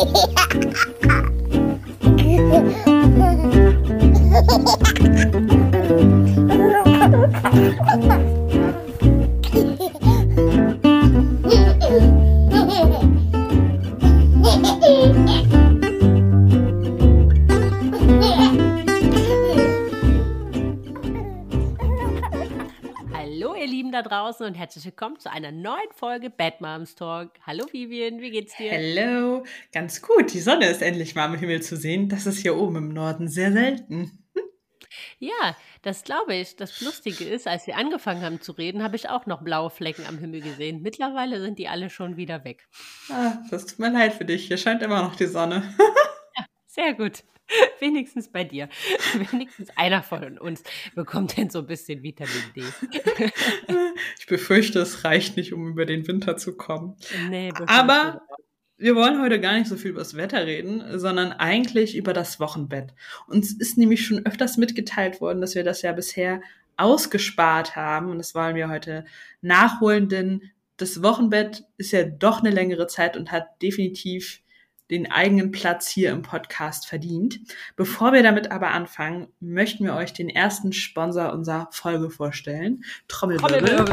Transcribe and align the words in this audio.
Yeah. 0.54 0.69
Herzlich 24.80 24.94
willkommen 24.94 25.18
zu 25.18 25.30
einer 25.30 25.52
neuen 25.52 25.92
Folge 25.94 26.30
Bad 26.30 26.62
Moms 26.62 26.94
Talk. 26.94 27.32
Hallo 27.46 27.66
Vivian, 27.70 28.22
wie 28.22 28.30
geht's 28.30 28.56
dir? 28.56 28.72
Hallo, 28.72 29.44
ganz 29.74 30.00
gut. 30.00 30.32
Die 30.32 30.40
Sonne 30.40 30.70
ist 30.70 30.80
endlich 30.80 31.14
mal 31.14 31.26
am 31.26 31.34
Himmel 31.34 31.60
zu 31.60 31.76
sehen. 31.76 32.08
Das 32.08 32.24
ist 32.24 32.38
hier 32.38 32.56
oben 32.56 32.76
im 32.76 32.88
Norden 32.88 33.28
sehr 33.28 33.52
selten. 33.52 34.24
Ja, 35.18 35.54
das 35.82 36.02
glaube 36.02 36.34
ich. 36.34 36.56
Das 36.56 36.80
Lustige 36.80 37.24
ist, 37.24 37.46
als 37.46 37.66
wir 37.66 37.76
angefangen 37.76 38.22
haben 38.22 38.40
zu 38.40 38.52
reden, 38.52 38.82
habe 38.82 38.96
ich 38.96 39.10
auch 39.10 39.26
noch 39.26 39.42
blaue 39.42 39.68
Flecken 39.68 40.06
am 40.06 40.16
Himmel 40.16 40.40
gesehen. 40.40 40.80
Mittlerweile 40.80 41.42
sind 41.42 41.58
die 41.58 41.68
alle 41.68 41.90
schon 41.90 42.16
wieder 42.16 42.44
weg. 42.44 42.66
Ah, 43.10 43.34
das 43.50 43.66
tut 43.66 43.80
mir 43.80 43.92
leid 43.92 44.14
für 44.14 44.24
dich. 44.24 44.46
Hier 44.46 44.56
scheint 44.56 44.82
immer 44.82 45.02
noch 45.02 45.14
die 45.14 45.26
Sonne. 45.26 45.74
ja, 46.38 46.44
sehr 46.66 46.94
gut. 46.94 47.22
Wenigstens 47.80 48.28
bei 48.28 48.44
dir. 48.44 48.68
Wenigstens 49.32 49.70
einer 49.76 50.02
von 50.02 50.38
uns 50.38 50.62
bekommt 50.94 51.36
denn 51.36 51.50
so 51.50 51.60
ein 51.60 51.66
bisschen 51.66 52.02
Vitamin 52.02 52.32
D. 52.54 52.62
ich 54.18 54.26
befürchte, 54.26 54.80
es 54.80 55.04
reicht 55.04 55.36
nicht, 55.36 55.52
um 55.52 55.68
über 55.68 55.86
den 55.86 56.06
Winter 56.06 56.36
zu 56.36 56.56
kommen. 56.56 56.96
Nee, 57.28 57.52
Aber 57.66 58.22
wir 58.76 58.96
wollen 58.96 59.20
heute 59.20 59.40
gar 59.40 59.58
nicht 59.58 59.68
so 59.68 59.76
viel 59.76 59.90
über 59.90 60.00
das 60.00 60.16
Wetter 60.16 60.46
reden, 60.46 60.98
sondern 60.98 61.32
eigentlich 61.32 61.96
über 61.96 62.12
das 62.12 62.40
Wochenbett. 62.40 62.94
Uns 63.26 63.52
ist 63.52 63.76
nämlich 63.76 64.06
schon 64.06 64.24
öfters 64.24 64.56
mitgeteilt 64.56 65.20
worden, 65.20 65.40
dass 65.40 65.54
wir 65.54 65.64
das 65.64 65.82
ja 65.82 65.92
bisher 65.92 66.40
ausgespart 66.76 67.76
haben 67.76 68.10
und 68.10 68.18
das 68.18 68.34
wollen 68.34 68.56
wir 68.56 68.70
heute 68.70 69.04
nachholen, 69.42 70.08
denn 70.08 70.50
das 70.78 71.02
Wochenbett 71.02 71.64
ist 71.76 71.92
ja 71.92 72.04
doch 72.04 72.40
eine 72.40 72.50
längere 72.50 72.86
Zeit 72.86 73.18
und 73.18 73.30
hat 73.30 73.60
definitiv 73.60 74.40
den 74.90 75.10
eigenen 75.10 75.52
Platz 75.52 75.88
hier 75.88 76.10
im 76.10 76.22
Podcast 76.22 76.86
verdient. 76.86 77.40
Bevor 77.76 78.12
wir 78.12 78.22
damit 78.22 78.50
aber 78.50 78.72
anfangen, 78.72 79.28
möchten 79.40 79.84
wir 79.84 79.94
euch 79.94 80.12
den 80.12 80.28
ersten 80.28 80.72
Sponsor 80.72 81.32
unserer 81.32 81.68
Folge 81.70 82.10
vorstellen. 82.10 82.84
Trommelwirbel. 83.08 83.84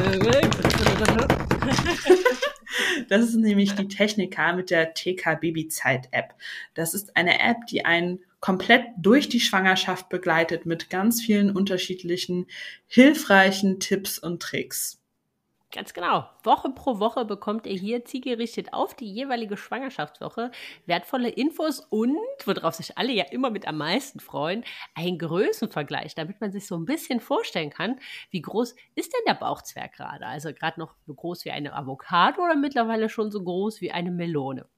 Das 3.09 3.22
ist 3.23 3.36
nämlich 3.36 3.73
die 3.73 3.88
Techniker 3.88 4.53
mit 4.53 4.70
der 4.70 4.94
TK 4.94 5.40
Babyzeit 5.40 6.09
App. 6.12 6.34
Das 6.73 6.94
ist 6.94 7.16
eine 7.16 7.40
App, 7.40 7.66
die 7.70 7.86
einen 7.86 8.20
komplett 8.40 8.86
durch 8.98 9.30
die 9.30 9.40
Schwangerschaft 9.40 10.09
begleitet 10.09 10.66
mit 10.66 10.90
ganz 10.90 11.22
vielen 11.22 11.56
unterschiedlichen 11.56 12.48
hilfreichen 12.88 13.80
Tipps 13.80 14.20
und 14.20 14.42
Tricks. 14.42 14.97
Ganz 15.73 15.93
genau. 15.93 16.29
Woche 16.43 16.69
pro 16.69 16.99
Woche 16.99 17.25
bekommt 17.25 17.67
ihr 17.67 17.77
hier 17.77 18.05
zielgerichtet 18.05 18.71
auf 18.71 18.93
die 18.95 19.11
jeweilige 19.11 19.57
Schwangerschaftswoche 19.57 20.49
wertvolle 20.85 21.27
Infos 21.27 21.81
und, 21.81 22.15
worauf 22.45 22.75
sich 22.75 22.97
alle 22.97 23.11
ja 23.11 23.25
immer 23.31 23.49
mit 23.49 23.67
am 23.67 23.77
meisten 23.77 24.21
freuen, 24.21 24.63
einen 24.95 25.17
Größenvergleich, 25.19 26.15
damit 26.15 26.39
man 26.39 26.53
sich 26.53 26.67
so 26.67 26.77
ein 26.77 26.85
bisschen 26.85 27.19
vorstellen 27.19 27.69
kann, 27.69 27.99
wie 28.31 28.41
groß 28.41 28.75
ist 28.95 29.13
denn 29.13 29.21
der 29.27 29.33
Bauchzwerg 29.33 29.91
gerade? 29.93 30.25
Also 30.25 30.53
gerade 30.53 30.79
noch 30.79 30.95
so 31.05 31.13
groß 31.13 31.43
wie 31.43 31.51
eine 31.51 31.73
Avocado 31.73 32.43
oder 32.43 32.55
mittlerweile 32.55 33.09
schon 33.09 33.29
so 33.29 33.43
groß 33.43 33.81
wie 33.81 33.91
eine 33.91 34.11
Melone. 34.11 34.69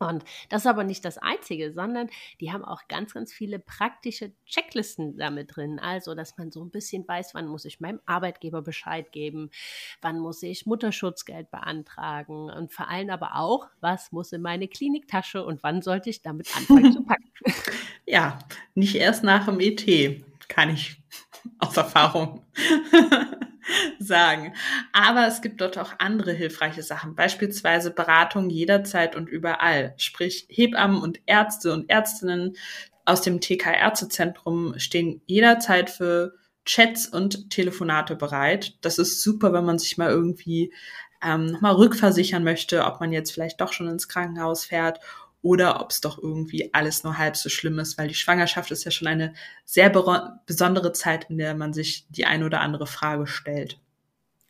Und 0.00 0.24
das 0.48 0.62
ist 0.62 0.66
aber 0.66 0.82
nicht 0.82 1.04
das 1.04 1.18
Einzige, 1.18 1.72
sondern 1.72 2.08
die 2.40 2.52
haben 2.52 2.64
auch 2.64 2.88
ganz, 2.88 3.12
ganz 3.12 3.32
viele 3.32 3.58
praktische 3.58 4.32
Checklisten 4.46 5.18
damit 5.18 5.54
drin. 5.54 5.78
Also, 5.78 6.14
dass 6.14 6.38
man 6.38 6.50
so 6.50 6.64
ein 6.64 6.70
bisschen 6.70 7.06
weiß, 7.06 7.34
wann 7.34 7.46
muss 7.46 7.66
ich 7.66 7.80
meinem 7.80 8.00
Arbeitgeber 8.06 8.62
Bescheid 8.62 9.12
geben, 9.12 9.50
wann 10.00 10.18
muss 10.18 10.42
ich 10.42 10.64
Mutterschutzgeld 10.64 11.50
beantragen 11.50 12.50
und 12.50 12.72
vor 12.72 12.88
allem 12.88 13.10
aber 13.10 13.36
auch, 13.36 13.68
was 13.80 14.10
muss 14.10 14.32
in 14.32 14.40
meine 14.40 14.68
Kliniktasche 14.68 15.44
und 15.44 15.62
wann 15.62 15.82
sollte 15.82 16.08
ich 16.08 16.22
damit 16.22 16.54
anfangen 16.56 16.92
zu 16.92 17.04
packen. 17.04 17.30
Ja, 18.06 18.40
nicht 18.74 18.96
erst 18.96 19.22
nach 19.22 19.46
dem 19.46 19.60
ET, 19.60 19.86
kann 20.48 20.70
ich 20.70 21.00
aus 21.58 21.76
Erfahrung 21.76 22.44
sagen. 23.98 24.54
Aber 24.92 25.26
es 25.26 25.42
gibt 25.42 25.60
dort 25.60 25.78
auch 25.78 25.94
andere 25.98 26.32
hilfreiche 26.32 26.82
Sachen, 26.82 27.14
beispielsweise 27.14 27.90
Beratung 27.90 28.50
jederzeit 28.50 29.16
und 29.16 29.28
überall. 29.28 29.94
Sprich, 29.96 30.46
Hebammen 30.48 31.02
und 31.02 31.20
Ärzte 31.26 31.72
und 31.72 31.90
Ärztinnen 31.90 32.56
aus 33.04 33.22
dem 33.22 33.40
TK 33.40 33.66
Ärztezentrum 33.74 34.78
stehen 34.78 35.20
jederzeit 35.26 35.90
für 35.90 36.34
Chats 36.64 37.06
und 37.06 37.50
Telefonate 37.50 38.14
bereit. 38.14 38.76
Das 38.82 38.98
ist 38.98 39.22
super, 39.22 39.52
wenn 39.52 39.64
man 39.64 39.78
sich 39.78 39.98
mal 39.98 40.10
irgendwie 40.10 40.72
ähm, 41.22 41.46
nochmal 41.46 41.74
rückversichern 41.74 42.44
möchte, 42.44 42.84
ob 42.84 43.00
man 43.00 43.12
jetzt 43.12 43.32
vielleicht 43.32 43.60
doch 43.60 43.72
schon 43.72 43.88
ins 43.88 44.08
Krankenhaus 44.08 44.64
fährt 44.64 45.00
oder 45.42 45.80
ob 45.80 45.90
es 45.90 46.00
doch 46.00 46.18
irgendwie 46.18 46.72
alles 46.74 47.04
nur 47.04 47.18
halb 47.18 47.36
so 47.36 47.48
schlimm 47.48 47.78
ist, 47.78 47.98
weil 47.98 48.08
die 48.08 48.14
Schwangerschaft 48.14 48.70
ist 48.70 48.84
ja 48.84 48.90
schon 48.90 49.08
eine 49.08 49.34
sehr 49.64 49.90
besondere 50.46 50.92
Zeit, 50.92 51.30
in 51.30 51.38
der 51.38 51.54
man 51.54 51.72
sich 51.72 52.06
die 52.10 52.26
eine 52.26 52.44
oder 52.44 52.60
andere 52.60 52.86
Frage 52.86 53.26
stellt. 53.26 53.78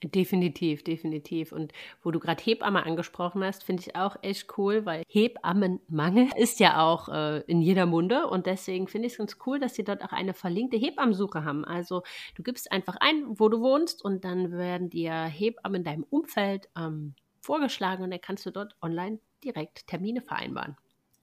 Definitiv, 0.02 0.82
definitiv. 0.82 1.52
Und 1.52 1.72
wo 2.02 2.10
du 2.10 2.20
gerade 2.20 2.42
Hebamme 2.42 2.86
angesprochen 2.86 3.44
hast, 3.44 3.64
finde 3.64 3.82
ich 3.86 3.96
auch 3.96 4.16
echt 4.22 4.56
cool, 4.56 4.86
weil 4.86 5.02
Hebammenmangel 5.08 6.28
ist 6.36 6.58
ja 6.58 6.82
auch 6.82 7.10
äh, 7.10 7.40
in 7.40 7.60
jeder 7.60 7.84
Munde 7.84 8.26
und 8.26 8.46
deswegen 8.46 8.88
finde 8.88 9.08
ich 9.08 9.12
es 9.12 9.18
ganz 9.18 9.36
cool, 9.44 9.60
dass 9.60 9.74
sie 9.74 9.84
dort 9.84 10.02
auch 10.02 10.12
eine 10.12 10.32
verlinkte 10.32 10.78
Hebammensuche 10.78 11.44
haben. 11.44 11.66
Also 11.66 12.02
du 12.34 12.42
gibst 12.42 12.72
einfach 12.72 12.96
ein, 13.00 13.24
wo 13.38 13.50
du 13.50 13.60
wohnst 13.60 14.02
und 14.02 14.24
dann 14.24 14.52
werden 14.52 14.88
dir 14.88 15.12
Hebammen 15.12 15.82
in 15.82 15.84
deinem 15.84 16.06
Umfeld 16.08 16.70
ähm, 16.78 17.14
vorgeschlagen 17.42 18.02
und 18.02 18.10
dann 18.10 18.22
kannst 18.22 18.46
du 18.46 18.50
dort 18.50 18.76
online 18.80 19.18
direkt 19.44 19.86
Termine 19.86 20.22
vereinbaren. 20.22 20.76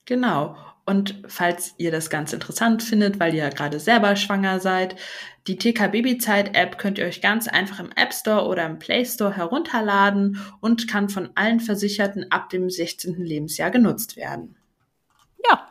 Genau. 0.07 0.55
Und 0.85 1.21
falls 1.27 1.75
ihr 1.77 1.91
das 1.91 2.09
ganz 2.09 2.31
interessant 2.31 2.81
findet, 2.81 3.19
weil 3.19 3.33
ihr 3.33 3.43
ja 3.43 3.49
gerade 3.49 3.77
selber 3.77 4.15
schwanger 4.15 4.61
seid, 4.61 4.95
die 5.47 5.57
TK 5.57 5.89
Babyzeit 5.91 6.55
App 6.55 6.77
könnt 6.77 6.97
ihr 6.97 7.05
euch 7.05 7.19
ganz 7.21 7.49
einfach 7.49 7.81
im 7.81 7.91
App 7.91 8.13
Store 8.13 8.47
oder 8.47 8.65
im 8.65 8.79
Play 8.79 9.03
Store 9.03 9.35
herunterladen 9.35 10.39
und 10.61 10.87
kann 10.87 11.09
von 11.09 11.29
allen 11.35 11.59
Versicherten 11.59 12.31
ab 12.31 12.49
dem 12.49 12.69
16. 12.69 13.15
Lebensjahr 13.17 13.69
genutzt 13.69 14.15
werden. 14.15 14.55
Ja. 15.49 15.67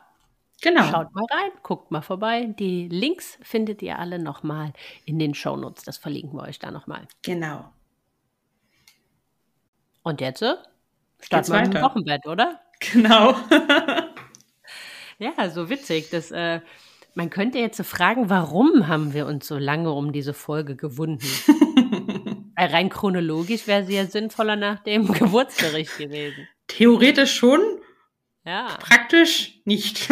Genau. 0.61 0.84
Schaut 0.84 1.15
mal 1.15 1.27
rein, 1.31 1.51
guckt 1.63 1.91
mal 1.91 2.03
vorbei. 2.03 2.55
Die 2.59 2.89
Links 2.89 3.39
findet 3.41 3.81
ihr 3.81 3.99
alle 3.99 4.19
nochmal 4.19 4.75
in 5.07 5.19
den 5.19 5.33
Shownotes. 5.33 5.84
Das 5.84 5.97
verlinken 5.97 6.39
wir 6.39 6.43
euch 6.43 6.59
da 6.59 6.71
nochmal. 6.71 7.09
Genau. 7.23 7.73
Und 10.03 10.21
jetzt 10.21 10.45
starten 11.21 11.53
wir 11.53 11.62
im 11.62 11.82
Wochenbett, 11.82 12.27
oder? 12.27 12.60
Genau. 12.93 13.34
ja, 15.19 15.49
so 15.49 15.71
witzig. 15.71 16.10
Das, 16.10 16.31
äh, 16.31 16.60
man 17.16 17.31
könnte 17.31 17.59
jetzt 17.59 17.78
so 17.78 17.84
fragen, 17.84 18.28
warum 18.28 18.87
haben 18.87 19.15
wir 19.15 19.25
uns 19.27 19.49
so 19.49 19.56
lange 19.56 19.91
um 19.91 20.12
diese 20.12 20.34
Folge 20.34 20.77
gewunden? 20.77 21.25
Weil 22.56 22.69
rein 22.69 22.91
chronologisch 22.91 23.66
wäre 23.66 23.84
sie 23.84 23.94
ja 23.97 24.04
sinnvoller 24.04 24.56
nach 24.56 24.81
dem 24.81 25.10
Geburtsbericht 25.12 25.97
gewesen. 25.97 26.47
Theoretisch 26.66 27.34
schon. 27.34 27.60
Ja. 28.44 28.77
Praktisch 28.78 29.60
nicht. 29.65 30.10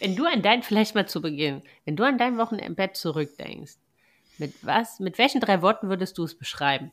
wenn 0.00 0.16
du 0.16 0.24
an 0.24 0.40
dein, 0.40 0.62
vielleicht 0.62 0.94
mal 0.94 1.06
zu 1.06 1.20
Beginn, 1.20 1.62
wenn 1.84 1.96
du 1.96 2.04
an 2.04 2.16
dein 2.16 2.38
Wochenbett 2.38 2.96
zurückdenkst, 2.96 3.74
mit 4.38 4.54
was, 4.62 4.98
mit 4.98 5.18
welchen 5.18 5.42
drei 5.42 5.60
Worten 5.60 5.90
würdest 5.90 6.16
du 6.16 6.24
es 6.24 6.38
beschreiben? 6.38 6.90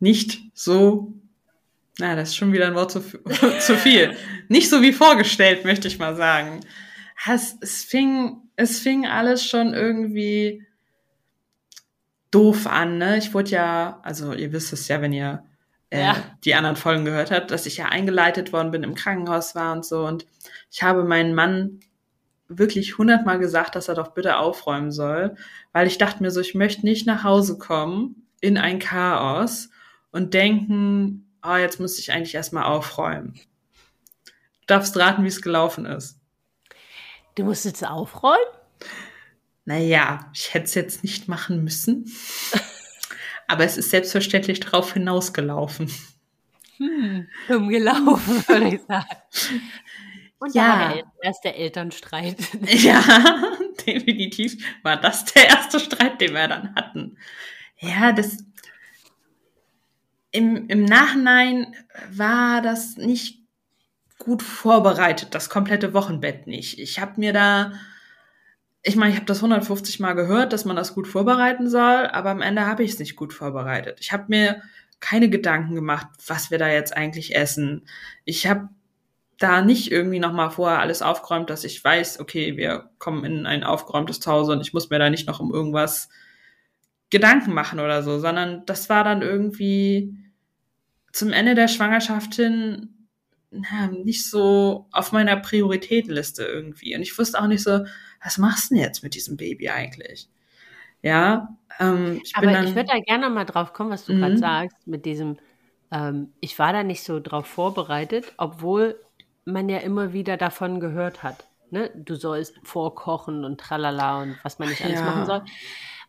Nicht 0.00 0.40
so, 0.54 1.12
na, 1.98 2.14
das 2.14 2.30
ist 2.30 2.36
schon 2.36 2.52
wieder 2.52 2.66
ein 2.66 2.74
Wort 2.74 2.92
zu, 2.92 3.00
zu 3.60 3.76
viel. 3.76 4.16
Nicht 4.48 4.70
so 4.70 4.82
wie 4.82 4.92
vorgestellt, 4.92 5.64
möchte 5.64 5.88
ich 5.88 5.98
mal 5.98 6.14
sagen. 6.16 6.60
Es, 7.26 7.56
es, 7.60 7.82
fing, 7.82 8.42
es 8.56 8.78
fing 8.78 9.06
alles 9.06 9.44
schon 9.44 9.74
irgendwie 9.74 10.64
doof 12.30 12.66
an, 12.66 12.98
ne? 12.98 13.18
Ich 13.18 13.34
wurde 13.34 13.50
ja, 13.50 14.00
also 14.04 14.32
ihr 14.32 14.52
wisst 14.52 14.72
es 14.72 14.86
ja, 14.86 15.00
wenn 15.00 15.12
ihr 15.12 15.42
äh, 15.90 16.00
ja. 16.00 16.36
die 16.44 16.54
anderen 16.54 16.76
Folgen 16.76 17.04
gehört 17.04 17.30
habt, 17.30 17.50
dass 17.50 17.66
ich 17.66 17.78
ja 17.78 17.86
eingeleitet 17.86 18.52
worden 18.52 18.70
bin, 18.70 18.84
im 18.84 18.94
Krankenhaus 18.94 19.54
war 19.54 19.72
und 19.72 19.84
so. 19.84 20.06
Und 20.06 20.26
ich 20.70 20.82
habe 20.82 21.02
meinen 21.04 21.34
Mann 21.34 21.80
wirklich 22.48 22.98
hundertmal 22.98 23.38
gesagt, 23.38 23.76
dass 23.76 23.88
er 23.88 23.94
doch 23.94 24.08
bitte 24.08 24.38
aufräumen 24.38 24.90
soll, 24.90 25.36
weil 25.72 25.86
ich 25.86 25.98
dachte 25.98 26.22
mir 26.22 26.30
so, 26.30 26.40
ich 26.40 26.54
möchte 26.54 26.84
nicht 26.84 27.06
nach 27.06 27.24
Hause 27.24 27.58
kommen 27.58 28.26
in 28.40 28.56
ein 28.56 28.78
Chaos 28.78 29.70
und 30.10 30.34
denken, 30.34 31.30
oh, 31.42 31.56
jetzt 31.56 31.78
muss 31.78 31.98
ich 31.98 32.12
eigentlich 32.12 32.34
erstmal 32.34 32.64
aufräumen. 32.64 33.34
Du 34.24 34.66
darfst 34.66 34.96
raten, 34.96 35.24
wie 35.24 35.28
es 35.28 35.42
gelaufen 35.42 35.86
ist. 35.86 36.18
Du 37.34 37.44
musst 37.44 37.64
jetzt 37.64 37.86
aufräumen? 37.86 38.38
Naja, 39.64 40.30
ich 40.34 40.54
hätte 40.54 40.64
es 40.64 40.74
jetzt 40.74 41.02
nicht 41.02 41.28
machen 41.28 41.62
müssen. 41.62 42.10
aber 43.46 43.64
es 43.64 43.76
ist 43.76 43.90
selbstverständlich 43.90 44.60
darauf 44.60 44.92
hinausgelaufen. 44.92 45.90
Hm, 46.78 47.28
umgelaufen, 47.48 48.48
würde 48.48 48.74
ich 48.74 48.80
sagen. 48.82 49.06
Und 50.38 50.54
Ja. 50.54 50.92
der 50.94 51.04
erste 51.22 51.54
Elternstreit. 51.54 52.36
Ja, 52.66 53.02
definitiv 53.86 54.62
war 54.82 54.96
das 54.96 55.24
der 55.26 55.48
erste 55.48 55.80
Streit, 55.80 56.20
den 56.20 56.34
wir 56.34 56.48
dann 56.48 56.74
hatten. 56.74 57.16
Ja, 57.80 58.12
das 58.12 58.38
im, 60.30 60.68
im 60.68 60.84
Nachhinein 60.84 61.74
war 62.10 62.60
das 62.62 62.96
nicht 62.96 63.42
gut 64.18 64.42
vorbereitet, 64.42 65.34
das 65.34 65.48
komplette 65.48 65.94
Wochenbett 65.94 66.46
nicht. 66.46 66.78
Ich 66.78 66.98
habe 67.00 67.14
mir 67.16 67.32
da, 67.32 67.72
ich 68.82 68.96
meine, 68.96 69.10
ich 69.12 69.16
habe 69.16 69.26
das 69.26 69.38
150 69.38 70.00
Mal 70.00 70.14
gehört, 70.14 70.52
dass 70.52 70.64
man 70.64 70.76
das 70.76 70.94
gut 70.94 71.06
vorbereiten 71.06 71.68
soll, 71.70 72.06
aber 72.06 72.30
am 72.30 72.42
Ende 72.42 72.66
habe 72.66 72.82
ich 72.82 72.92
es 72.92 72.98
nicht 72.98 73.16
gut 73.16 73.32
vorbereitet. 73.32 73.98
Ich 74.00 74.12
habe 74.12 74.24
mir 74.28 74.62
keine 75.00 75.30
Gedanken 75.30 75.74
gemacht, 75.74 76.08
was 76.26 76.50
wir 76.50 76.58
da 76.58 76.68
jetzt 76.68 76.96
eigentlich 76.96 77.36
essen. 77.36 77.86
Ich 78.24 78.46
habe 78.46 78.68
da 79.38 79.62
nicht 79.62 79.90
irgendwie 79.92 80.18
nochmal 80.18 80.50
vorher 80.50 80.80
alles 80.80 81.02
aufgeräumt, 81.02 81.50
dass 81.50 81.64
ich 81.64 81.82
weiß, 81.82 82.20
okay, 82.20 82.56
wir 82.56 82.90
kommen 82.98 83.24
in 83.24 83.46
ein 83.46 83.64
aufgeräumtes 83.64 84.20
Zuhause 84.20 84.52
und 84.52 84.60
ich 84.60 84.72
muss 84.72 84.90
mir 84.90 84.98
da 84.98 85.10
nicht 85.10 85.28
noch 85.28 85.40
um 85.40 85.52
irgendwas 85.52 86.08
Gedanken 87.10 87.54
machen 87.54 87.80
oder 87.80 88.02
so, 88.02 88.18
sondern 88.18 88.66
das 88.66 88.88
war 88.88 89.04
dann 89.04 89.22
irgendwie 89.22 90.14
zum 91.12 91.32
Ende 91.32 91.54
der 91.54 91.68
Schwangerschaft 91.68 92.34
hin 92.34 92.94
na, 93.50 93.86
nicht 93.88 94.28
so 94.28 94.86
auf 94.92 95.12
meiner 95.12 95.36
Prioritätenliste 95.36 96.44
irgendwie. 96.44 96.94
Und 96.94 97.02
ich 97.02 97.16
wusste 97.18 97.40
auch 97.40 97.46
nicht 97.46 97.62
so, 97.62 97.84
was 98.22 98.36
machst 98.38 98.70
du 98.70 98.74
denn 98.74 98.84
jetzt 98.84 99.02
mit 99.02 99.14
diesem 99.14 99.36
Baby 99.36 99.70
eigentlich? 99.70 100.28
Ja, 101.02 101.56
ähm, 101.78 102.20
ich 102.24 102.34
bin 102.34 102.44
Aber 102.44 102.52
dann, 102.52 102.66
ich 102.66 102.74
würde 102.74 102.88
da 102.92 102.98
gerne 103.00 103.30
mal 103.30 103.44
drauf 103.44 103.72
kommen, 103.72 103.90
was 103.90 104.04
du 104.04 104.12
Mhm. 104.12 104.20
gerade 104.20 104.36
sagst, 104.38 104.86
mit 104.86 105.04
diesem, 105.06 105.38
ähm, 105.90 106.32
ich 106.40 106.58
war 106.58 106.72
da 106.72 106.82
nicht 106.82 107.02
so 107.02 107.20
drauf 107.20 107.46
vorbereitet, 107.46 108.32
obwohl 108.36 109.00
man 109.52 109.68
ja 109.68 109.78
immer 109.78 110.12
wieder 110.12 110.36
davon 110.36 110.80
gehört 110.80 111.22
hat. 111.22 111.46
Ne? 111.70 111.90
Du 111.94 112.14
sollst 112.14 112.54
vorkochen 112.62 113.44
und 113.44 113.60
tralala 113.60 114.22
und 114.22 114.38
was 114.42 114.58
man 114.58 114.68
nicht 114.68 114.84
alles 114.84 115.00
Ja. 115.00 115.04
machen 115.04 115.26
soll. 115.26 115.42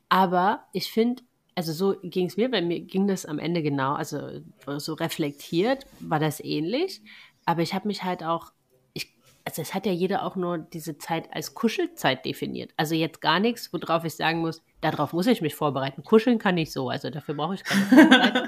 Aber 0.10 0.66
ich 0.74 0.92
finde, 0.92 1.24
also 1.56 1.74
so 1.74 1.96
ging 2.02 2.28
es 2.28 2.38
mir, 2.38 2.50
bei 2.50 2.62
mir 2.62 2.80
ging 2.82 3.08
das 3.08 3.26
am 3.26 3.40
Ende 3.40 3.62
genau, 3.62 3.94
also 3.94 4.42
so 4.78 4.94
reflektiert 4.94 5.86
war 6.00 6.20
das 6.20 6.40
ähnlich. 6.40 7.02
Aber 7.46 7.62
ich 7.62 7.74
habe 7.74 7.88
mich 7.88 8.04
halt 8.04 8.24
auch, 8.24 8.52
ich, 8.94 9.14
also 9.44 9.62
es 9.62 9.74
hat 9.74 9.86
ja 9.86 9.92
jeder 9.92 10.24
auch 10.24 10.36
nur 10.36 10.58
diese 10.58 10.98
Zeit 10.98 11.34
als 11.34 11.54
Kuschelzeit 11.56 12.24
definiert. 12.26 12.72
Also 12.78 12.96
jetzt 12.96 13.20
gar 13.22 13.40
nichts, 13.40 13.72
worauf 13.74 14.06
ich 14.06 14.16
sagen 14.16 14.40
muss, 14.40 14.62
darauf 14.82 15.14
muss 15.14 15.28
ich 15.28 15.42
mich 15.42 15.56
vorbereiten. 15.56 16.04
Kuscheln 16.04 16.40
kann 16.40 16.58
ich 16.58 16.72
so, 16.72 16.90
also 16.90 17.10
dafür 17.10 17.36
brauche 17.36 17.56
ich 17.56 17.64
keine 17.64 17.86
Vorbereitung. 17.86 18.48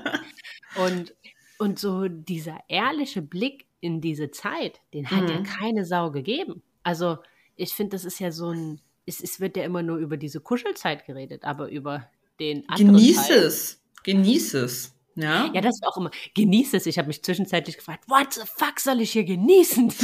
und, 0.85 1.13
und 1.59 1.79
so 1.79 2.07
dieser 2.07 2.59
ehrliche 2.69 3.21
Blick 3.21 3.67
in 3.81 3.99
diese 3.99 4.31
Zeit, 4.31 4.79
den 4.93 5.09
hat 5.11 5.29
ja 5.29 5.39
Mhm. 5.39 5.43
keine 5.43 5.85
Sau 5.85 6.11
gegeben. 6.11 6.61
Also 6.83 7.17
ich 7.57 7.73
finde, 7.73 7.91
das 7.95 8.05
ist 8.05 8.19
ja 8.19 8.31
so 8.31 8.49
ein, 8.51 8.79
es, 9.05 9.19
es 9.21 9.39
wird 9.39 9.57
ja 9.57 9.63
immer 9.63 9.83
nur 9.83 9.97
über 9.97 10.15
diese 10.17 10.39
Kuschelzeit 10.39 11.05
geredet, 11.05 11.43
aber 11.43 11.67
über 11.69 12.09
den 12.39 12.67
anderen 12.69 12.95
genieß 12.95 13.27
Teil. 13.27 13.37
es, 13.39 13.81
genieß 14.03 14.53
es. 14.55 14.93
Ja, 15.15 15.51
Ja, 15.53 15.59
das 15.61 15.79
war 15.81 15.89
auch 15.89 15.97
immer, 15.97 16.11
genieß 16.35 16.73
es. 16.75 16.85
Ich 16.85 16.97
habe 16.97 17.09
mich 17.09 17.21
zwischenzeitlich 17.21 17.75
gefragt, 17.77 18.05
what 18.07 18.33
the 18.33 18.41
fuck 18.45 18.79
soll 18.79 19.01
ich 19.01 19.11
hier 19.11 19.25
genießen? 19.25 19.91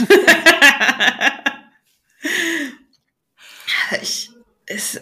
ich, 4.02 4.30
es, 4.66 5.00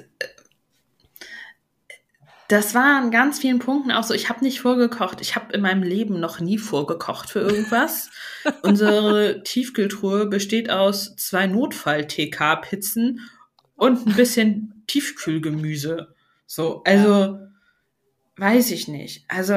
das 2.47 2.75
war 2.75 2.97
an 2.97 3.11
ganz 3.11 3.39
vielen 3.39 3.59
Punkten 3.59 3.91
auch 3.91 4.03
so. 4.03 4.13
Ich 4.13 4.29
habe 4.29 4.43
nicht 4.43 4.61
vorgekocht. 4.61 5.19
Ich 5.21 5.35
habe 5.35 5.53
in 5.53 5.61
meinem 5.61 5.83
Leben 5.83 6.19
noch 6.19 6.39
nie 6.39 6.57
vorgekocht 6.57 7.29
für 7.29 7.39
irgendwas. 7.39 8.09
Unsere 8.61 9.41
Tiefkühltruhe 9.43 10.27
besteht 10.27 10.69
aus 10.69 11.15
zwei 11.15 11.47
Notfall-TK-Pizzen 11.47 13.21
und 13.75 14.07
ein 14.07 14.13
bisschen 14.13 14.83
Tiefkühlgemüse. 14.87 16.13
So, 16.45 16.83
also 16.83 17.39
weiß 18.37 18.71
ich 18.71 18.87
nicht. 18.87 19.25
Also 19.27 19.55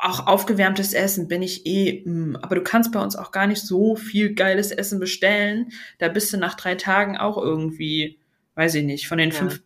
auch 0.00 0.26
aufgewärmtes 0.26 0.94
Essen 0.94 1.28
bin 1.28 1.42
ich 1.42 1.66
eh, 1.66 2.02
mm, 2.08 2.36
aber 2.36 2.54
du 2.54 2.62
kannst 2.62 2.92
bei 2.92 3.00
uns 3.00 3.16
auch 3.16 3.32
gar 3.32 3.46
nicht 3.46 3.60
so 3.60 3.96
viel 3.96 4.34
geiles 4.34 4.70
Essen 4.70 5.00
bestellen. 5.00 5.72
Da 5.98 6.08
bist 6.08 6.32
du 6.32 6.36
nach 6.38 6.54
drei 6.54 6.76
Tagen 6.76 7.18
auch 7.18 7.36
irgendwie, 7.36 8.18
weiß 8.54 8.76
ich 8.76 8.84
nicht, 8.84 9.08
von 9.08 9.18
den 9.18 9.30
Ja. 9.30 9.36
fünf 9.36 9.64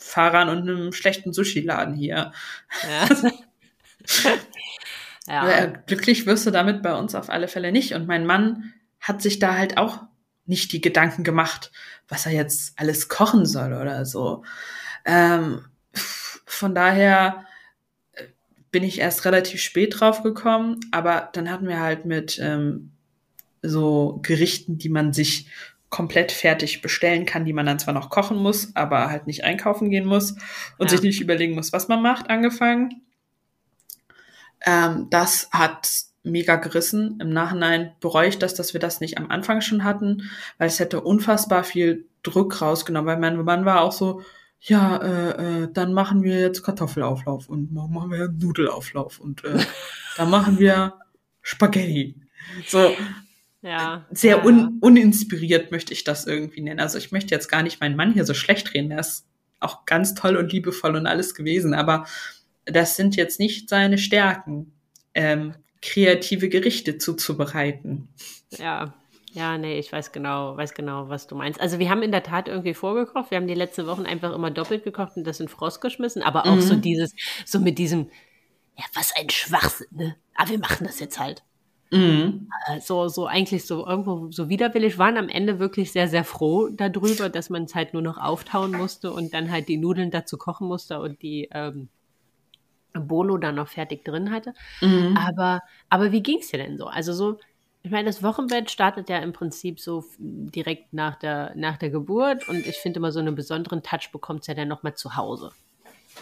Pizza-Fahrern 0.00 0.48
und 0.48 0.68
einem 0.68 0.92
schlechten 0.92 1.32
Sushi-Laden 1.32 1.94
hier. 1.94 2.32
Ja. 2.82 3.08
Aber, 5.26 5.48
ja. 5.48 5.64
äh, 5.64 5.72
glücklich 5.86 6.26
wirst 6.26 6.46
du 6.46 6.50
damit 6.50 6.82
bei 6.82 6.94
uns 6.94 7.14
auf 7.14 7.30
alle 7.30 7.48
Fälle 7.48 7.72
nicht. 7.72 7.94
Und 7.94 8.06
mein 8.06 8.26
Mann 8.26 8.72
hat 8.98 9.22
sich 9.22 9.38
da 9.38 9.56
halt 9.56 9.78
auch 9.78 10.02
nicht 10.46 10.72
die 10.72 10.80
Gedanken 10.80 11.22
gemacht, 11.22 11.70
was 12.08 12.26
er 12.26 12.32
jetzt 12.32 12.78
alles 12.78 13.08
kochen 13.08 13.46
soll 13.46 13.72
oder 13.72 14.04
so. 14.04 14.44
Ähm, 15.04 15.64
von 16.44 16.74
daher 16.74 17.46
äh, 18.12 18.24
bin 18.72 18.82
ich 18.82 18.98
erst 18.98 19.24
relativ 19.24 19.62
spät 19.62 20.00
drauf 20.00 20.22
gekommen, 20.22 20.80
aber 20.90 21.30
dann 21.32 21.50
hatten 21.50 21.68
wir 21.68 21.80
halt 21.80 22.04
mit 22.04 22.38
ähm, 22.42 22.92
so 23.62 24.18
Gerichten, 24.22 24.78
die 24.78 24.88
man 24.88 25.12
sich 25.12 25.46
komplett 25.90 26.32
fertig 26.32 26.82
bestellen 26.82 27.26
kann, 27.26 27.44
die 27.44 27.52
man 27.52 27.66
dann 27.66 27.78
zwar 27.80 27.92
noch 27.94 28.10
kochen 28.10 28.38
muss, 28.38 28.74
aber 28.76 29.10
halt 29.10 29.26
nicht 29.26 29.44
einkaufen 29.44 29.90
gehen 29.90 30.06
muss 30.06 30.32
und 30.78 30.90
Ja. 30.90 30.96
sich 30.96 31.02
nicht 31.02 31.20
überlegen 31.20 31.54
muss, 31.54 31.72
was 31.72 31.88
man 31.88 32.00
macht, 32.00 32.30
angefangen. 32.30 33.02
Ähm, 34.64 35.08
das 35.10 35.48
hat 35.52 35.90
mega 36.22 36.56
gerissen. 36.56 37.18
Im 37.20 37.30
Nachhinein 37.30 37.92
bereue 38.00 38.28
ich 38.28 38.38
das, 38.38 38.54
dass 38.54 38.72
wir 38.72 38.80
das 38.80 39.00
nicht 39.00 39.18
am 39.18 39.30
Anfang 39.30 39.60
schon 39.62 39.84
hatten, 39.84 40.30
weil 40.58 40.68
es 40.68 40.78
hätte 40.78 41.00
unfassbar 41.00 41.64
viel 41.64 42.06
Druck 42.22 42.60
rausgenommen. 42.60 43.06
Weil 43.08 43.18
mein 43.18 43.42
Mann 43.44 43.64
war 43.64 43.80
auch 43.80 43.92
so, 43.92 44.22
ja, 44.60 44.98
äh, 44.98 45.62
äh, 45.62 45.68
dann 45.72 45.94
machen 45.94 46.22
wir 46.22 46.38
jetzt 46.40 46.62
Kartoffelauflauf 46.62 47.48
und 47.48 47.72
morgen 47.72 47.94
machen 47.94 48.10
wir 48.10 48.28
Nudelauflauf 48.28 49.18
und 49.18 49.42
äh, 49.44 49.58
dann 50.18 50.28
machen 50.30 50.58
wir 50.58 50.94
Spaghetti. 51.40 52.16
So 52.66 52.94
ja. 53.62 54.06
sehr 54.10 54.38
ja. 54.38 54.44
un 54.44 54.78
uninspiriert 54.80 55.70
möchte 55.70 55.92
ich 55.92 56.04
das 56.04 56.26
irgendwie 56.26 56.60
nennen. 56.62 56.80
Also 56.80 56.98
ich 56.98 57.12
möchte 57.12 57.34
jetzt 57.34 57.48
gar 57.48 57.62
nicht 57.62 57.80
meinen 57.80 57.96
Mann 57.96 58.12
hier 58.12 58.24
so 58.24 58.34
schlecht 58.34 58.74
reden. 58.74 58.90
Er 58.90 59.00
ist 59.00 59.26
auch 59.60 59.84
ganz 59.84 60.14
toll 60.14 60.36
und 60.36 60.52
liebevoll 60.52 60.96
und 60.96 61.06
alles 61.06 61.34
gewesen, 61.34 61.74
aber 61.74 62.06
das 62.64 62.96
sind 62.96 63.16
jetzt 63.16 63.38
nicht 63.38 63.68
seine 63.68 63.98
Stärken, 63.98 64.72
ähm, 65.14 65.54
kreative 65.82 66.48
Gerichte 66.48 66.98
zuzubereiten. 66.98 68.08
Ja, 68.56 68.94
ja, 69.32 69.58
nee, 69.58 69.78
ich 69.78 69.92
weiß 69.92 70.12
genau, 70.12 70.56
weiß 70.56 70.74
genau, 70.74 71.08
was 71.08 71.26
du 71.26 71.36
meinst. 71.36 71.60
Also 71.60 71.78
wir 71.78 71.88
haben 71.88 72.02
in 72.02 72.10
der 72.10 72.22
Tat 72.22 72.48
irgendwie 72.48 72.74
vorgekocht. 72.74 73.30
Wir 73.30 73.38
haben 73.38 73.46
die 73.46 73.54
letzten 73.54 73.86
Wochen 73.86 74.04
einfach 74.04 74.34
immer 74.34 74.50
doppelt 74.50 74.82
gekocht 74.82 75.12
und 75.16 75.24
das 75.24 75.38
in 75.38 75.48
Frost 75.48 75.80
geschmissen. 75.80 76.22
Aber 76.22 76.46
auch 76.46 76.56
Mhm. 76.56 76.60
so 76.62 76.76
dieses, 76.76 77.14
so 77.44 77.60
mit 77.60 77.78
diesem, 77.78 78.10
ja, 78.76 78.84
was 78.94 79.12
ein 79.14 79.30
Schwachsinn, 79.30 79.86
ne? 79.92 80.16
Aber 80.34 80.50
wir 80.50 80.58
machen 80.58 80.86
das 80.86 80.98
jetzt 80.98 81.20
halt. 81.20 81.44
Mhm. 81.90 82.48
Äh, 82.68 82.80
So, 82.80 83.08
so 83.08 83.26
eigentlich 83.26 83.66
so 83.66 83.86
irgendwo 83.86 84.30
so 84.30 84.48
widerwillig 84.48 84.98
waren 84.98 85.16
am 85.16 85.28
Ende 85.28 85.58
wirklich 85.58 85.92
sehr, 85.92 86.08
sehr 86.08 86.24
froh 86.24 86.68
darüber, 86.68 87.28
dass 87.28 87.50
man 87.50 87.64
es 87.64 87.74
halt 87.74 87.92
nur 87.92 88.02
noch 88.02 88.18
auftauen 88.18 88.72
musste 88.72 89.12
und 89.12 89.34
dann 89.34 89.50
halt 89.50 89.68
die 89.68 89.76
Nudeln 89.76 90.10
dazu 90.10 90.38
kochen 90.38 90.68
musste 90.68 91.00
und 91.00 91.20
die 91.22 91.48
ähm, 91.52 91.88
Bolo 92.92 93.38
dann 93.38 93.54
noch 93.54 93.68
fertig 93.68 94.04
drin 94.04 94.30
hatte. 94.30 94.54
Mhm. 94.82 95.16
Aber, 95.16 95.62
aber 95.88 96.12
wie 96.12 96.22
ging 96.22 96.38
es 96.40 96.48
dir 96.48 96.58
denn 96.58 96.76
so? 96.76 96.86
Also 96.86 97.12
so, 97.12 97.38
ich 97.82 97.90
meine, 97.90 98.06
das 98.06 98.22
Wochenbett 98.22 98.70
startet 98.70 99.08
ja 99.08 99.18
im 99.18 99.32
Prinzip 99.32 99.80
so 99.80 100.04
direkt 100.18 100.92
nach 100.92 101.16
der, 101.16 101.52
nach 101.56 101.78
der 101.78 101.90
Geburt 101.90 102.48
und 102.48 102.66
ich 102.66 102.76
finde 102.76 102.98
immer 102.98 103.12
so 103.12 103.20
einen 103.20 103.34
besonderen 103.34 103.82
Touch 103.82 104.10
bekommt 104.12 104.40
es 104.42 104.48
ja 104.48 104.54
dann 104.54 104.68
nochmal 104.68 104.94
zu 104.94 105.16
Hause. 105.16 105.52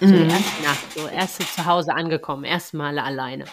So 0.00 0.06
Mhm. 0.06 0.30
erste 0.30 0.62
Nacht, 0.62 0.92
so 0.94 1.08
erste 1.08 1.44
zu 1.44 1.66
Hause 1.66 1.94
angekommen, 1.94 2.44
erste 2.44 2.76
Male 2.76 3.02
alleine. 3.02 3.46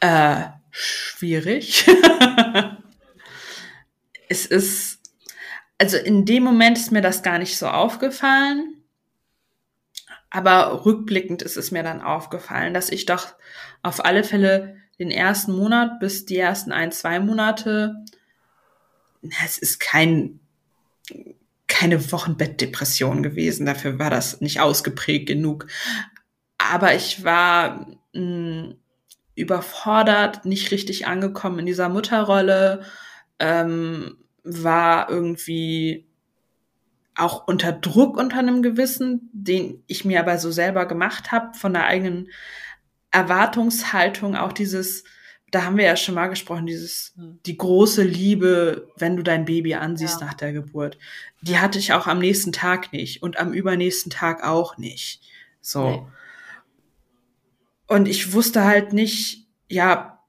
Äh, 0.00 0.44
schwierig. 0.70 1.86
es 4.28 4.46
ist, 4.46 5.00
also 5.78 5.96
in 5.96 6.24
dem 6.24 6.42
Moment 6.42 6.78
ist 6.78 6.92
mir 6.92 7.02
das 7.02 7.22
gar 7.22 7.38
nicht 7.38 7.56
so 7.56 7.68
aufgefallen. 7.68 8.82
Aber 10.30 10.84
rückblickend 10.84 11.42
ist 11.42 11.56
es 11.56 11.70
mir 11.70 11.84
dann 11.84 12.02
aufgefallen, 12.02 12.74
dass 12.74 12.90
ich 12.90 13.06
doch 13.06 13.34
auf 13.82 14.04
alle 14.04 14.24
Fälle 14.24 14.76
den 14.98 15.10
ersten 15.10 15.56
Monat 15.56 16.00
bis 16.00 16.26
die 16.26 16.38
ersten 16.38 16.72
ein, 16.72 16.90
zwei 16.90 17.20
Monate, 17.20 18.04
na, 19.22 19.36
es 19.44 19.58
ist 19.58 19.80
kein, 19.80 20.40
keine 21.66 22.12
Wochenbettdepression 22.12 23.22
gewesen. 23.22 23.66
Dafür 23.66 23.98
war 23.98 24.10
das 24.10 24.40
nicht 24.40 24.60
ausgeprägt 24.60 25.26
genug. 25.26 25.66
Aber 26.58 26.94
ich 26.94 27.24
war 27.24 27.86
mh, 28.12 28.74
überfordert, 29.34 30.44
nicht 30.44 30.70
richtig 30.70 31.06
angekommen 31.06 31.60
in 31.60 31.66
dieser 31.66 31.88
Mutterrolle, 31.88 32.82
ähm, 33.38 34.16
war 34.44 35.10
irgendwie 35.10 36.06
auch 37.16 37.46
unter 37.46 37.72
Druck 37.72 38.16
unter 38.16 38.38
einem 38.38 38.62
Gewissen, 38.62 39.30
den 39.32 39.82
ich 39.86 40.04
mir 40.04 40.20
aber 40.20 40.38
so 40.38 40.50
selber 40.50 40.86
gemacht 40.86 41.32
habe, 41.32 41.56
von 41.56 41.72
der 41.72 41.86
eigenen 41.86 42.28
Erwartungshaltung, 43.10 44.34
auch 44.34 44.52
dieses, 44.52 45.04
da 45.52 45.64
haben 45.64 45.76
wir 45.76 45.84
ja 45.84 45.96
schon 45.96 46.16
mal 46.16 46.26
gesprochen, 46.26 46.66
dieses, 46.66 47.12
hm. 47.16 47.38
die 47.46 47.56
große 47.56 48.02
Liebe, 48.02 48.88
wenn 48.96 49.16
du 49.16 49.22
dein 49.22 49.44
Baby 49.44 49.74
ansiehst 49.74 50.20
ja. 50.20 50.26
nach 50.26 50.34
der 50.34 50.52
Geburt, 50.52 50.98
die 51.40 51.58
hatte 51.58 51.78
ich 51.78 51.92
auch 51.92 52.08
am 52.08 52.18
nächsten 52.18 52.52
Tag 52.52 52.92
nicht 52.92 53.22
und 53.22 53.38
am 53.38 53.52
übernächsten 53.52 54.10
Tag 54.10 54.42
auch 54.42 54.76
nicht. 54.76 55.22
So. 55.60 55.88
Nee. 55.88 56.02
Und 57.86 58.08
ich 58.08 58.32
wusste 58.32 58.64
halt 58.64 58.92
nicht, 58.92 59.46
ja, 59.68 60.22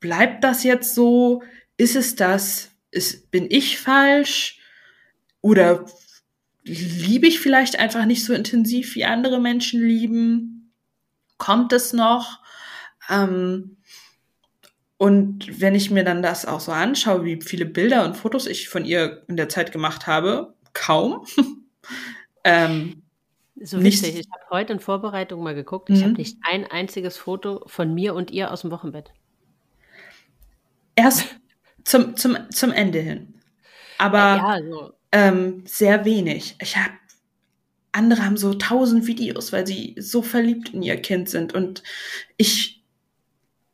bleibt 0.00 0.44
das 0.44 0.62
jetzt 0.62 0.94
so? 0.94 1.42
Ist 1.76 1.96
es 1.96 2.16
das? 2.16 2.70
Ist, 2.90 3.30
bin 3.30 3.46
ich 3.50 3.78
falsch? 3.78 4.60
Oder 5.40 5.86
liebe 6.64 7.26
ich 7.26 7.40
vielleicht 7.40 7.78
einfach 7.78 8.04
nicht 8.04 8.24
so 8.24 8.32
intensiv, 8.32 8.94
wie 8.94 9.04
andere 9.04 9.40
Menschen 9.40 9.82
lieben? 9.86 10.72
Kommt 11.38 11.72
es 11.72 11.92
noch? 11.92 12.42
Ähm, 13.08 13.76
und 14.98 15.60
wenn 15.60 15.76
ich 15.76 15.90
mir 15.90 16.04
dann 16.04 16.22
das 16.22 16.44
auch 16.44 16.60
so 16.60 16.72
anschaue, 16.72 17.24
wie 17.24 17.40
viele 17.40 17.66
Bilder 17.66 18.04
und 18.04 18.16
Fotos 18.16 18.46
ich 18.46 18.68
von 18.68 18.84
ihr 18.84 19.24
in 19.28 19.36
der 19.36 19.48
Zeit 19.48 19.70
gemacht 19.70 20.06
habe, 20.06 20.54
kaum. 20.72 21.24
ähm, 22.44 23.02
so 23.62 23.82
witzig. 23.82 24.18
Ich 24.18 24.26
habe 24.30 24.44
heute 24.50 24.72
in 24.74 24.80
Vorbereitung 24.80 25.42
mal 25.42 25.54
geguckt. 25.54 25.90
Ich 25.90 26.00
habe 26.00 26.10
mhm. 26.10 26.16
nicht 26.16 26.38
ein 26.42 26.66
einziges 26.70 27.16
Foto 27.16 27.62
von 27.66 27.94
mir 27.94 28.14
und 28.14 28.30
ihr 28.30 28.52
aus 28.52 28.62
dem 28.62 28.70
Wochenbett. 28.70 29.12
Erst 30.94 31.26
zum, 31.84 32.16
zum, 32.16 32.36
zum 32.50 32.72
Ende 32.72 33.00
hin. 33.00 33.34
Aber 33.98 34.18
ja, 34.18 34.58
so. 34.68 34.92
ähm, 35.12 35.62
sehr 35.66 36.04
wenig. 36.04 36.56
Ich 36.60 36.76
habe 36.76 36.92
andere 37.92 38.24
haben 38.24 38.36
so 38.36 38.54
tausend 38.54 39.06
Videos, 39.06 39.52
weil 39.52 39.66
sie 39.66 39.96
so 39.98 40.22
verliebt 40.22 40.70
in 40.74 40.82
ihr 40.82 40.96
Kind 40.96 41.28
sind. 41.28 41.54
Und 41.54 41.82
ich, 42.36 42.84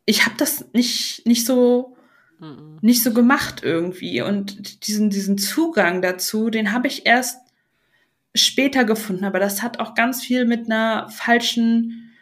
ich 0.07 0.25
habe 0.25 0.37
das 0.39 0.73
nicht, 0.73 1.27
nicht 1.27 1.45
so, 1.45 1.97
mhm. 2.41 2.79
nicht 2.81 3.03
so 3.03 3.13
gemacht 3.13 3.63
irgendwie. 3.63 4.23
Und 4.23 4.87
diesen, 4.87 5.11
diesen 5.11 5.37
Zugang 5.37 6.01
dazu, 6.01 6.49
den 6.49 6.73
habe 6.73 6.87
ich 6.89 7.07
erst 7.07 7.44
später 8.35 8.85
gefunden. 8.85 9.25
Aber 9.25 9.39
das 9.39 9.63
hat 9.63 9.81
auch 9.81 9.95
ganz 9.95 10.23
viel 10.23 10.45
mit 10.45 10.67
einer 10.67 11.09
falschen 11.09 12.13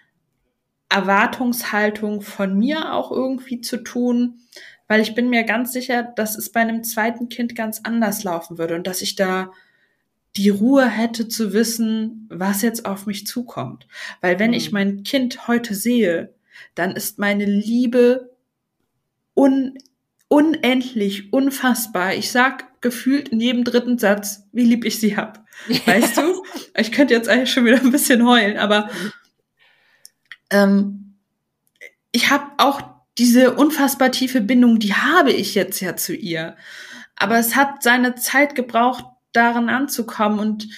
Erwartungshaltung 0.88 2.20
von 2.20 2.58
mir 2.58 2.92
auch 2.92 3.10
irgendwie 3.10 3.60
zu 3.60 3.82
tun 3.82 4.42
weil 4.92 5.00
ich 5.00 5.14
bin 5.14 5.30
mir 5.30 5.44
ganz 5.44 5.72
sicher, 5.72 6.02
dass 6.02 6.36
es 6.36 6.50
bei 6.50 6.60
einem 6.60 6.84
zweiten 6.84 7.30
Kind 7.30 7.56
ganz 7.56 7.80
anders 7.82 8.24
laufen 8.24 8.58
würde 8.58 8.74
und 8.74 8.86
dass 8.86 9.00
ich 9.00 9.14
da 9.14 9.50
die 10.36 10.50
Ruhe 10.50 10.86
hätte 10.86 11.28
zu 11.28 11.54
wissen, 11.54 12.28
was 12.30 12.60
jetzt 12.60 12.84
auf 12.84 13.06
mich 13.06 13.26
zukommt. 13.26 13.86
Weil 14.20 14.38
wenn 14.38 14.50
mhm. 14.50 14.56
ich 14.56 14.70
mein 14.70 15.02
Kind 15.02 15.48
heute 15.48 15.74
sehe, 15.74 16.34
dann 16.74 16.90
ist 16.90 17.18
meine 17.18 17.46
Liebe 17.46 18.36
un 19.34 19.78
unendlich, 20.28 21.32
unfassbar. 21.32 22.12
Ich 22.12 22.30
sag 22.30 22.66
gefühlt 22.82 23.28
in 23.30 23.40
jedem 23.40 23.64
dritten 23.64 23.98
Satz, 23.98 24.42
wie 24.52 24.64
lieb 24.64 24.84
ich 24.84 25.00
sie 25.00 25.16
hab. 25.16 25.46
Weißt 25.86 26.16
du? 26.18 26.44
Ich 26.76 26.92
könnte 26.92 27.14
jetzt 27.14 27.28
eigentlich 27.28 27.52
schon 27.52 27.64
wieder 27.64 27.80
ein 27.80 27.92
bisschen 27.92 28.26
heulen, 28.26 28.58
aber 28.58 28.90
ähm, 30.50 31.14
ich 32.10 32.30
habe 32.30 32.44
auch 32.58 32.82
diese 33.18 33.54
unfassbar 33.54 34.10
tiefe 34.10 34.40
Bindung, 34.40 34.78
die 34.78 34.94
habe 34.94 35.32
ich 35.32 35.54
jetzt 35.54 35.80
ja 35.80 35.96
zu 35.96 36.14
ihr. 36.14 36.56
Aber 37.16 37.38
es 37.38 37.56
hat 37.56 37.82
seine 37.82 38.14
Zeit 38.14 38.54
gebraucht, 38.54 39.04
darin 39.32 39.70
anzukommen 39.70 40.38
und 40.38 40.68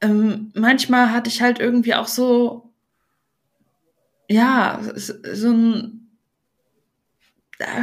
ähm, 0.00 0.50
manchmal 0.54 1.12
hatte 1.12 1.28
ich 1.28 1.42
halt 1.42 1.58
irgendwie 1.58 1.94
auch 1.94 2.06
so, 2.06 2.72
ja, 4.28 4.80
so 4.94 5.50
ein, 5.50 5.99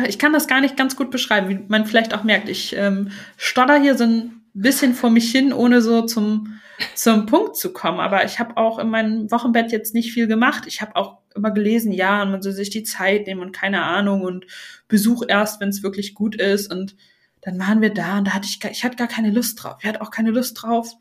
ich 0.07 0.19
kann 0.19 0.33
das 0.33 0.47
gar 0.47 0.61
nicht 0.61 0.77
ganz 0.77 0.95
gut 0.95 1.11
beschreiben, 1.11 1.49
wie 1.49 1.59
man 1.67 1.85
vielleicht 1.85 2.13
auch 2.13 2.23
merkt. 2.23 2.49
Ich 2.49 2.75
ähm, 2.75 3.11
stodder 3.37 3.79
hier 3.79 3.97
so 3.97 4.05
ein 4.05 4.41
bisschen 4.53 4.93
vor 4.93 5.09
mich 5.09 5.31
hin, 5.31 5.53
ohne 5.53 5.81
so 5.81 6.03
zum, 6.03 6.59
zum 6.95 7.25
Punkt 7.25 7.55
zu 7.55 7.73
kommen. 7.73 7.99
Aber 7.99 8.25
ich 8.25 8.39
habe 8.39 8.57
auch 8.57 8.79
in 8.79 8.89
meinem 8.89 9.31
Wochenbett 9.31 9.71
jetzt 9.71 9.93
nicht 9.93 10.11
viel 10.11 10.27
gemacht. 10.27 10.63
Ich 10.67 10.81
habe 10.81 10.95
auch 10.95 11.19
immer 11.35 11.51
gelesen, 11.51 11.91
ja, 11.91 12.23
und 12.23 12.31
man 12.31 12.41
soll 12.41 12.53
sich 12.53 12.69
die 12.69 12.83
Zeit 12.83 13.27
nehmen 13.27 13.41
und 13.41 13.51
keine 13.51 13.83
Ahnung 13.83 14.21
und 14.21 14.45
Besuch 14.87 15.23
erst, 15.27 15.61
wenn 15.61 15.69
es 15.69 15.83
wirklich 15.83 16.15
gut 16.15 16.35
ist. 16.35 16.71
Und 16.71 16.95
dann 17.41 17.59
waren 17.59 17.81
wir 17.81 17.93
da 17.93 18.17
und 18.17 18.27
da 18.27 18.33
hatte 18.33 18.47
ich, 18.47 18.63
ich 18.71 18.83
hatte 18.83 18.97
gar 18.97 19.07
keine 19.07 19.31
Lust 19.31 19.63
drauf. 19.63 19.77
Ich 19.81 19.87
hatte 19.87 20.01
auch 20.01 20.11
keine 20.11 20.31
Lust 20.31 20.61
drauf, 20.61 20.93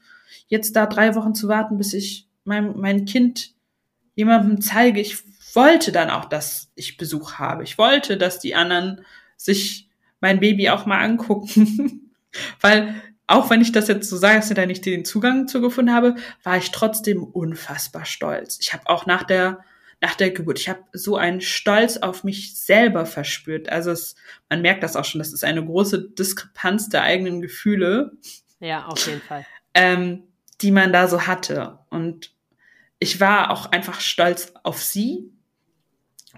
jetzt 0.48 0.76
da 0.76 0.86
drei 0.86 1.14
Wochen 1.14 1.34
zu 1.34 1.48
warten, 1.48 1.78
bis 1.78 1.94
ich 1.94 2.28
mein, 2.44 2.78
mein 2.78 3.06
Kind 3.06 3.54
jemandem 4.14 4.60
zeige. 4.60 5.00
Ich 5.00 5.16
wollte 5.54 5.92
dann 5.92 6.10
auch, 6.10 6.26
dass 6.26 6.70
ich 6.74 6.96
Besuch 6.96 7.34
habe. 7.34 7.64
Ich 7.64 7.78
wollte, 7.78 8.16
dass 8.16 8.38
die 8.38 8.54
anderen 8.54 9.04
sich 9.36 9.88
mein 10.20 10.40
Baby 10.40 10.70
auch 10.70 10.86
mal 10.86 11.00
angucken. 11.00 12.12
Weil 12.60 12.94
auch 13.26 13.50
wenn 13.50 13.60
ich 13.60 13.72
das 13.72 13.88
jetzt 13.88 14.08
so 14.08 14.16
sage, 14.16 14.36
dass 14.36 14.50
ich 14.50 14.56
da 14.56 14.66
nicht 14.66 14.86
den 14.86 15.04
Zugang 15.04 15.48
zu 15.48 15.60
gefunden 15.60 15.92
habe, 15.92 16.16
war 16.42 16.56
ich 16.56 16.70
trotzdem 16.70 17.24
unfassbar 17.24 18.04
stolz. 18.04 18.58
Ich 18.60 18.72
habe 18.72 18.88
auch 18.88 19.06
nach 19.06 19.24
der 19.24 19.60
nach 20.00 20.14
der 20.14 20.30
Geburt. 20.30 20.58
Ich 20.58 20.68
habe 20.68 20.84
so 20.92 21.16
einen 21.16 21.40
Stolz 21.40 21.96
auf 21.96 22.22
mich 22.22 22.54
selber 22.58 23.06
verspürt. 23.06 23.70
Also 23.70 23.90
es, 23.90 24.14
man 24.50 24.60
merkt 24.60 24.82
das 24.82 24.94
auch 24.94 25.04
schon, 25.04 25.20
das 25.20 25.32
ist 25.32 25.44
eine 25.44 25.64
große 25.64 26.10
Diskrepanz 26.10 26.88
der 26.88 27.02
eigenen 27.02 27.40
Gefühle. 27.40 28.12
Ja, 28.60 28.86
auf 28.86 29.06
jeden 29.06 29.22
Fall. 29.22 29.46
Ähm, 29.74 30.24
die 30.60 30.70
man 30.70 30.92
da 30.92 31.08
so 31.08 31.26
hatte. 31.26 31.78
Und 31.90 32.34
ich 32.98 33.20
war 33.20 33.50
auch 33.50 33.72
einfach 33.72 34.00
stolz 34.00 34.52
auf 34.62 34.82
sie. 34.82 35.32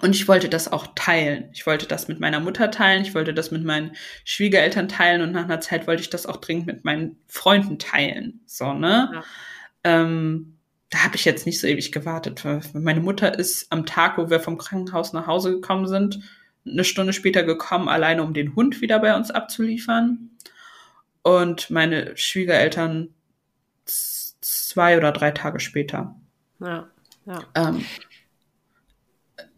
Und 0.00 0.14
ich 0.14 0.28
wollte 0.28 0.48
das 0.48 0.70
auch 0.70 0.88
teilen. 0.94 1.48
Ich 1.52 1.66
wollte 1.66 1.86
das 1.86 2.08
mit 2.08 2.20
meiner 2.20 2.40
Mutter 2.40 2.70
teilen. 2.70 3.02
Ich 3.02 3.14
wollte 3.14 3.34
das 3.34 3.50
mit 3.50 3.64
meinen 3.64 3.92
Schwiegereltern 4.24 4.88
teilen. 4.88 5.22
Und 5.22 5.32
nach 5.32 5.44
einer 5.44 5.60
Zeit 5.60 5.86
wollte 5.86 6.02
ich 6.02 6.10
das 6.10 6.26
auch 6.26 6.36
dringend 6.36 6.66
mit 6.66 6.84
meinen 6.84 7.18
Freunden 7.26 7.78
teilen. 7.78 8.40
So, 8.46 8.72
ne? 8.72 9.10
Ja. 9.12 9.24
Ähm, 9.84 10.58
da 10.90 11.04
habe 11.04 11.16
ich 11.16 11.24
jetzt 11.24 11.46
nicht 11.46 11.60
so 11.60 11.66
ewig 11.66 11.92
gewartet. 11.92 12.44
Meine 12.72 13.00
Mutter 13.00 13.38
ist 13.38 13.70
am 13.70 13.84
Tag, 13.84 14.16
wo 14.16 14.30
wir 14.30 14.40
vom 14.40 14.56
Krankenhaus 14.56 15.12
nach 15.12 15.26
Hause 15.26 15.52
gekommen 15.52 15.86
sind, 15.86 16.20
eine 16.66 16.84
Stunde 16.84 17.12
später 17.12 17.42
gekommen, 17.42 17.88
alleine 17.88 18.22
um 18.22 18.32
den 18.32 18.54
Hund 18.54 18.80
wieder 18.80 18.98
bei 18.98 19.14
uns 19.14 19.30
abzuliefern. 19.30 20.30
Und 21.22 21.70
meine 21.70 22.16
Schwiegereltern 22.16 23.08
zwei 23.84 24.96
oder 24.96 25.12
drei 25.12 25.30
Tage 25.30 25.60
später. 25.60 26.14
Ja, 26.60 26.88
ja. 27.26 27.42
Ähm, 27.54 27.84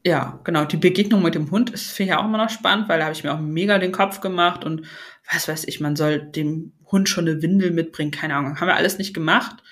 ja, 0.05 0.41
genau. 0.45 0.65
Die 0.65 0.77
Begegnung 0.77 1.23
mit 1.23 1.35
dem 1.35 1.51
Hund 1.51 1.71
ist, 1.71 1.91
finde 1.93 2.13
ich 2.13 2.19
auch 2.19 2.25
immer 2.25 2.39
noch 2.39 2.51
spannend, 2.51 2.89
weil 2.89 2.99
da 2.99 3.05
habe 3.05 3.15
ich 3.15 3.25
mir 3.25 3.35
auch 3.35 3.41
mega 3.41 3.79
den 3.79 3.93
Kopf 3.93 4.21
gemacht 4.21 4.65
und 4.65 4.87
was 5.31 5.49
weiß 5.49 5.65
ich, 5.67 5.81
man 5.81 5.97
soll 5.97 6.21
dem 6.21 6.73
Hund 6.87 7.09
schon 7.09 7.29
eine 7.29 7.43
Windel 7.43 7.71
mitbringen, 7.71 8.11
keine 8.11 8.35
Ahnung. 8.35 8.61
Haben 8.61 8.69
wir 8.69 8.77
alles 8.77 8.99
nicht 8.99 9.15
gemacht. 9.15 9.63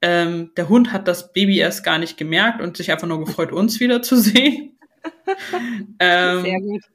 Ähm, 0.00 0.52
der 0.56 0.68
Hund 0.68 0.92
hat 0.92 1.08
das 1.08 1.32
Baby 1.32 1.58
erst 1.58 1.84
gar 1.84 1.98
nicht 1.98 2.16
gemerkt 2.16 2.62
und 2.62 2.76
sich 2.76 2.92
einfach 2.92 3.08
nur 3.08 3.24
gefreut, 3.24 3.52
uns 3.52 3.80
wieder 3.80 4.00
zu 4.00 4.16
sehen. 4.16 4.78
ähm, 5.98 6.42
Sehr 6.42 6.60
gut. 6.60 6.82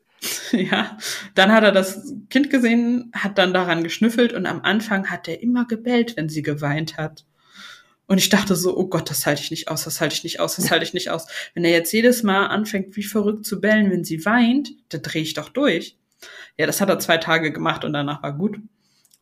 Ja, 0.54 0.98
dann 1.36 1.52
hat 1.52 1.64
er 1.64 1.74
das 1.74 2.14
Kind 2.30 2.50
gesehen, 2.50 3.12
hat 3.14 3.38
dann 3.38 3.54
daran 3.54 3.84
geschnüffelt 3.84 4.32
und 4.32 4.46
am 4.46 4.62
Anfang 4.62 5.10
hat 5.10 5.28
er 5.28 5.42
immer 5.42 5.66
gebellt, 5.66 6.16
wenn 6.16 6.30
sie 6.30 6.42
geweint 6.42 6.98
hat. 6.98 7.26
Und 8.08 8.18
ich 8.18 8.30
dachte 8.30 8.56
so, 8.56 8.78
oh 8.78 8.88
Gott, 8.88 9.10
das 9.10 9.26
halte 9.26 9.42
ich 9.42 9.52
nicht 9.52 9.70
aus, 9.70 9.86
das 9.86 10.02
halte 10.02 10.14
ich 10.14 10.24
nicht 10.24 10.40
aus, 10.40 10.58
das 10.58 10.72
halte 10.72 10.84
ich 10.84 10.94
nicht 10.94 11.10
aus. 11.10 11.26
Wenn 11.54 11.64
er 11.64 11.72
jetzt 11.72 11.92
jedes 11.94 12.22
Mal 12.22 12.48
anfängt, 12.48 12.96
wie 12.96 13.04
verrückt 13.04 13.46
zu 13.46 13.62
bellen, 13.62 13.92
wenn 13.92 14.04
sie 14.04 14.26
weint, 14.26 14.72
dann 14.90 15.02
drehe 15.02 15.22
ich 15.22 15.34
doch 15.34 15.50
durch. 15.50 15.98
Ja, 16.58 16.66
das 16.66 16.82
hat 16.82 16.90
er 16.90 17.00
zwei 17.00 17.18
Tage 17.18 17.52
gemacht 17.52 17.86
und 17.86 17.94
danach 17.94 18.22
war 18.22 18.34
gut. 18.34 18.58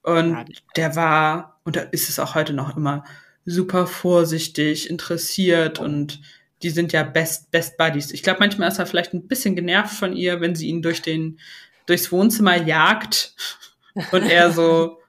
Und 0.03 0.45
der 0.75 0.95
war, 0.95 1.59
und 1.63 1.75
da 1.75 1.81
ist 1.81 2.09
es 2.09 2.19
auch 2.19 2.33
heute 2.33 2.53
noch 2.53 2.75
immer, 2.75 3.03
super 3.45 3.87
vorsichtig, 3.87 4.89
interessiert 4.89 5.79
und 5.79 6.21
die 6.63 6.69
sind 6.69 6.93
ja 6.93 7.03
Best, 7.03 7.51
Best 7.51 7.77
Buddies. 7.77 8.11
Ich 8.11 8.23
glaube, 8.23 8.39
manchmal 8.39 8.69
ist 8.69 8.79
er 8.79 8.85
vielleicht 8.85 9.13
ein 9.13 9.27
bisschen 9.27 9.55
genervt 9.55 9.95
von 9.95 10.15
ihr, 10.15 10.41
wenn 10.41 10.55
sie 10.55 10.67
ihn 10.67 10.81
durch 10.81 11.01
den, 11.01 11.39
durchs 11.85 12.11
Wohnzimmer 12.11 12.55
jagt 12.55 13.35
und 14.11 14.23
er 14.23 14.51
so, 14.51 15.00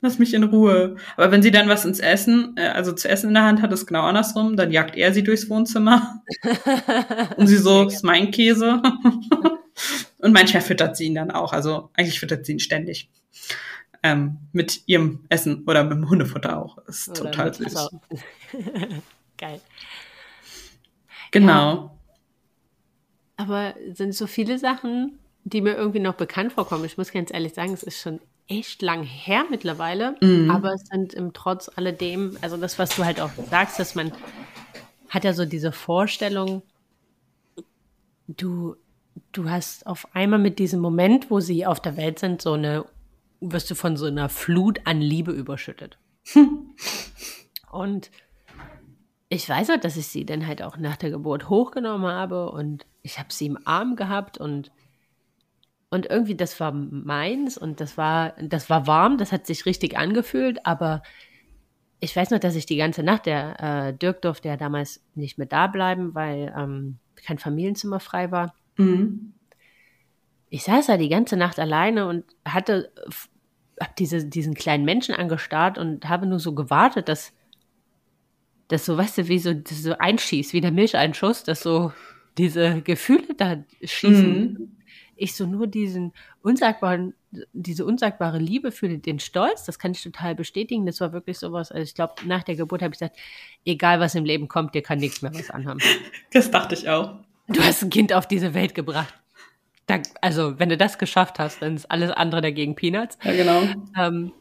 lass 0.00 0.18
mich 0.18 0.34
in 0.34 0.44
Ruhe. 0.44 0.96
Aber 1.16 1.30
wenn 1.30 1.42
sie 1.42 1.50
dann 1.50 1.68
was 1.68 1.84
ins 1.84 2.00
Essen, 2.00 2.54
äh, 2.56 2.68
also 2.68 2.92
zu 2.92 3.08
essen 3.08 3.28
in 3.28 3.34
der 3.34 3.44
Hand 3.44 3.62
hat, 3.62 3.72
ist 3.72 3.86
genau 3.86 4.02
andersrum, 4.02 4.56
dann 4.56 4.72
jagt 4.72 4.96
er 4.96 5.12
sie 5.12 5.22
durchs 5.22 5.48
Wohnzimmer 5.50 6.22
und 7.36 7.46
sie 7.46 7.56
so, 7.56 7.84
ist 7.84 8.04
mein 8.04 8.30
Käse. 8.30 8.82
und 10.18 10.32
manchmal 10.32 10.62
füttert 10.62 10.96
sie 10.96 11.06
ihn 11.06 11.14
dann 11.14 11.30
auch, 11.30 11.52
also 11.52 11.90
eigentlich 11.94 12.20
füttert 12.20 12.46
sie 12.46 12.52
ihn 12.52 12.60
ständig 12.60 13.10
ähm, 14.02 14.38
mit 14.52 14.82
ihrem 14.86 15.24
Essen 15.28 15.64
oder 15.66 15.84
mit 15.84 15.92
dem 15.92 16.08
Hundefutter 16.08 16.58
auch. 16.58 16.78
Das 16.86 17.00
ist 17.00 17.20
oder 17.20 17.30
total 17.30 17.54
süß. 17.54 17.90
Geil. 19.38 19.60
Genau. 21.30 21.74
Ja. 21.74 21.90
Aber 23.36 23.74
sind 23.92 24.14
so 24.14 24.26
viele 24.26 24.58
Sachen, 24.58 25.18
die 25.44 25.60
mir 25.60 25.74
irgendwie 25.74 26.00
noch 26.00 26.14
bekannt 26.14 26.52
vorkommen. 26.52 26.84
Ich 26.84 26.98
muss 26.98 27.12
ganz 27.12 27.32
ehrlich 27.32 27.54
sagen, 27.54 27.72
es 27.72 27.82
ist 27.82 28.00
schon 28.00 28.20
echt 28.50 28.82
lang 28.82 29.02
her 29.04 29.44
mittlerweile, 29.48 30.16
Mhm. 30.20 30.50
aber 30.50 30.74
es 30.74 30.82
sind 30.90 31.14
im 31.14 31.32
Trotz 31.32 31.70
alledem, 31.74 32.36
also 32.42 32.56
das, 32.56 32.78
was 32.78 32.96
du 32.96 33.04
halt 33.04 33.20
auch 33.20 33.30
sagst, 33.50 33.78
dass 33.78 33.94
man 33.94 34.12
hat 35.08 35.24
ja 35.24 35.32
so 35.32 35.44
diese 35.46 35.72
Vorstellung, 35.72 36.62
du, 38.28 38.76
du 39.32 39.48
hast 39.48 39.86
auf 39.86 40.14
einmal 40.14 40.38
mit 40.38 40.58
diesem 40.58 40.80
Moment, 40.80 41.30
wo 41.30 41.40
sie 41.40 41.64
auf 41.66 41.80
der 41.80 41.96
Welt 41.96 42.18
sind, 42.18 42.42
so 42.42 42.52
eine, 42.52 42.84
wirst 43.40 43.70
du 43.70 43.74
von 43.74 43.96
so 43.96 44.06
einer 44.06 44.28
Flut 44.28 44.80
an 44.84 45.00
Liebe 45.00 45.32
überschüttet. 45.32 45.98
Und 47.72 48.10
ich 49.28 49.48
weiß 49.48 49.70
auch, 49.70 49.80
dass 49.80 49.96
ich 49.96 50.08
sie 50.08 50.26
dann 50.26 50.46
halt 50.46 50.62
auch 50.62 50.76
nach 50.76 50.96
der 50.96 51.10
Geburt 51.10 51.48
hochgenommen 51.48 52.10
habe 52.10 52.50
und 52.50 52.84
ich 53.02 53.20
habe 53.20 53.32
sie 53.32 53.46
im 53.46 53.58
Arm 53.64 53.94
gehabt 53.94 54.38
und 54.38 54.72
und 55.90 56.06
irgendwie 56.06 56.36
das 56.36 56.58
war 56.60 56.72
meins 56.72 57.58
und 57.58 57.80
das 57.80 57.98
war 57.98 58.34
das 58.40 58.70
war 58.70 58.86
warm, 58.86 59.18
das 59.18 59.32
hat 59.32 59.46
sich 59.46 59.66
richtig 59.66 59.98
angefühlt, 59.98 60.64
aber 60.64 61.02
ich 62.00 62.16
weiß 62.16 62.30
noch, 62.30 62.38
dass 62.38 62.54
ich 62.54 62.64
die 62.64 62.76
ganze 62.76 63.02
Nacht, 63.02 63.26
der 63.26 63.60
äh, 63.60 63.92
Dirk 63.94 64.22
durfte 64.22 64.48
ja 64.48 64.56
damals 64.56 65.02
nicht 65.14 65.36
mehr 65.36 65.46
da 65.46 65.66
bleiben, 65.66 66.14
weil 66.14 66.52
ähm, 66.56 66.98
kein 67.16 67.38
Familienzimmer 67.38 68.00
frei 68.00 68.30
war. 68.30 68.54
Mhm. 68.76 69.34
Ich 70.48 70.62
saß 70.62 70.86
da 70.86 70.96
die 70.96 71.10
ganze 71.10 71.36
Nacht 71.36 71.58
alleine 71.58 72.06
und 72.08 72.24
hatte, 72.44 72.90
hab 73.78 73.94
diese, 73.96 74.24
diesen 74.24 74.54
kleinen 74.54 74.84
Menschen 74.84 75.14
angestarrt 75.14 75.76
und 75.76 76.08
habe 76.08 76.26
nur 76.26 76.38
so 76.38 76.54
gewartet, 76.54 77.08
dass 77.08 77.32
das 78.68 78.86
so, 78.86 78.96
weißt 78.96 79.18
du, 79.18 79.28
wie 79.28 79.38
so, 79.38 79.52
so 79.68 79.98
einschießt, 79.98 80.52
wie 80.52 80.60
der 80.60 80.72
Milcheinschuss, 80.72 81.44
dass 81.44 81.60
so 81.60 81.92
diese 82.38 82.80
Gefühle 82.82 83.34
da 83.36 83.62
schießen. 83.82 84.40
Mhm. 84.40 84.76
Ich 85.20 85.34
so 85.34 85.46
nur 85.46 85.66
diesen 85.66 86.12
unsagbaren, 86.42 87.14
diese 87.52 87.84
unsagbare 87.84 88.38
Liebe 88.38 88.72
fühle, 88.72 88.98
den 88.98 89.18
Stolz, 89.18 89.64
das 89.64 89.78
kann 89.78 89.92
ich 89.92 90.02
total 90.02 90.34
bestätigen. 90.34 90.86
Das 90.86 91.00
war 91.00 91.12
wirklich 91.12 91.38
sowas. 91.38 91.70
Also 91.70 91.82
ich 91.82 91.94
glaube, 91.94 92.14
nach 92.24 92.42
der 92.42 92.56
Geburt 92.56 92.82
habe 92.82 92.94
ich 92.94 92.98
gesagt, 92.98 93.18
egal 93.64 94.00
was 94.00 94.14
im 94.14 94.24
Leben 94.24 94.48
kommt, 94.48 94.74
dir 94.74 94.82
kann 94.82 94.98
nichts 94.98 95.22
mehr 95.22 95.34
was 95.34 95.50
anhaben. 95.50 95.80
Das 96.32 96.50
dachte 96.50 96.74
ich 96.74 96.88
auch. 96.88 97.16
Du 97.48 97.60
hast 97.60 97.82
ein 97.82 97.90
Kind 97.90 98.12
auf 98.12 98.26
diese 98.26 98.54
Welt 98.54 98.74
gebracht. 98.74 99.12
Da, 99.86 99.98
also, 100.20 100.58
wenn 100.58 100.68
du 100.68 100.76
das 100.76 100.98
geschafft 100.98 101.38
hast, 101.38 101.60
dann 101.60 101.74
ist 101.74 101.90
alles 101.90 102.12
andere 102.12 102.40
dagegen 102.40 102.76
Peanuts. 102.76 103.18
Ja, 103.24 103.32
genau. 103.32 103.62
Ähm, 103.98 104.32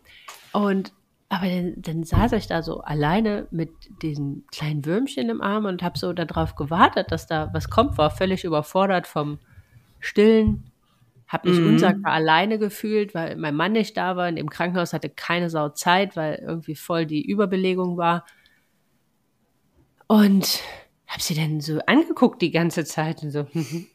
und 0.54 0.94
aber 1.30 1.46
dann, 1.46 1.74
dann 1.78 2.04
saß 2.04 2.32
ich 2.34 2.48
da 2.48 2.64
so 2.64 2.82
alleine 2.82 3.48
mit 3.52 3.70
diesem 4.02 4.46
kleinen 4.52 4.84
Würmchen 4.86 5.30
im 5.30 5.42
Arm 5.42 5.66
und 5.66 5.84
habe 5.84 5.98
so 5.98 6.12
darauf 6.12 6.56
gewartet, 6.56 7.12
dass 7.12 7.28
da 7.28 7.50
was 7.54 7.70
kommt, 7.70 7.98
war 8.00 8.10
völlig 8.10 8.44
überfordert 8.44 9.06
vom 9.06 9.38
Stillen, 10.00 10.69
habe 11.30 11.48
mich 11.48 11.60
Mhm. 11.62 11.68
unsagbar 11.68 12.12
alleine 12.12 12.60
gefühlt, 12.60 13.14
weil 13.14 13.38
mein 13.38 13.56
Mann 13.56 13.72
nicht 13.72 13.96
da 13.96 14.18
war. 14.18 14.28
In 14.28 14.36
dem 14.36 14.50
Krankenhaus 14.50 14.92
hatte 14.94 15.10
keine 15.10 15.50
Sau 15.50 15.70
Zeit, 15.70 16.16
weil 16.18 16.36
irgendwie 16.46 16.76
voll 16.76 17.06
die 17.06 17.26
Überbelegung 17.26 17.96
war. 17.98 18.26
Und 20.08 20.62
habe 21.08 21.22
sie 21.22 21.36
dann 21.36 21.62
so 21.62 21.80
angeguckt 21.86 22.42
die 22.42 22.52
ganze 22.52 22.84
Zeit 22.84 23.24
und 23.24 23.32
so, 23.32 23.48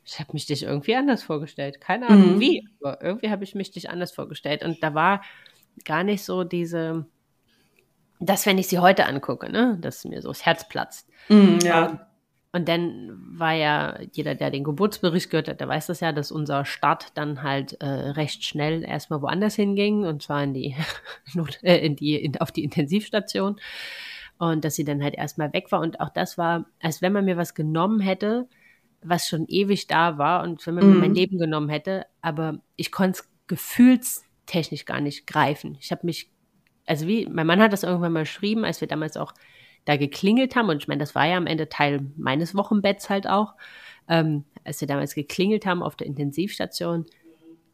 ich 0.04 0.18
habe 0.20 0.32
mich 0.32 0.46
dich 0.46 0.62
irgendwie 0.62 0.94
anders 0.94 1.22
vorgestellt. 1.22 1.80
Keine 1.80 2.06
Ahnung 2.08 2.36
Mhm. 2.36 2.40
wie, 2.40 2.62
aber 2.80 3.02
irgendwie 3.02 3.30
habe 3.30 3.44
ich 3.44 3.54
mich 3.54 3.70
dich 3.72 3.90
anders 3.90 4.12
vorgestellt. 4.12 4.64
Und 4.64 4.82
da 4.82 4.94
war 4.94 5.22
gar 5.84 6.04
nicht 6.04 6.24
so 6.24 6.44
diese, 6.44 7.06
das, 8.20 8.46
wenn 8.46 8.58
ich 8.58 8.68
sie 8.68 8.78
heute 8.78 9.06
angucke, 9.06 9.50
ne, 9.50 9.76
dass 9.80 10.04
mir 10.04 10.22
so 10.22 10.28
das 10.28 10.46
Herz 10.46 10.68
platzt. 10.68 11.08
Mhm, 11.28 11.58
ja. 11.64 12.06
Und 12.54 12.68
dann 12.68 13.10
war 13.36 13.52
ja 13.52 13.98
jeder, 14.12 14.36
der 14.36 14.48
den 14.52 14.62
Geburtsbericht 14.62 15.28
gehört 15.28 15.48
hat, 15.48 15.58
der 15.58 15.66
weiß 15.66 15.88
das 15.88 15.98
ja, 15.98 16.12
dass 16.12 16.30
unser 16.30 16.64
Start 16.64 17.06
dann 17.14 17.42
halt 17.42 17.72
äh, 17.80 17.86
recht 17.86 18.44
schnell 18.44 18.84
erstmal 18.84 19.22
woanders 19.22 19.56
hinging 19.56 20.04
und 20.06 20.22
zwar 20.22 20.44
in 20.44 20.54
die, 20.54 20.76
Not, 21.34 21.58
äh, 21.64 21.78
in 21.84 21.96
die 21.96 22.14
in, 22.14 22.40
auf 22.40 22.52
die 22.52 22.62
Intensivstation 22.62 23.56
und 24.38 24.64
dass 24.64 24.76
sie 24.76 24.84
dann 24.84 25.02
halt 25.02 25.16
erstmal 25.16 25.52
weg 25.52 25.72
war 25.72 25.80
und 25.80 25.98
auch 25.98 26.10
das 26.10 26.38
war, 26.38 26.66
als 26.80 27.02
wenn 27.02 27.12
man 27.12 27.24
mir 27.24 27.36
was 27.36 27.54
genommen 27.56 27.98
hätte, 27.98 28.46
was 29.02 29.26
schon 29.26 29.46
ewig 29.48 29.88
da 29.88 30.16
war 30.16 30.44
und 30.44 30.64
wenn 30.64 30.74
man 30.76 30.86
mir 30.86 30.94
Mhm. 30.94 31.00
mein 31.00 31.14
Leben 31.14 31.38
genommen 31.38 31.68
hätte, 31.70 32.06
aber 32.22 32.60
ich 32.76 32.92
konnte 32.92 33.18
es 33.18 33.28
gefühlstechnisch 33.48 34.84
gar 34.84 35.00
nicht 35.00 35.26
greifen. 35.26 35.76
Ich 35.80 35.90
habe 35.90 36.06
mich, 36.06 36.30
also 36.86 37.08
wie, 37.08 37.26
mein 37.26 37.48
Mann 37.48 37.60
hat 37.60 37.72
das 37.72 37.82
irgendwann 37.82 38.12
mal 38.12 38.20
geschrieben, 38.20 38.64
als 38.64 38.80
wir 38.80 38.86
damals 38.86 39.16
auch 39.16 39.34
da 39.84 39.96
geklingelt 39.96 40.56
haben, 40.56 40.68
und 40.68 40.78
ich 40.78 40.88
meine, 40.88 41.00
das 41.00 41.14
war 41.14 41.26
ja 41.26 41.36
am 41.36 41.46
Ende 41.46 41.68
Teil 41.68 42.06
meines 42.16 42.54
Wochenbetts 42.54 43.10
halt 43.10 43.28
auch, 43.28 43.54
ähm, 44.08 44.44
als 44.64 44.80
wir 44.80 44.88
damals 44.88 45.14
geklingelt 45.14 45.66
haben 45.66 45.82
auf 45.82 45.96
der 45.96 46.06
Intensivstation, 46.06 47.06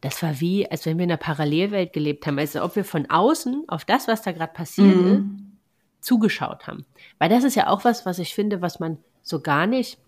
das 0.01 0.21
war 0.23 0.39
wie, 0.41 0.69
als 0.69 0.85
wenn 0.85 0.97
wir 0.97 1.03
in 1.03 1.11
einer 1.11 1.17
Parallelwelt 1.17 1.93
gelebt 1.93 2.25
haben, 2.25 2.39
als 2.39 2.55
ob 2.55 2.75
wir 2.75 2.83
von 2.85 3.09
außen 3.09 3.65
auf 3.67 3.85
das, 3.85 4.07
was 4.07 4.23
da 4.23 4.31
gerade 4.31 4.51
passiert 4.53 4.95
ist, 4.95 5.19
Mhm. 5.19 5.57
zugeschaut 5.99 6.67
haben. 6.67 6.85
Weil 7.19 7.29
das 7.29 7.43
ist 7.43 7.55
ja 7.55 7.67
auch 7.67 7.85
was, 7.85 8.05
was 8.05 8.17
ich 8.17 8.33
finde, 8.33 8.61
was 8.61 8.79
man 8.79 8.97
so 9.21 9.39
gar 9.41 9.67
nicht 9.67 9.99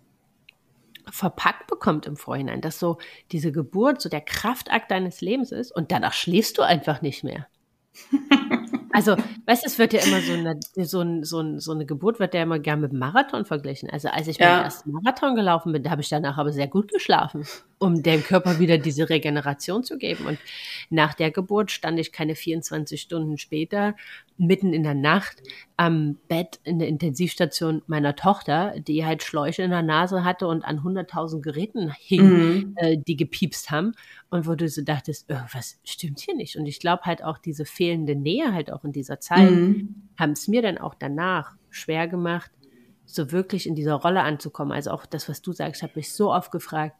verpackt 1.12 1.68
bekommt 1.68 2.06
im 2.06 2.16
Vorhinein, 2.18 2.62
dass 2.62 2.80
so 2.80 2.98
diese 3.32 3.52
Geburt 3.52 4.02
so 4.02 4.10
der 4.10 4.22
Kraftakt 4.22 4.89
deines 4.89 5.22
Lebens 5.22 5.52
ist 5.52 5.72
und 5.72 5.92
danach 5.92 6.13
schläfst 6.13 6.58
du 6.58 6.63
einfach 6.63 7.02
nicht 7.02 7.24
mehr. 7.24 7.48
Also, 8.93 9.15
weißt 9.47 9.63
du, 9.63 9.67
es 9.67 9.79
wird 9.79 9.91
ja 9.91 10.01
immer 10.01 10.21
so 10.21 10.34
eine, 10.34 10.60
so, 10.86 11.01
ein, 11.01 11.23
so, 11.23 11.39
ein, 11.39 11.60
so 11.60 11.71
eine 11.71 11.86
Geburt 11.86 12.19
wird 12.19 12.36
ja 12.36 12.43
immer 12.43 12.60
gern 12.60 12.79
mit 12.79 12.93
Marathon 12.93 13.43
verglichen. 13.45 13.89
Also, 13.89 14.10
als 14.10 14.27
ich 14.27 14.38
Ja. 14.38 14.45
meinen 14.58 14.65
ersten 14.65 14.91
Marathon 14.91 15.36
gelaufen 15.36 15.71
bin, 15.73 15.82
da 15.82 15.89
habe 15.89 16.01
ich 16.01 16.10
danach 16.10 16.38
aber 16.38 16.51
sehr 16.53 16.67
gut 16.67 16.91
geschlafen, 16.91 17.43
um 17.79 18.03
dem 18.03 18.23
Körper 18.23 18.60
wieder 18.60 18.77
diese 18.77 19.10
Regeneration 19.10 19.84
zu 19.84 19.97
geben. 19.97 20.27
Und 20.27 20.38
nach 20.91 21.15
der 21.15 21.32
Geburt 21.32 21.71
stand 21.71 21.99
ich 21.99 22.12
keine 22.12 22.36
24 22.36 23.01
Stunden 23.01 23.39
später 23.39 23.95
mitten 24.38 24.74
in 24.74 24.84
der 24.84 24.96
Nacht 24.96 25.41
am 25.78 26.17
Bett 26.28 26.60
in 26.63 26.80
der 26.80 26.88
Intensivstation 26.88 27.82
meiner 27.88 28.15
Tochter, 28.15 28.80
die 28.80 29.06
halt 29.06 29.24
Schläuche 29.24 29.62
in 29.63 29.72
der 29.72 29.82
Nase 29.84 30.24
hatte 30.24 30.48
und 30.48 30.63
an 30.65 30.84
100.000 30.84 31.41
Geräten 31.41 31.91
hing 31.98 32.26
Mhm. 32.26 32.74
äh, 32.78 32.98
die 33.08 33.15
gepiepst 33.15 33.69
haben 33.72 33.93
und 34.30 34.48
wo 34.48 34.56
du 34.56 34.67
so 34.67 34.82
dachtest, 34.84 35.30
irgendwas 35.30 35.80
stimmt 35.84 36.19
hier 36.19 36.36
nicht. 36.36 36.56
Und 36.58 36.65
ich 36.65 36.80
glaube 36.80 37.04
halt 37.04 37.24
auch 37.24 37.38
diese 37.38 37.65
fehlende 37.65 38.15
Nähe 38.15 38.54
halt 38.54 38.72
auch 38.72 38.84
in 38.84 38.91
dieser 38.91 39.19
Zeit 39.19 39.54
Mhm. 39.54 39.84
haben 40.17 40.32
es 40.32 40.48
mir 40.48 40.62
dann 40.62 40.78
auch 40.78 40.96
danach 40.96 41.56
schwer 41.69 42.08
gemacht, 42.08 42.52
so 43.06 43.32
wirklich 43.32 43.67
in 43.67 43.76
dieser 43.76 43.96
Rolle 43.96 44.22
anzukommen. 44.22 44.72
Also 44.72 44.91
auch 44.91 45.06
das, 45.06 45.30
was 45.30 45.41
du 45.41 45.52
sagst, 45.54 45.84
habe 45.84 45.93
mich 45.96 46.12
so 46.13 46.32
oft 46.34 46.52
gefragt, 46.52 46.96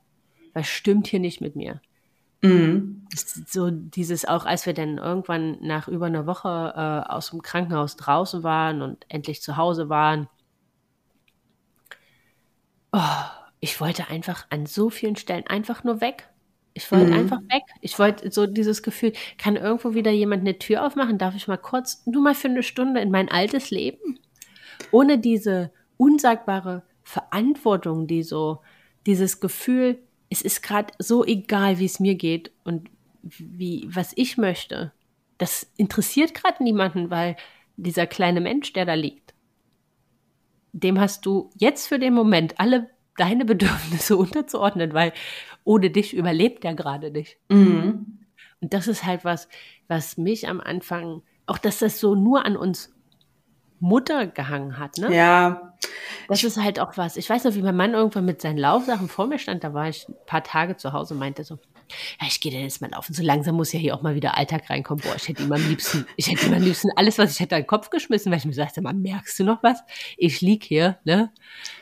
was 0.54 0.68
stimmt 0.68 1.08
hier 1.08 1.20
nicht 1.20 1.42
mit 1.42 1.56
mir? 1.56 1.82
Mhm. 2.44 3.08
So 3.16 3.70
dieses 3.72 4.26
auch, 4.26 4.46
als 4.46 4.66
wir 4.66 4.74
dann 4.74 4.98
irgendwann 4.98 5.58
nach 5.62 5.88
über 5.88 6.08
einer 6.08 6.26
Woche 6.26 6.74
äh, 6.76 7.12
aus 7.12 7.30
dem 7.30 7.42
Krankenhaus 7.42 7.96
draußen 7.96 8.44
waren 8.44 8.82
und 8.82 9.06
endlich 9.08 9.42
zu 9.42 9.56
Hause 9.56 9.88
waren. 9.90 10.28
Oh, 12.92 13.00
ich 13.60 13.80
wollte 13.80 14.10
einfach 14.10 14.46
an 14.50 14.66
so 14.66 14.90
vielen 14.90 15.16
Stellen 15.16 15.48
einfach 15.48 15.84
nur 15.84 16.02
weg. 16.02 16.30
Ich 16.74 16.92
wollte 16.92 17.12
Mhm. 17.12 17.14
einfach 17.14 17.40
weg. 17.52 17.64
Ich 17.82 17.98
wollte 18.00 18.32
so 18.32 18.48
dieses 18.48 18.82
Gefühl, 18.84 19.14
kann 19.38 19.56
irgendwo 19.56 19.94
wieder 19.94 20.12
jemand 20.12 20.42
eine 20.42 20.58
Tür 20.58 20.86
aufmachen? 20.86 21.18
Darf 21.18 21.36
ich 21.36 21.48
mal 21.48 21.58
kurz, 21.58 22.04
nur 22.06 22.22
mal 22.22 22.36
für 22.36 22.50
eine 22.50 22.64
Stunde 22.64 23.00
in 23.00 23.12
mein 23.12 23.30
altes 23.30 23.70
Leben? 23.70 24.20
Ohne 24.92 25.20
diese 25.20 25.72
unsagbare 25.98 26.84
Verantwortung, 27.04 28.08
die 28.08 28.24
so, 28.24 28.62
dieses 29.06 29.40
Gefühl, 29.40 30.00
es 30.34 30.42
ist 30.42 30.64
gerade 30.64 30.94
so 30.98 31.24
egal, 31.24 31.80
wie 31.80 31.86
es 31.86 32.00
mir 32.00 32.16
geht 32.16 32.52
und 32.64 32.90
wie, 33.22 33.88
was 33.88 34.14
ich 34.16 34.38
möchte. 34.38 34.92
Das 35.38 35.72
interessiert 35.78 36.34
gerade 36.34 36.64
niemanden, 36.64 37.10
weil 37.10 37.36
dieser 37.78 38.08
kleine 38.08 38.42
Mensch, 38.42 38.74
der 38.74 38.86
da 38.86 38.96
liegt, 38.96 39.34
dem 40.72 41.00
hast 41.00 41.26
du 41.26 41.52
jetzt 41.58 41.88
für 41.88 42.00
den 42.00 42.14
Moment 42.14 42.60
alle 42.60 42.90
deine 43.18 43.46
Bedürfnisse 43.46 44.18
unterzuordnen, 44.18 44.94
weil 44.94 45.14
ohne 45.64 45.92
dich 45.92 46.16
überlebt 46.16 46.66
er 46.66 46.74
gerade 46.74 47.12
nicht. 47.12 47.38
Mhm. 47.50 48.20
Und 48.60 48.74
das 48.74 48.88
ist 48.88 49.06
halt 49.06 49.24
was, 49.24 49.48
was 49.88 50.18
mich 50.18 50.48
am 50.48 50.60
Anfang, 50.60 51.22
auch 51.46 51.60
dass 51.60 51.80
das 51.80 52.00
so 52.00 52.16
nur 52.16 52.46
an 52.46 52.58
uns 52.58 52.93
Mutter 53.84 54.28
gehangen 54.28 54.80
hat, 54.80 54.98
ne? 54.98 55.14
Ja. 55.14 55.74
Das 56.30 56.44
ist 56.44 56.58
halt 56.58 56.80
auch 56.80 56.96
was. 56.96 57.18
Ich 57.18 57.30
weiß 57.30 57.44
noch, 57.44 57.54
wie 57.54 57.62
mein 57.62 57.76
Mann 57.76 57.94
irgendwann 57.94 58.24
mit 58.26 58.42
seinen 58.42 58.58
Laufsachen 58.58 59.10
vor 59.10 59.28
mir 59.28 59.38
stand, 59.40 59.64
da 59.64 59.74
war 59.74 59.90
ich 59.90 60.08
ein 60.08 60.16
paar 60.26 60.44
Tage 60.44 60.78
zu 60.78 60.94
Hause 60.94 61.14
und 61.14 61.20
meinte 61.20 61.44
so, 61.44 61.60
ja, 62.20 62.28
ich 62.28 62.40
gehe 62.40 62.52
denn 62.52 62.62
jetzt 62.62 62.80
mal 62.82 62.90
laufen. 62.92 63.14
So 63.14 63.22
langsam 63.22 63.56
muss 63.56 63.74
ja 63.74 63.80
hier 63.80 63.94
auch 63.94 64.02
mal 64.02 64.16
wieder 64.16 64.38
Alltag 64.38 64.70
reinkommen. 64.70 65.04
Boah, 65.04 65.16
ich 65.18 65.28
hätte 65.28 65.44
ihm 65.44 65.52
am 65.52 65.62
liebsten, 65.68 66.06
ich 66.16 66.32
hätte 66.32 66.46
ihm 66.46 66.54
am 66.54 66.62
liebsten 66.64 66.90
alles, 66.96 67.18
was 67.18 67.34
ich 67.34 67.40
hätte, 67.42 67.56
an 67.56 67.64
den 67.64 67.68
Kopf 67.68 67.90
geschmissen, 67.90 68.32
weil 68.32 68.40
ich 68.40 68.46
mir 68.46 68.54
sagte, 68.54 68.82
mal, 68.82 68.94
merkst 68.94 69.38
du 69.40 69.44
noch 69.44 69.62
was? 69.62 69.84
Ich 70.18 70.40
lieg 70.40 70.64
hier, 70.64 70.98
ne? 71.04 71.32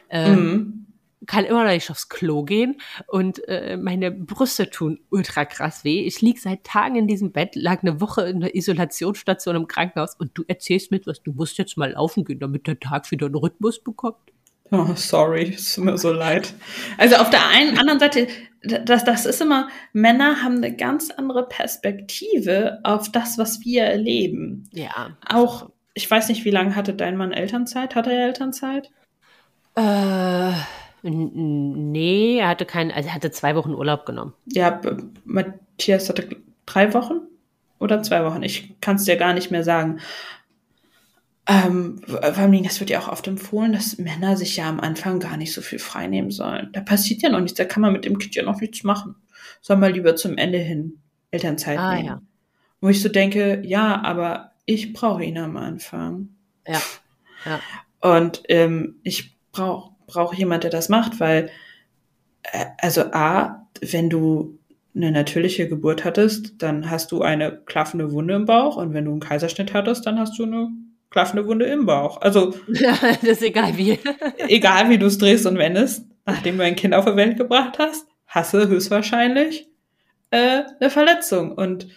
Ähm, 0.09 0.33
Mhm. 0.35 0.85
Kann 1.27 1.45
immer 1.45 1.63
noch 1.63 1.71
nicht 1.71 1.89
aufs 1.91 2.09
Klo 2.09 2.43
gehen 2.43 2.81
und 3.07 3.47
äh, 3.47 3.77
meine 3.77 4.11
Brüste 4.11 4.69
tun 4.69 4.99
ultra 5.09 5.45
krass 5.45 5.83
weh. 5.83 6.01
Ich 6.01 6.21
lieg 6.21 6.39
seit 6.39 6.63
Tagen 6.63 6.95
in 6.95 7.07
diesem 7.07 7.31
Bett, 7.31 7.55
lag 7.55 7.83
eine 7.83 8.01
Woche 8.01 8.23
in 8.23 8.39
der 8.39 8.55
Isolationsstation 8.55 9.55
im 9.55 9.67
Krankenhaus 9.67 10.15
und 10.15 10.31
du 10.33 10.43
erzählst 10.47 10.91
mir 10.91 11.01
was, 11.05 11.21
du 11.21 11.31
musst 11.31 11.57
jetzt 11.57 11.77
mal 11.77 11.91
laufen 11.91 12.25
gehen, 12.25 12.39
damit 12.39 12.67
der 12.67 12.79
Tag 12.79 13.09
wieder 13.11 13.27
einen 13.27 13.35
Rhythmus 13.35 13.83
bekommt. 13.83 14.17
Oh, 14.71 14.93
sorry, 14.95 15.53
es 15.53 15.75
tut 15.75 15.83
mir 15.83 15.97
so 15.97 16.13
leid. 16.13 16.53
Also 16.97 17.17
auf 17.17 17.29
der 17.29 17.45
einen 17.47 17.77
anderen 17.77 17.99
Seite, 17.99 18.27
das, 18.63 19.03
das 19.03 19.25
ist 19.25 19.41
immer, 19.41 19.67
Männer 19.91 20.41
haben 20.41 20.57
eine 20.57 20.73
ganz 20.75 21.11
andere 21.11 21.47
Perspektive 21.47 22.79
auf 22.83 23.11
das, 23.11 23.37
was 23.37 23.61
wir 23.61 23.83
erleben. 23.83 24.69
Ja. 24.71 25.17
Auch, 25.27 25.69
ich 25.93 26.09
weiß 26.09 26.29
nicht, 26.29 26.45
wie 26.45 26.51
lange 26.51 26.75
hatte 26.75 26.93
dein 26.93 27.17
Mann 27.17 27.33
Elternzeit? 27.33 27.95
Hatte 27.95 28.13
er 28.13 28.27
Elternzeit? 28.27 28.91
Äh, 29.75 30.53
nee, 31.03 32.37
er 32.39 32.49
hatte 32.49 32.65
keinen, 32.65 32.91
also 32.91 33.09
er 33.09 33.15
hatte 33.15 33.31
zwei 33.31 33.55
Wochen 33.55 33.73
Urlaub 33.73 34.05
genommen. 34.05 34.33
Ja, 34.45 34.79
Matthias 35.25 36.09
hatte 36.09 36.29
drei 36.65 36.93
Wochen 36.93 37.21
oder 37.79 38.03
zwei 38.03 38.23
Wochen. 38.25 38.43
Ich 38.43 38.79
kann 38.81 38.95
es 38.97 39.05
dir 39.05 39.15
gar 39.17 39.33
nicht 39.33 39.51
mehr 39.51 39.63
sagen. 39.63 39.99
Ähm, 41.47 41.99
vor 42.05 42.23
allem, 42.23 42.63
das 42.63 42.79
wird 42.79 42.91
ja 42.91 42.99
auch 42.99 43.07
oft 43.07 43.27
empfohlen, 43.27 43.73
dass 43.73 43.97
Männer 43.97 44.37
sich 44.37 44.55
ja 44.57 44.69
am 44.69 44.79
Anfang 44.79 45.19
gar 45.19 45.37
nicht 45.37 45.53
so 45.53 45.61
viel 45.61 45.79
freinehmen 45.79 46.29
sollen. 46.31 46.69
Da 46.71 46.81
passiert 46.81 47.23
ja 47.23 47.29
noch 47.29 47.39
nichts, 47.41 47.57
da 47.57 47.65
kann 47.65 47.81
man 47.81 47.93
mit 47.93 48.05
dem 48.05 48.19
Kind 48.19 48.35
ja 48.35 48.43
noch 48.43 48.61
nichts 48.61 48.83
machen. 48.83 49.15
Soll 49.61 49.77
mal 49.77 49.91
lieber 49.91 50.15
zum 50.15 50.37
Ende 50.37 50.59
hin 50.59 50.99
Elternzeit 51.31 51.79
Ah, 51.79 51.95
nehmen. 51.95 52.07
ja. 52.07 52.21
Wo 52.79 52.89
ich 52.89 53.01
so 53.01 53.09
denke, 53.09 53.61
ja, 53.65 54.01
aber 54.03 54.51
ich 54.65 54.93
brauche 54.93 55.23
ihn 55.23 55.37
am 55.37 55.57
Anfang. 55.57 56.29
Ja. 56.67 56.81
Ja. 57.45 57.59
Und 58.17 58.43
ähm, 58.47 58.99
ich 59.03 59.35
brauche 59.51 59.95
brauch 60.11 60.33
jemand, 60.33 60.63
der 60.63 60.71
das 60.71 60.89
macht, 60.89 61.19
weil, 61.19 61.49
äh, 62.43 62.65
also 62.79 63.01
A, 63.11 63.67
wenn 63.81 64.09
du 64.09 64.59
eine 64.95 65.11
natürliche 65.11 65.67
Geburt 65.67 66.03
hattest, 66.03 66.61
dann 66.61 66.89
hast 66.89 67.11
du 67.11 67.21
eine 67.21 67.61
klaffende 67.65 68.11
Wunde 68.11 68.33
im 68.35 68.45
Bauch 68.45 68.75
und 68.75 68.93
wenn 68.93 69.05
du 69.05 69.11
einen 69.11 69.21
Kaiserschnitt 69.21 69.73
hattest, 69.73 70.05
dann 70.05 70.19
hast 70.19 70.37
du 70.37 70.43
eine 70.43 70.69
klaffende 71.09 71.45
Wunde 71.47 71.65
im 71.65 71.85
Bauch. 71.85 72.19
Also 72.21 72.53
das 72.67 73.23
ist 73.23 73.43
egal 73.43 73.77
wie. 73.77 73.99
egal 74.47 74.89
wie 74.89 74.97
du 74.97 75.05
es 75.05 75.17
drehst 75.17 75.45
und 75.45 75.57
wendest, 75.57 76.05
nachdem 76.25 76.57
du 76.57 76.63
ein 76.63 76.75
Kind 76.75 76.93
auf 76.93 77.05
die 77.05 77.15
Welt 77.15 77.37
gebracht 77.37 77.79
hast, 77.79 78.05
hast 78.27 78.53
du 78.53 78.67
höchstwahrscheinlich 78.67 79.67
äh, 80.31 80.63
eine 80.79 80.89
Verletzung. 80.89 81.53
Und 81.53 81.87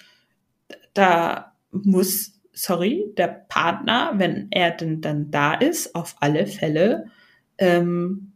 da 0.92 1.52
muss, 1.70 2.40
sorry, 2.52 3.12
der 3.16 3.28
Partner, 3.28 4.12
wenn 4.16 4.48
er 4.50 4.70
denn 4.70 5.00
dann 5.00 5.30
da 5.30 5.54
ist, 5.54 5.94
auf 5.94 6.16
alle 6.20 6.46
Fälle 6.46 7.06
ähm, 7.58 8.32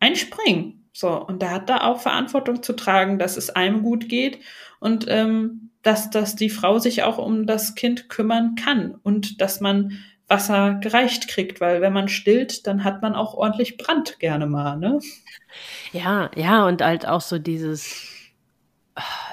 einspringen. 0.00 0.88
So, 0.92 1.10
und 1.10 1.42
da 1.42 1.50
hat 1.50 1.68
er 1.68 1.84
auch 1.84 2.00
Verantwortung 2.00 2.62
zu 2.62 2.72
tragen, 2.74 3.18
dass 3.18 3.36
es 3.36 3.50
einem 3.50 3.82
gut 3.82 4.08
geht 4.08 4.40
und 4.80 5.06
ähm, 5.08 5.70
dass, 5.82 6.10
dass 6.10 6.36
die 6.36 6.50
Frau 6.50 6.78
sich 6.78 7.02
auch 7.02 7.18
um 7.18 7.46
das 7.46 7.74
Kind 7.74 8.08
kümmern 8.08 8.54
kann 8.56 8.94
und 9.02 9.40
dass 9.40 9.60
man 9.60 9.98
Wasser 10.28 10.74
gereicht 10.80 11.28
kriegt, 11.28 11.60
weil 11.60 11.80
wenn 11.80 11.92
man 11.92 12.08
stillt, 12.08 12.66
dann 12.66 12.82
hat 12.82 13.02
man 13.02 13.14
auch 13.14 13.34
ordentlich 13.34 13.76
Brand 13.76 14.18
gerne 14.18 14.46
mal, 14.46 14.76
ne? 14.76 14.98
Ja, 15.92 16.30
ja, 16.34 16.66
und 16.66 16.82
halt 16.82 17.06
auch 17.06 17.20
so 17.20 17.38
dieses, 17.38 18.15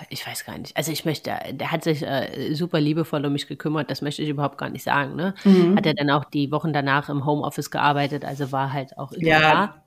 ich 0.10 0.26
weiß 0.28 0.45
gar 0.45 0.58
nicht. 0.58 0.76
Also 0.76 0.91
ich 0.91 1.06
möchte, 1.06 1.32
der 1.52 1.71
hat 1.71 1.84
sich 1.84 2.04
äh, 2.04 2.54
super 2.54 2.80
liebevoll 2.82 3.26
um 3.26 3.34
mich 3.34 3.47
gekümmert, 3.47 3.89
das 3.89 4.02
möchte 4.02 4.21
ich 4.21 4.30
überhaupt 4.30 4.58
gar 4.58 4.69
nicht 4.69 4.84
sagen. 4.84 5.15
Ne? 5.15 5.34
Mhm. 5.43 5.78
Hat 5.78 5.86
er 5.86 5.93
dann 5.93 6.10
auch 6.10 6.26
die 6.26 6.52
Wochen 6.52 6.73
danach 6.73 7.10
im 7.10 7.26
Homeoffice 7.26 7.71
gearbeitet, 7.71 8.26
also 8.26 8.52
war 8.52 8.73
halt 8.73 8.97
auch 8.97 9.12
immer 9.13 9.28
Ja. 9.28 9.39
da. 9.39 9.84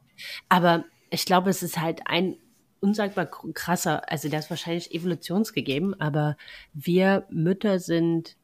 Aber 0.49 0.85
ich 1.11 1.25
glaube, 1.27 1.51
es 1.51 1.63
ist 1.63 1.81
halt 1.81 2.01
ein 2.07 2.37
unsagbar 2.81 3.27
kr- 3.27 3.53
krasser, 3.53 4.11
also 4.11 4.29
der 4.29 4.39
ist 4.41 4.51
wahrscheinlich 4.51 4.95
evolutionsgegeben, 4.95 6.01
aber 6.01 6.37
wir 6.73 7.27
Mütter 7.31 7.79
sind, 7.79 8.37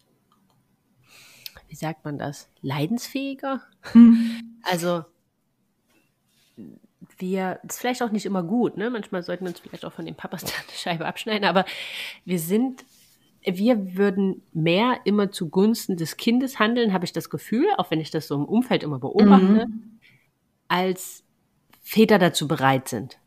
wie 1.68 1.76
sagt 1.76 2.04
man 2.04 2.18
das, 2.18 2.48
leidensfähiger? 2.60 3.62
Mhm. 3.94 4.58
Also 4.62 5.04
wir, 7.22 7.58
das 7.62 7.76
ist 7.76 7.80
vielleicht 7.80 8.02
auch 8.02 8.10
nicht 8.10 8.26
immer 8.26 8.42
gut, 8.42 8.76
ne? 8.76 8.90
Manchmal 8.90 9.22
sollten 9.22 9.46
wir 9.46 9.50
uns 9.52 9.60
vielleicht 9.60 9.86
auch 9.86 9.94
von 9.94 10.04
den 10.04 10.14
Papas 10.14 10.42
eine 10.44 10.52
Scheibe 10.76 11.06
abschneiden, 11.06 11.48
aber 11.48 11.64
wir 12.26 12.38
sind, 12.38 12.84
wir 13.42 13.96
würden 13.96 14.42
mehr 14.52 14.98
immer 15.04 15.30
zugunsten 15.32 15.96
des 15.96 16.18
Kindes 16.18 16.58
handeln, 16.58 16.92
habe 16.92 17.06
ich 17.06 17.12
das 17.12 17.30
Gefühl, 17.30 17.66
auch 17.78 17.90
wenn 17.90 18.00
ich 18.00 18.10
das 18.10 18.28
so 18.28 18.34
im 18.34 18.44
Umfeld 18.44 18.82
immer 18.82 18.98
beobachte, 18.98 19.66
Mhm. 19.66 19.98
als 20.68 21.24
Väter 21.80 22.18
dazu 22.18 22.46
bereit 22.46 22.88
sind. 22.88 23.18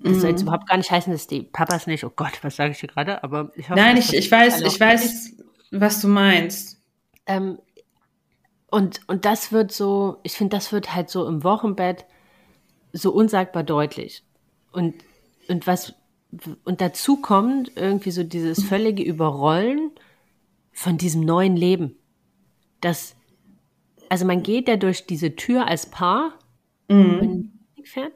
Das 0.00 0.20
soll 0.20 0.30
jetzt 0.30 0.40
Mhm. 0.42 0.48
überhaupt 0.48 0.68
gar 0.68 0.76
nicht 0.76 0.90
heißen, 0.90 1.12
dass 1.12 1.26
die 1.28 1.42
Papas 1.42 1.86
nicht, 1.86 2.04
oh 2.04 2.12
Gott, 2.14 2.42
was 2.42 2.56
sage 2.56 2.72
ich 2.72 2.80
hier 2.80 2.88
gerade, 2.88 3.22
aber 3.22 3.52
ich 3.54 3.70
hoffe, 3.70 3.78
Nein, 3.80 3.96
ich, 3.96 4.12
ich 4.12 4.30
weiß, 4.30 4.60
ich 4.62 4.78
weiß, 4.80 5.36
was 5.70 6.00
du 6.00 6.08
meinst. 6.08 6.78
Ähm, 7.26 7.58
und, 8.70 9.00
und 9.06 9.24
das 9.24 9.52
wird 9.52 9.72
so, 9.72 10.18
ich 10.24 10.32
finde, 10.32 10.56
das 10.56 10.72
wird 10.72 10.94
halt 10.94 11.08
so 11.08 11.26
im 11.28 11.42
Wochenbett 11.44 12.04
so 12.94 13.12
unsagbar 13.12 13.62
deutlich. 13.64 14.22
Und, 14.72 14.94
und 15.48 15.66
was, 15.66 15.94
und 16.64 16.80
dazu 16.80 17.18
kommt 17.20 17.72
irgendwie 17.76 18.10
so 18.12 18.22
dieses 18.22 18.64
völlige 18.64 19.02
Überrollen 19.02 19.90
von 20.72 20.96
diesem 20.96 21.20
neuen 21.22 21.56
Leben. 21.56 21.96
Das, 22.80 23.14
also 24.08 24.24
man 24.24 24.42
geht 24.42 24.68
ja 24.68 24.76
durch 24.76 25.06
diese 25.06 25.36
Tür 25.36 25.66
als 25.68 25.86
Paar, 25.90 26.38
Mhm. 26.88 27.20
wenn 27.20 27.52
man 27.76 27.84
fährt. 27.84 28.12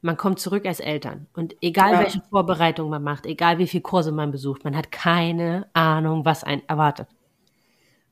Man 0.00 0.16
kommt 0.16 0.40
zurück 0.40 0.66
als 0.66 0.80
Eltern. 0.80 1.28
Und 1.34 1.54
egal 1.62 1.92
Ja. 1.92 2.00
welche 2.00 2.20
Vorbereitung 2.28 2.90
man 2.90 3.02
macht, 3.04 3.24
egal 3.26 3.58
wie 3.58 3.68
viele 3.68 3.82
Kurse 3.82 4.10
man 4.10 4.32
besucht, 4.32 4.64
man 4.64 4.76
hat 4.76 4.90
keine 4.90 5.68
Ahnung, 5.74 6.24
was 6.24 6.42
einen 6.42 6.62
erwartet. 6.68 7.06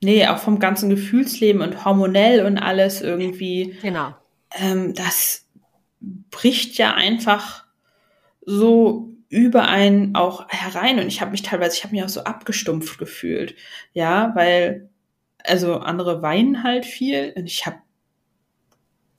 Nee, 0.03 0.27
auch 0.29 0.39
vom 0.39 0.61
ganzen 0.61 0.89
Gefühlsleben 0.89 1.61
und 1.61 1.85
hormonell 1.85 2.47
und 2.47 2.57
alles 2.59 3.03
irgendwie. 3.03 3.77
Genau. 3.83 4.15
ähm, 4.53 4.95
das 4.95 5.47
bricht 6.01 6.79
ja 6.79 6.95
einfach 6.95 7.65
so 8.45 9.11
über 9.29 9.69
einen 9.69 10.15
auch 10.15 10.49
herein. 10.49 10.99
Und 10.99 11.07
ich 11.07 11.21
habe 11.21 11.31
mich 11.31 11.43
teilweise, 11.43 11.77
ich 11.77 11.85
habe 11.85 11.95
mich 11.95 12.03
auch 12.03 12.09
so 12.09 12.25
abgestumpft 12.25 12.99
gefühlt, 12.99 13.55
ja, 13.93 14.33
weil 14.35 14.91
also 15.45 15.77
andere 15.77 16.21
weinen 16.23 16.63
halt 16.63 16.85
viel 16.85 17.33
und 17.37 17.47
ich 17.47 17.65
habe 17.67 17.79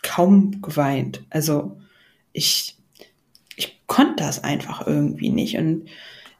kaum 0.04 0.62
geweint. 0.62 1.24
Also 1.30 1.80
ich 2.34 2.78
ich 3.56 3.82
konnte 3.88 4.24
das 4.24 4.44
einfach 4.44 4.86
irgendwie 4.88 5.30
nicht. 5.30 5.58
Und 5.58 5.88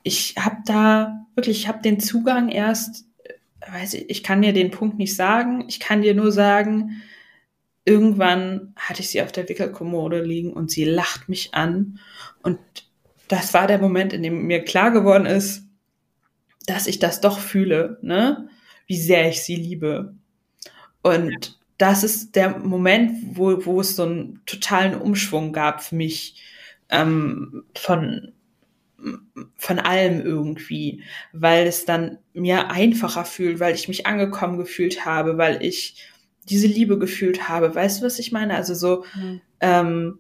ich 0.04 0.36
habe 0.38 0.58
da 0.66 1.26
wirklich, 1.36 1.62
ich 1.62 1.68
habe 1.68 1.82
den 1.82 2.00
Zugang 2.00 2.50
erst, 2.50 3.06
äh, 3.24 3.72
weiß 3.72 3.94
ich, 3.96 4.10
ich 4.10 4.24
kann 4.24 4.42
dir 4.42 4.54
den 4.54 4.72
Punkt 4.72 4.98
nicht 4.98 5.16
sagen, 5.16 5.66
ich 5.68 5.80
kann 5.80 6.02
dir 6.02 6.16
nur 6.16 6.32
sagen, 6.32 7.02
irgendwann 7.86 8.74
hatte 8.76 9.02
ich 9.02 9.10
sie 9.10 9.22
auf 9.22 9.32
der 9.32 9.48
Wickelkommode 9.50 10.22
liegen 10.22 10.54
und 10.54 10.72
sie 10.72 10.86
lacht 10.86 11.30
mich 11.30 11.54
an. 11.54 12.00
Und 12.44 12.60
das 13.28 13.54
war 13.54 13.68
der 13.68 13.80
Moment, 13.80 14.14
in 14.14 14.24
dem 14.24 14.46
mir 14.46 14.64
klar 14.64 14.92
geworden 14.92 15.26
ist, 15.26 15.66
dass 16.68 16.88
ich 16.88 17.00
das 17.00 17.22
doch 17.22 17.40
fühle, 17.40 17.98
ne? 18.02 18.50
Wie 18.88 18.98
sehr 18.98 19.30
ich 19.30 19.42
sie 19.42 19.56
liebe. 19.56 20.14
Und 21.02 21.60
das 21.78 22.04
ist 22.04 22.36
der 22.36 22.60
Moment, 22.60 23.38
wo, 23.38 23.66
wo 23.66 23.82
es 23.82 23.96
so 23.96 24.04
einen 24.04 24.42
totalen 24.46 25.00
Umschwung 25.00 25.54
gab 25.54 25.82
für 25.82 25.96
mich 25.96 26.44
ähm, 26.90 27.64
von, 27.76 28.34
von 29.56 29.80
allem 29.80 30.22
irgendwie, 30.22 31.04
weil 31.34 31.66
es 31.66 31.86
dann 31.86 32.20
mir 32.34 32.70
einfacher 32.70 33.26
fühlt, 33.26 33.60
weil 33.60 33.74
ich 33.74 33.88
mich 33.88 34.06
angekommen 34.06 34.58
gefühlt 34.58 35.06
habe, 35.06 35.38
weil 35.38 35.64
ich 35.64 36.08
diese 36.52 36.68
Liebe 36.68 37.00
gefühlt 37.00 37.50
habe. 37.50 37.74
Weißt 37.74 38.02
du, 38.02 38.06
was 38.06 38.20
ich 38.20 38.32
meine? 38.32 38.56
Also 38.56 38.74
so, 38.76 39.04
Mhm. 39.16 39.42
ähm, 39.60 40.20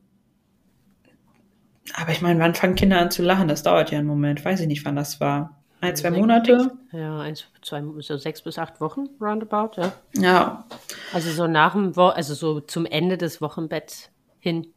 aber 1.93 2.11
ich 2.11 2.21
meine, 2.21 2.39
wann 2.39 2.55
fangen 2.55 2.75
Kinder 2.75 2.99
an 2.99 3.11
zu 3.11 3.21
lachen? 3.21 3.47
Das 3.47 3.63
dauert 3.63 3.91
ja 3.91 3.99
einen 3.99 4.07
Moment. 4.07 4.43
Weiß 4.45 4.59
ich 4.61 4.67
nicht, 4.67 4.85
wann 4.85 4.95
das 4.95 5.19
war. 5.19 5.57
Ein, 5.81 5.95
zwei 5.95 6.11
Monate? 6.11 6.71
Ja, 6.91 7.19
eins, 7.21 7.45
zwei, 7.63 7.83
so 7.99 8.15
sechs 8.17 8.43
bis 8.43 8.59
acht 8.59 8.79
Wochen 8.81 9.09
roundabout, 9.19 9.71
ja. 9.81 9.91
Ja, 10.15 10.65
Also 11.11 11.31
so 11.31 11.47
nach 11.47 11.73
dem 11.73 11.95
Wo 11.95 12.05
also 12.07 12.35
so 12.35 12.59
zum 12.61 12.85
Ende 12.85 13.17
des 13.17 13.41
Wochenbetts 13.41 14.11
hin. 14.39 14.67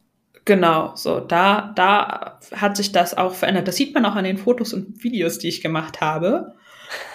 genau. 0.45 0.95
So, 0.95 1.19
da, 1.19 1.71
da 1.75 2.39
hat 2.55 2.75
sich 2.75 2.91
das 2.91 3.15
auch 3.15 3.33
verändert. 3.35 3.67
Das 3.67 3.75
sieht 3.75 3.93
man 3.93 4.03
auch 4.05 4.15
an 4.15 4.23
den 4.23 4.37
Fotos 4.37 4.73
und 4.73 5.03
Videos, 5.03 5.37
die 5.37 5.47
ich 5.49 5.61
gemacht 5.61 6.01
habe, 6.01 6.55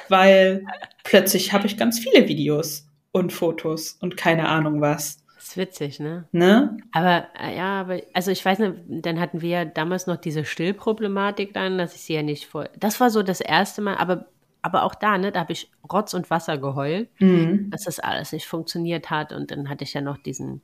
weil 0.08 0.64
plötzlich 1.02 1.52
habe 1.52 1.66
ich 1.66 1.76
ganz 1.76 1.98
viele 1.98 2.28
Videos 2.28 2.86
und 3.12 3.32
Fotos 3.32 3.92
und 4.00 4.16
keine 4.16 4.48
Ahnung 4.48 4.80
was. 4.80 5.24
Das 5.36 5.48
ist 5.48 5.56
witzig, 5.56 6.00
ne? 6.00 6.28
Ne? 6.32 6.76
Aber 6.92 7.26
äh, 7.40 7.56
ja, 7.56 7.80
aber 7.80 8.00
also 8.12 8.30
ich 8.30 8.44
weiß 8.44 8.58
nicht, 8.58 8.74
dann 8.88 9.18
hatten 9.18 9.40
wir 9.40 9.48
ja 9.48 9.64
damals 9.64 10.06
noch 10.06 10.16
diese 10.18 10.44
Stillproblematik 10.44 11.54
dann, 11.54 11.78
dass 11.78 11.94
ich 11.94 12.02
sie 12.02 12.14
ja 12.14 12.22
nicht 12.22 12.46
vor. 12.46 12.68
Das 12.78 13.00
war 13.00 13.10
so 13.10 13.22
das 13.22 13.40
erste 13.40 13.80
Mal, 13.80 13.96
aber 13.96 14.26
aber 14.62 14.82
auch 14.82 14.94
da, 14.94 15.16
ne, 15.16 15.32
da 15.32 15.40
habe 15.40 15.52
ich 15.52 15.70
Rotz 15.90 16.12
und 16.12 16.28
Wasser 16.28 16.58
geheult, 16.58 17.08
Mhm. 17.18 17.70
dass 17.70 17.84
das 17.84 17.98
alles 17.98 18.32
nicht 18.32 18.46
funktioniert 18.46 19.08
hat 19.08 19.32
und 19.32 19.50
dann 19.50 19.70
hatte 19.70 19.84
ich 19.84 19.94
ja 19.94 20.02
noch 20.02 20.18
diesen 20.18 20.60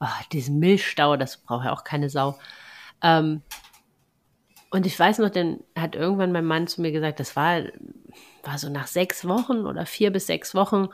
oh, 0.00 0.06
diesen 0.32 0.58
Milchstau, 0.58 1.16
das 1.16 1.38
braucht 1.38 1.64
ja 1.66 1.72
auch 1.72 1.84
keine 1.84 2.10
Sau. 2.10 2.38
Ähm, 3.02 3.42
und 4.70 4.86
ich 4.86 4.98
weiß 4.98 5.18
noch, 5.18 5.30
dann 5.30 5.60
hat 5.76 5.94
irgendwann 5.96 6.32
mein 6.32 6.44
Mann 6.44 6.66
zu 6.66 6.82
mir 6.82 6.92
gesagt, 6.92 7.20
das 7.20 7.36
war 7.36 7.62
war 8.42 8.58
so 8.58 8.68
nach 8.68 8.86
sechs 8.86 9.26
Wochen 9.26 9.66
oder 9.66 9.86
vier 9.86 10.10
bis 10.10 10.26
sechs 10.26 10.54
Wochen, 10.54 10.88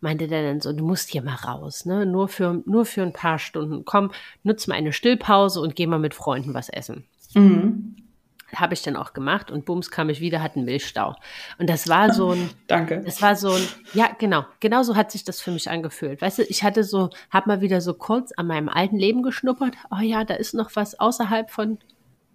meinte 0.00 0.28
der 0.28 0.42
dann 0.42 0.60
so, 0.60 0.72
du 0.72 0.84
musst 0.84 1.10
hier 1.10 1.22
mal 1.22 1.34
raus, 1.34 1.84
ne? 1.84 2.06
Nur 2.06 2.28
für, 2.28 2.62
nur 2.66 2.84
für 2.84 3.02
ein 3.02 3.12
paar 3.12 3.38
Stunden. 3.38 3.84
Komm, 3.84 4.10
nutz 4.42 4.66
mal 4.66 4.74
eine 4.74 4.92
Stillpause 4.92 5.60
und 5.60 5.76
geh 5.76 5.86
mal 5.86 5.98
mit 5.98 6.14
Freunden 6.14 6.54
was 6.54 6.68
essen. 6.68 7.04
Mhm. 7.34 7.96
Habe 8.54 8.72
ich 8.72 8.82
dann 8.82 8.96
auch 8.96 9.12
gemacht 9.12 9.50
und 9.50 9.66
bums 9.66 9.90
kam 9.90 10.08
ich 10.08 10.20
wieder, 10.20 10.42
hatte 10.42 10.56
einen 10.56 10.64
Milchstau. 10.64 11.14
Und 11.58 11.68
das 11.68 11.86
war 11.86 12.14
so 12.14 12.30
ein. 12.30 12.48
Danke. 12.66 13.02
Das 13.04 13.20
war 13.20 13.36
so 13.36 13.52
ein, 13.52 13.62
ja, 13.92 14.10
genau, 14.18 14.46
genau 14.60 14.82
so 14.82 14.96
hat 14.96 15.10
sich 15.10 15.24
das 15.24 15.40
für 15.40 15.50
mich 15.50 15.68
angefühlt. 15.68 16.22
Weißt 16.22 16.38
du, 16.38 16.42
ich 16.44 16.62
hatte 16.62 16.82
so, 16.82 17.10
hab 17.30 17.46
mal 17.46 17.60
wieder 17.60 17.82
so 17.82 17.92
kurz 17.92 18.32
an 18.32 18.46
meinem 18.46 18.70
alten 18.70 18.96
Leben 18.96 19.22
geschnuppert. 19.22 19.74
Oh 19.90 20.00
ja, 20.00 20.24
da 20.24 20.34
ist 20.34 20.54
noch 20.54 20.70
was 20.74 20.98
außerhalb 20.98 21.50
von 21.50 21.78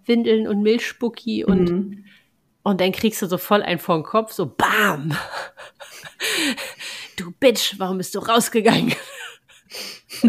Windeln 0.06 0.46
und 0.46 0.62
Milchspucki 0.62 1.44
und 1.44 1.70
mhm. 1.70 2.04
Und 2.64 2.80
dann 2.80 2.90
kriegst 2.92 3.22
du 3.22 3.26
so 3.26 3.38
voll 3.38 3.62
einen 3.62 3.78
vor 3.78 3.96
den 3.96 4.02
Kopf, 4.02 4.32
so 4.32 4.46
BAM! 4.46 5.16
Du 7.16 7.30
Bitch, 7.30 7.74
warum 7.78 7.98
bist 7.98 8.14
du 8.16 8.18
rausgegangen? 8.18 8.92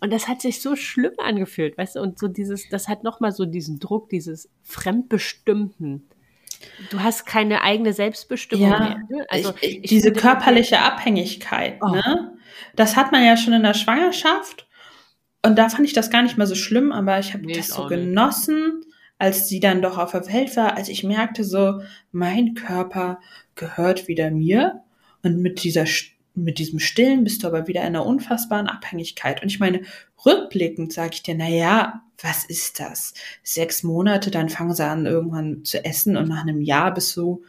und 0.00 0.12
das 0.12 0.28
hat 0.28 0.42
sich 0.42 0.60
so 0.60 0.76
schlimm 0.76 1.14
angefühlt, 1.16 1.78
weißt 1.78 1.96
du, 1.96 2.00
und 2.00 2.18
so 2.18 2.28
dieses, 2.28 2.68
das 2.68 2.86
hat 2.86 3.02
nochmal 3.02 3.32
so 3.32 3.46
diesen 3.46 3.78
Druck, 3.78 4.10
dieses 4.10 4.50
Fremdbestimmten. 4.62 6.06
Du 6.90 7.00
hast 7.00 7.24
keine 7.24 7.62
eigene 7.62 7.94
Selbstbestimmung 7.94 8.70
ja, 8.70 8.78
mehr. 8.78 9.02
Ne? 9.08 9.26
Also 9.30 9.54
ich, 9.62 9.84
ich 9.84 9.88
diese 9.88 10.12
körperliche 10.12 10.80
Abhängigkeit, 10.80 11.78
oh. 11.80 11.88
ne? 11.88 12.36
Das 12.76 12.96
hat 12.96 13.10
man 13.12 13.24
ja 13.24 13.38
schon 13.38 13.54
in 13.54 13.62
der 13.62 13.74
Schwangerschaft. 13.74 14.66
Und 15.42 15.56
da 15.56 15.70
fand 15.70 15.86
ich 15.86 15.94
das 15.94 16.10
gar 16.10 16.22
nicht 16.22 16.36
mal 16.36 16.46
so 16.46 16.54
schlimm, 16.54 16.92
aber 16.92 17.18
ich 17.18 17.32
habe 17.32 17.46
nee, 17.46 17.54
das 17.54 17.68
so 17.68 17.86
genossen, 17.86 18.82
als 19.20 19.48
sie 19.48 19.60
dann 19.60 19.82
doch 19.82 19.98
auf 19.98 20.12
der 20.12 20.26
Welt 20.26 20.56
war, 20.56 20.76
als 20.76 20.88
ich 20.88 21.04
merkte 21.04 21.44
so, 21.44 21.82
mein 22.10 22.54
Körper 22.54 23.20
gehört 23.54 24.08
wieder 24.08 24.30
mir 24.30 24.82
und 25.22 25.38
mit 25.38 25.62
dieser 25.62 25.86
mit 26.34 26.58
diesem 26.58 26.78
Stillen 26.78 27.24
bist 27.24 27.42
du 27.42 27.48
aber 27.48 27.66
wieder 27.66 27.80
in 27.80 27.88
einer 27.88 28.06
unfassbaren 28.06 28.68
Abhängigkeit. 28.68 29.42
Und 29.42 29.48
ich 29.48 29.58
meine, 29.58 29.82
rückblickend 30.24 30.92
sage 30.92 31.10
ich 31.14 31.22
dir, 31.22 31.34
na 31.36 31.48
ja, 31.48 32.02
was 32.22 32.44
ist 32.44 32.80
das? 32.80 33.14
Sechs 33.42 33.82
Monate, 33.82 34.30
dann 34.30 34.48
fangen 34.48 34.74
sie 34.74 34.84
an, 34.84 35.06
irgendwann 35.06 35.64
zu 35.64 35.84
essen 35.84 36.16
und 36.16 36.28
nach 36.28 36.42
einem 36.42 36.62
Jahr 36.62 36.94
bist 36.94 37.16
du, 37.16 37.42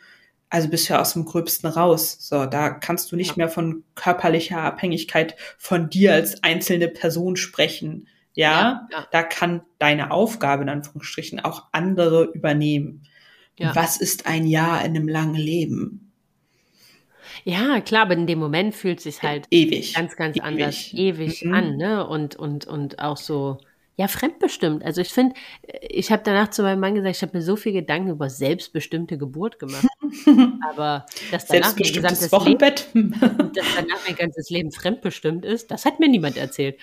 also 0.50 0.68
bist 0.68 0.90
du 0.90 0.94
ja 0.94 1.02
aus 1.02 1.14
dem 1.14 1.26
Gröbsten 1.26 1.70
raus. 1.70 2.18
So, 2.20 2.46
da 2.48 2.72
kannst 2.72 3.12
du 3.12 3.16
nicht 3.16 3.38
mehr 3.38 3.50
von 3.50 3.84
körperlicher 3.96 4.62
Abhängigkeit 4.62 5.36
von 5.58 5.90
dir 5.90 6.14
als 6.14 6.44
einzelne 6.44 6.88
Person 6.90 7.38
sprechen. 7.38 8.08
Ja, 8.34 8.52
ja, 8.52 8.88
ja. 8.92 9.08
da 9.12 9.24
kann 9.24 9.62
deine 9.78 10.12
Aufgabe 10.12 10.64
in 10.64 10.70
Anführungsstrichen 10.70 11.40
auch 11.40 11.68
andere 11.72 12.26
übernehmen. 12.34 13.04
Ja. 13.58 13.76
Was 13.76 13.98
ist 13.98 14.26
ein 14.26 14.48
Jahr 14.48 14.84
in 14.86 14.96
einem 14.96 15.08
langen 15.08 15.36
Leben? 15.36 16.12
Ja, 17.44 17.82
klar, 17.82 18.04
aber 18.04 18.14
in 18.14 18.28
dem 18.28 18.40
Moment 18.40 18.76
fühlt 18.76 19.00
es 19.00 19.04
sich 19.04 19.24
halt 19.24 19.48
ewig, 19.52 19.94
ganz, 19.94 20.16
ganz 20.16 20.38
ewig. 20.38 20.44
anders, 20.46 20.94
ewig 20.94 21.44
mhm. 21.44 21.54
an, 21.54 21.78
ne? 21.78 22.08
Und, 22.08 22.36
und, 22.36 22.66
und 22.66 23.00
auch 23.00 23.18
so, 23.18 23.58
ja, 23.98 24.08
fremdbestimmt. 24.08 24.84
Also 24.84 25.02
ich 25.02 25.10
finde, 25.10 25.36
ich 25.82 26.12
habe 26.12 26.24
danach 26.24 26.50
zu 26.50 26.64
meinem 26.64 26.80
Mann 26.80 26.96
gesagt, 26.96 27.16
ich 27.16 27.22
habe 27.22 27.38
mir 27.38 27.44
so 27.44 27.56
viel 27.56 27.74
Gedanken 27.74 28.10
über 28.10 28.30
selbstbestimmte 28.30 29.18
Geburt 29.18 29.60
gemacht. 29.60 29.88
aber 30.70 31.06
dass 31.32 31.46
danach 31.48 31.76
mein 31.76 31.92
gesamtes 31.92 32.32
Wochenbett. 32.32 32.88
Leben, 32.94 33.12
dass 33.54 33.76
danach 33.76 34.00
mein 34.08 34.16
ganzes 34.16 34.50
Leben 34.50 34.72
fremdbestimmt 34.72 35.46
ist, 35.46 35.72
das 35.72 35.86
hat 35.86 36.00
mir 36.00 36.10
niemand 36.10 36.38
erzählt. 36.38 36.80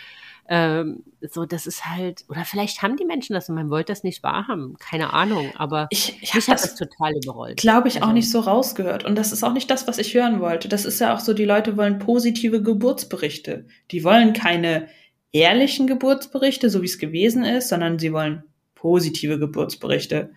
Ähm, 0.51 1.05
so, 1.21 1.45
das 1.45 1.67
ist 1.67 1.85
halt, 1.85 2.25
oder 2.29 2.45
vielleicht 2.47 2.81
haben 2.81 2.97
die 2.97 3.05
Menschen 3.05 3.35
das 3.35 3.51
und 3.51 3.55
man 3.55 3.69
wollte 3.69 3.93
das 3.93 4.03
nicht 4.03 4.23
wahrhaben. 4.23 4.77
Keine 4.79 5.13
Ahnung, 5.13 5.53
aber 5.57 5.89
ich, 5.91 6.17
ich 6.23 6.33
habe 6.33 6.45
das, 6.47 6.63
das, 6.63 6.75
total 6.77 7.13
überrollt. 7.23 7.59
Glaube 7.59 7.89
ich 7.89 7.97
also, 7.97 8.09
auch 8.09 8.13
nicht 8.13 8.31
so 8.31 8.41
rausgehört. 8.41 9.05
Und 9.05 9.17
das 9.17 9.33
ist 9.33 9.43
auch 9.43 9.53
nicht 9.53 9.71
das, 9.71 9.87
was 9.87 9.99
ich 9.99 10.15
hören 10.15 10.41
wollte. 10.41 10.69
Das 10.69 10.87
ist 10.87 11.01
ja 11.01 11.15
auch 11.15 11.21
so, 11.21 11.35
die 11.35 11.45
Leute 11.45 11.77
wollen 11.77 11.99
positive 11.99 12.63
Geburtsberichte. 12.63 13.67
Die 13.91 14.05
wollen 14.05 14.33
keine 14.33 14.89
ehrlichen 15.33 15.87
Geburtsberichte, 15.87 16.71
so 16.71 16.81
wie 16.81 16.87
es 16.87 16.99
gewesen 16.99 17.45
ist, 17.45 17.69
sondern 17.69 17.99
sie 17.99 18.13
wollen 18.15 18.45
positive 18.75 19.39
Geburtsberichte. 19.39 20.31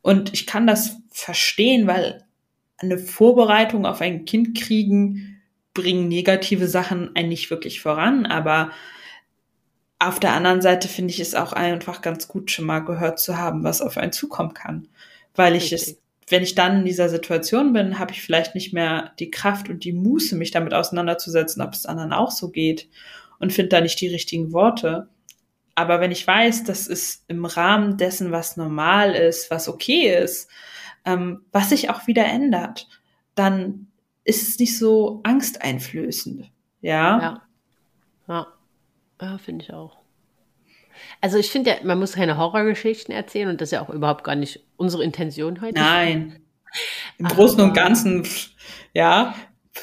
Und 0.00 0.32
ich 0.32 0.46
kann 0.46 0.66
das 0.66 0.96
verstehen, 1.10 1.86
weil 1.86 2.24
eine 2.78 2.96
Vorbereitung 2.96 3.84
auf 3.84 4.00
ein 4.00 4.24
Kind 4.24 4.58
kriegen 4.58 5.42
bringen 5.74 6.08
negative 6.08 6.68
Sachen 6.68 7.14
einen 7.16 7.28
nicht 7.28 7.50
wirklich 7.50 7.80
voran, 7.80 8.26
aber 8.26 8.70
auf 10.08 10.20
der 10.20 10.32
anderen 10.32 10.62
Seite 10.62 10.88
finde 10.88 11.12
ich 11.12 11.20
es 11.20 11.34
auch 11.34 11.52
einfach 11.52 12.02
ganz 12.02 12.28
gut, 12.28 12.50
schon 12.50 12.64
mal 12.64 12.80
gehört 12.80 13.18
zu 13.18 13.36
haben, 13.36 13.64
was 13.64 13.80
auf 13.80 13.96
einen 13.96 14.12
zukommen 14.12 14.54
kann. 14.54 14.88
Weil 15.34 15.54
ich 15.54 15.72
Richtig. 15.72 15.96
es, 15.96 15.98
wenn 16.28 16.42
ich 16.42 16.54
dann 16.54 16.78
in 16.78 16.84
dieser 16.84 17.08
Situation 17.08 17.72
bin, 17.72 17.98
habe 17.98 18.12
ich 18.12 18.22
vielleicht 18.22 18.54
nicht 18.54 18.72
mehr 18.72 19.12
die 19.18 19.30
Kraft 19.30 19.68
und 19.68 19.84
die 19.84 19.92
Muße, 19.92 20.36
mich 20.36 20.50
damit 20.50 20.74
auseinanderzusetzen, 20.74 21.62
ob 21.62 21.72
es 21.72 21.86
anderen 21.86 22.12
auch 22.12 22.30
so 22.30 22.50
geht 22.50 22.88
und 23.38 23.52
finde 23.52 23.70
da 23.70 23.80
nicht 23.80 24.00
die 24.00 24.08
richtigen 24.08 24.52
Worte. 24.52 25.08
Aber 25.74 26.00
wenn 26.00 26.12
ich 26.12 26.26
weiß, 26.26 26.64
das 26.64 26.86
ist 26.86 27.24
im 27.28 27.44
Rahmen 27.44 27.96
dessen, 27.96 28.30
was 28.30 28.56
normal 28.56 29.14
ist, 29.14 29.50
was 29.50 29.68
okay 29.68 30.14
ist, 30.22 30.50
ähm, 31.04 31.44
was 31.52 31.70
sich 31.70 31.90
auch 31.90 32.06
wieder 32.06 32.24
ändert, 32.24 32.88
dann 33.34 33.88
ist 34.24 34.48
es 34.48 34.58
nicht 34.58 34.78
so 34.78 35.20
angsteinflößend. 35.24 36.50
Ja. 36.80 37.20
Ja. 37.20 37.42
ja. 38.28 38.46
Ja, 39.22 39.38
finde 39.38 39.64
ich 39.64 39.72
auch. 39.72 39.98
Also 41.20 41.38
ich 41.38 41.50
finde 41.50 41.70
ja, 41.70 41.76
man 41.84 41.98
muss 41.98 42.14
keine 42.14 42.36
Horrorgeschichten 42.36 43.14
erzählen 43.14 43.48
und 43.48 43.60
das 43.60 43.68
ist 43.68 43.72
ja 43.72 43.82
auch 43.82 43.88
überhaupt 43.88 44.24
gar 44.24 44.34
nicht 44.34 44.60
unsere 44.76 45.04
Intention 45.04 45.60
heute. 45.60 45.78
Nein. 45.78 46.40
Im 47.18 47.26
Aber, 47.26 47.36
Großen 47.36 47.60
und 47.60 47.74
Ganzen, 47.74 48.26
ja, 48.92 49.34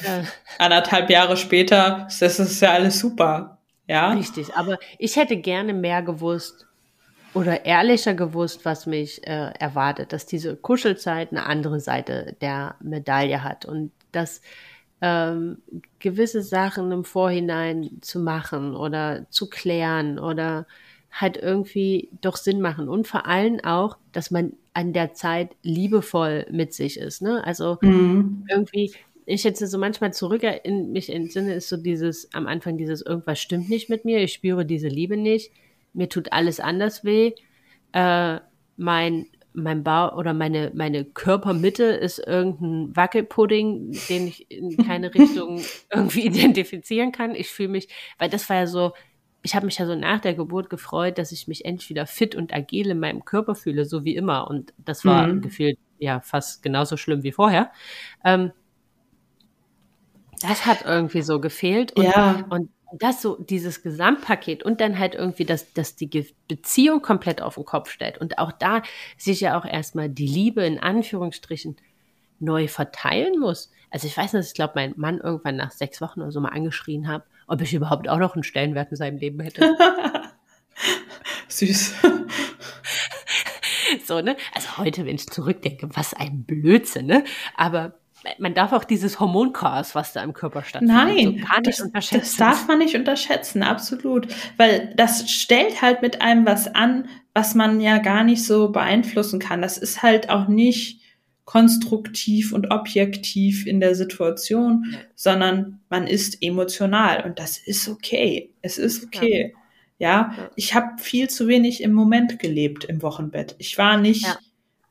äh, 0.02 0.22
anderthalb 0.58 1.08
Jahre 1.08 1.36
später, 1.36 2.06
das 2.20 2.38
ist 2.38 2.60
ja 2.60 2.72
alles 2.72 2.98
super. 2.98 3.58
Ja. 3.86 4.12
Richtig, 4.12 4.54
aber 4.54 4.78
ich 4.98 5.16
hätte 5.16 5.36
gerne 5.36 5.72
mehr 5.72 6.02
gewusst 6.02 6.66
oder 7.32 7.64
ehrlicher 7.64 8.14
gewusst, 8.14 8.64
was 8.64 8.86
mich 8.86 9.26
äh, 9.26 9.52
erwartet, 9.58 10.12
dass 10.12 10.26
diese 10.26 10.56
Kuschelzeit 10.56 11.30
eine 11.30 11.46
andere 11.46 11.80
Seite 11.80 12.36
der 12.40 12.76
Medaille 12.80 13.42
hat 13.42 13.64
und 13.64 13.90
dass 14.12 14.42
ähm, 15.00 15.58
gewisse 15.98 16.42
Sachen 16.42 16.92
im 16.92 17.04
Vorhinein 17.04 17.98
zu 18.00 18.20
machen 18.20 18.76
oder 18.76 19.26
zu 19.30 19.48
klären 19.48 20.18
oder 20.18 20.66
halt 21.10 21.36
irgendwie 21.36 22.10
doch 22.20 22.36
Sinn 22.36 22.60
machen. 22.60 22.88
Und 22.88 23.06
vor 23.06 23.26
allem 23.26 23.60
auch, 23.60 23.96
dass 24.12 24.30
man 24.30 24.52
an 24.74 24.92
der 24.92 25.12
Zeit 25.14 25.50
liebevoll 25.62 26.46
mit 26.50 26.72
sich 26.72 26.98
ist. 26.98 27.22
Ne? 27.22 27.44
Also 27.44 27.78
mhm. 27.80 28.44
irgendwie, 28.48 28.92
ich 29.26 29.42
jetzt 29.42 29.58
so 29.58 29.78
manchmal 29.78 30.12
zurück 30.12 30.42
in 30.64 30.92
mich 30.92 31.10
entsinne, 31.10 31.54
ist 31.54 31.68
so 31.68 31.76
dieses, 31.76 32.32
am 32.34 32.46
Anfang 32.46 32.78
dieses, 32.78 33.02
irgendwas 33.02 33.40
stimmt 33.40 33.68
nicht 33.68 33.88
mit 33.88 34.04
mir, 34.04 34.22
ich 34.22 34.32
spüre 34.32 34.64
diese 34.64 34.88
Liebe 34.88 35.16
nicht, 35.16 35.50
mir 35.92 36.08
tut 36.08 36.32
alles 36.32 36.60
anders 36.60 37.04
weh. 37.04 37.32
Äh, 37.92 38.38
mein 38.76 39.26
mein 39.52 39.82
Bau 39.82 40.16
oder 40.16 40.32
meine, 40.32 40.70
meine 40.74 41.04
Körpermitte 41.04 41.84
ist 41.84 42.18
irgendein 42.18 42.94
Wackelpudding, 42.94 43.92
den 44.08 44.28
ich 44.28 44.50
in 44.50 44.76
keine 44.76 45.12
Richtung 45.14 45.60
irgendwie 45.92 46.20
identifizieren 46.26 47.12
kann. 47.12 47.34
Ich 47.34 47.48
fühle 47.48 47.70
mich, 47.70 47.88
weil 48.18 48.30
das 48.30 48.48
war 48.48 48.56
ja 48.56 48.66
so, 48.66 48.92
ich 49.42 49.54
habe 49.54 49.66
mich 49.66 49.78
ja 49.78 49.86
so 49.86 49.94
nach 49.94 50.20
der 50.20 50.34
Geburt 50.34 50.70
gefreut, 50.70 51.18
dass 51.18 51.32
ich 51.32 51.48
mich 51.48 51.64
endlich 51.64 51.88
wieder 51.88 52.06
fit 52.06 52.34
und 52.34 52.54
agil 52.54 52.90
in 52.90 53.00
meinem 53.00 53.24
Körper 53.24 53.54
fühle, 53.54 53.84
so 53.84 54.04
wie 54.04 54.14
immer. 54.14 54.48
Und 54.48 54.72
das 54.78 55.04
war 55.04 55.26
mhm. 55.26 55.40
gefühlt 55.40 55.78
ja 55.98 56.20
fast 56.20 56.62
genauso 56.62 56.96
schlimm 56.96 57.22
wie 57.22 57.32
vorher. 57.32 57.70
Ähm, 58.24 58.52
das 60.42 60.66
hat 60.66 60.84
irgendwie 60.84 61.22
so 61.22 61.40
gefehlt. 61.40 61.92
Und, 61.96 62.04
ja. 62.04 62.46
und 62.50 62.70
das 62.98 63.22
so, 63.22 63.36
dieses 63.36 63.82
Gesamtpaket 63.82 64.62
und 64.62 64.80
dann 64.80 64.98
halt 64.98 65.14
irgendwie, 65.14 65.44
dass, 65.44 65.72
dass 65.72 65.96
die 65.96 66.26
Beziehung 66.48 67.02
komplett 67.02 67.42
auf 67.42 67.54
den 67.54 67.64
Kopf 67.64 67.90
stellt 67.90 68.18
und 68.18 68.38
auch 68.38 68.52
da 68.52 68.82
sich 69.16 69.40
ja 69.40 69.58
auch 69.58 69.64
erstmal 69.64 70.08
die 70.08 70.26
Liebe 70.26 70.64
in 70.64 70.78
Anführungsstrichen 70.78 71.76
neu 72.40 72.68
verteilen 72.68 73.38
muss. 73.38 73.70
Also 73.90 74.06
ich 74.06 74.16
weiß 74.16 74.32
nicht, 74.32 74.46
ich 74.46 74.54
glaube, 74.54 74.72
mein 74.76 74.94
Mann 74.96 75.18
irgendwann 75.18 75.56
nach 75.56 75.70
sechs 75.70 76.00
Wochen 76.00 76.20
oder 76.20 76.32
so 76.32 76.40
mal 76.40 76.50
angeschrien 76.50 77.08
habe, 77.08 77.24
ob 77.46 77.60
ich 77.60 77.74
überhaupt 77.74 78.08
auch 78.08 78.18
noch 78.18 78.34
einen 78.34 78.44
Stellenwert 78.44 78.90
in 78.90 78.96
seinem 78.96 79.18
Leben 79.18 79.40
hätte. 79.40 79.76
Süß. 81.48 81.94
so, 84.06 84.20
ne? 84.20 84.36
Also 84.54 84.78
heute, 84.78 85.04
wenn 85.04 85.16
ich 85.16 85.28
zurückdenke, 85.28 85.88
was 85.94 86.14
ein 86.14 86.44
Blödsinn, 86.44 87.06
ne? 87.06 87.24
Aber 87.56 87.99
man 88.38 88.54
darf 88.54 88.72
auch 88.72 88.84
dieses 88.84 89.20
Hormonchaos, 89.20 89.94
was 89.94 90.12
da 90.12 90.22
im 90.22 90.32
Körper 90.32 90.62
stattfindet, 90.62 90.96
Nein, 90.96 91.38
so 91.40 91.46
gar 91.46 91.60
nicht 91.60 91.78
das, 91.78 91.80
unterschätzen. 91.80 92.20
Das 92.20 92.36
darf 92.36 92.68
man 92.68 92.78
nicht 92.78 92.94
unterschätzen, 92.94 93.62
absolut. 93.62 94.28
Weil 94.56 94.92
das 94.96 95.30
stellt 95.30 95.82
halt 95.82 96.02
mit 96.02 96.20
einem 96.20 96.46
was 96.46 96.74
an, 96.74 97.08
was 97.34 97.54
man 97.54 97.80
ja 97.80 97.98
gar 97.98 98.24
nicht 98.24 98.44
so 98.44 98.70
beeinflussen 98.70 99.38
kann. 99.38 99.62
Das 99.62 99.78
ist 99.78 100.02
halt 100.02 100.30
auch 100.30 100.48
nicht 100.48 101.00
konstruktiv 101.44 102.52
und 102.52 102.70
objektiv 102.70 103.66
in 103.66 103.80
der 103.80 103.94
Situation, 103.96 104.84
ja. 104.92 104.98
sondern 105.16 105.80
man 105.88 106.06
ist 106.06 106.42
emotional 106.42 107.24
und 107.24 107.38
das 107.38 107.58
ist 107.58 107.88
okay. 107.88 108.52
Es 108.62 108.78
ist 108.78 109.04
okay. 109.04 109.54
Ja, 109.98 110.32
ja. 110.36 110.50
ich 110.54 110.74
habe 110.74 111.02
viel 111.02 111.28
zu 111.28 111.48
wenig 111.48 111.82
im 111.82 111.92
Moment 111.92 112.38
gelebt 112.38 112.84
im 112.84 113.02
Wochenbett. 113.02 113.56
Ich 113.58 113.76
war 113.78 113.96
nicht 113.96 114.26
ja. 114.26 114.38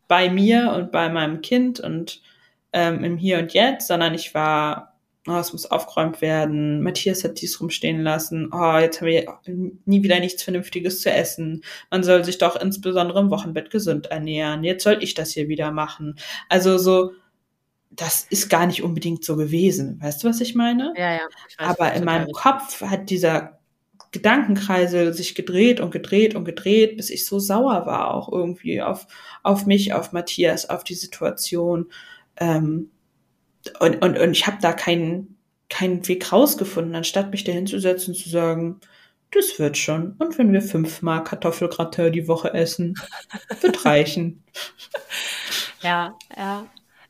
bei 0.07 0.29
mir 0.29 0.73
und 0.73 0.91
bei 0.91 1.09
meinem 1.09 1.41
Kind 1.41 1.79
und 1.79 2.21
ähm, 2.73 3.03
im 3.03 3.17
Hier 3.17 3.39
und 3.39 3.53
Jetzt, 3.53 3.87
sondern 3.87 4.13
ich 4.13 4.33
war, 4.33 4.99
oh, 5.27 5.37
es 5.37 5.53
muss 5.53 5.65
aufgeräumt 5.65 6.21
werden, 6.21 6.81
Matthias 6.81 7.23
hat 7.23 7.41
dies 7.41 7.59
rumstehen 7.59 8.01
lassen, 8.01 8.49
oh, 8.53 8.77
jetzt 8.77 9.01
haben 9.01 9.07
wir 9.07 9.39
nie 9.85 10.03
wieder 10.03 10.19
nichts 10.19 10.43
Vernünftiges 10.43 11.01
zu 11.01 11.11
essen, 11.11 11.63
man 11.91 12.03
soll 12.03 12.23
sich 12.23 12.37
doch 12.37 12.55
insbesondere 12.55 13.19
im 13.19 13.29
Wochenbett 13.29 13.69
gesund 13.69 14.07
ernähren, 14.07 14.63
jetzt 14.63 14.83
soll 14.83 14.99
ich 15.01 15.13
das 15.13 15.31
hier 15.31 15.47
wieder 15.47 15.71
machen. 15.71 16.15
Also 16.47 16.77
so, 16.77 17.11
das 17.91 18.25
ist 18.29 18.49
gar 18.49 18.67
nicht 18.67 18.83
unbedingt 18.83 19.25
so 19.25 19.35
gewesen. 19.35 19.99
Weißt 20.01 20.23
du, 20.23 20.27
was 20.27 20.41
ich 20.41 20.55
meine? 20.55 20.93
Ja, 20.95 21.13
ja. 21.13 21.27
Weiß, 21.57 21.69
Aber 21.69 21.93
in 21.93 22.05
meinem 22.05 22.31
Kopf 22.31 22.81
hat 22.81 23.09
dieser 23.09 23.59
Gedankenkreisel 24.11 25.13
sich 25.13 25.35
gedreht 25.35 25.79
und 25.79 25.91
gedreht 25.91 26.35
und 26.35 26.45
gedreht, 26.45 26.97
bis 26.97 27.09
ich 27.09 27.25
so 27.25 27.39
sauer 27.39 27.85
war, 27.85 28.13
auch 28.13 28.31
irgendwie 28.31 28.81
auf, 28.81 29.05
auf 29.43 29.65
mich, 29.65 29.93
auf 29.93 30.13
Matthias, 30.13 30.69
auf 30.69 30.83
die 30.83 30.95
Situation. 30.95 31.91
Ähm, 32.39 32.91
und, 33.79 34.01
und, 34.01 34.17
und 34.17 34.31
ich 34.31 34.47
habe 34.47 34.57
da 34.61 34.73
keinen, 34.73 35.37
keinen 35.69 36.07
Weg 36.07 36.31
rausgefunden, 36.31 36.95
anstatt 36.95 37.31
mich 37.31 37.43
da 37.43 37.51
hinzusetzen 37.51 38.13
und 38.13 38.19
zu 38.19 38.29
sagen, 38.29 38.79
das 39.31 39.59
wird 39.59 39.77
schon. 39.77 40.13
Und 40.17 40.37
wenn 40.37 40.51
wir 40.51 40.61
fünfmal 40.61 41.23
Kartoffelgratin 41.23 42.11
die 42.11 42.27
Woche 42.27 42.53
essen, 42.53 42.95
wird 43.61 43.85
reichen. 43.85 44.43
Ja, 45.81 46.17
ja. 46.35 46.65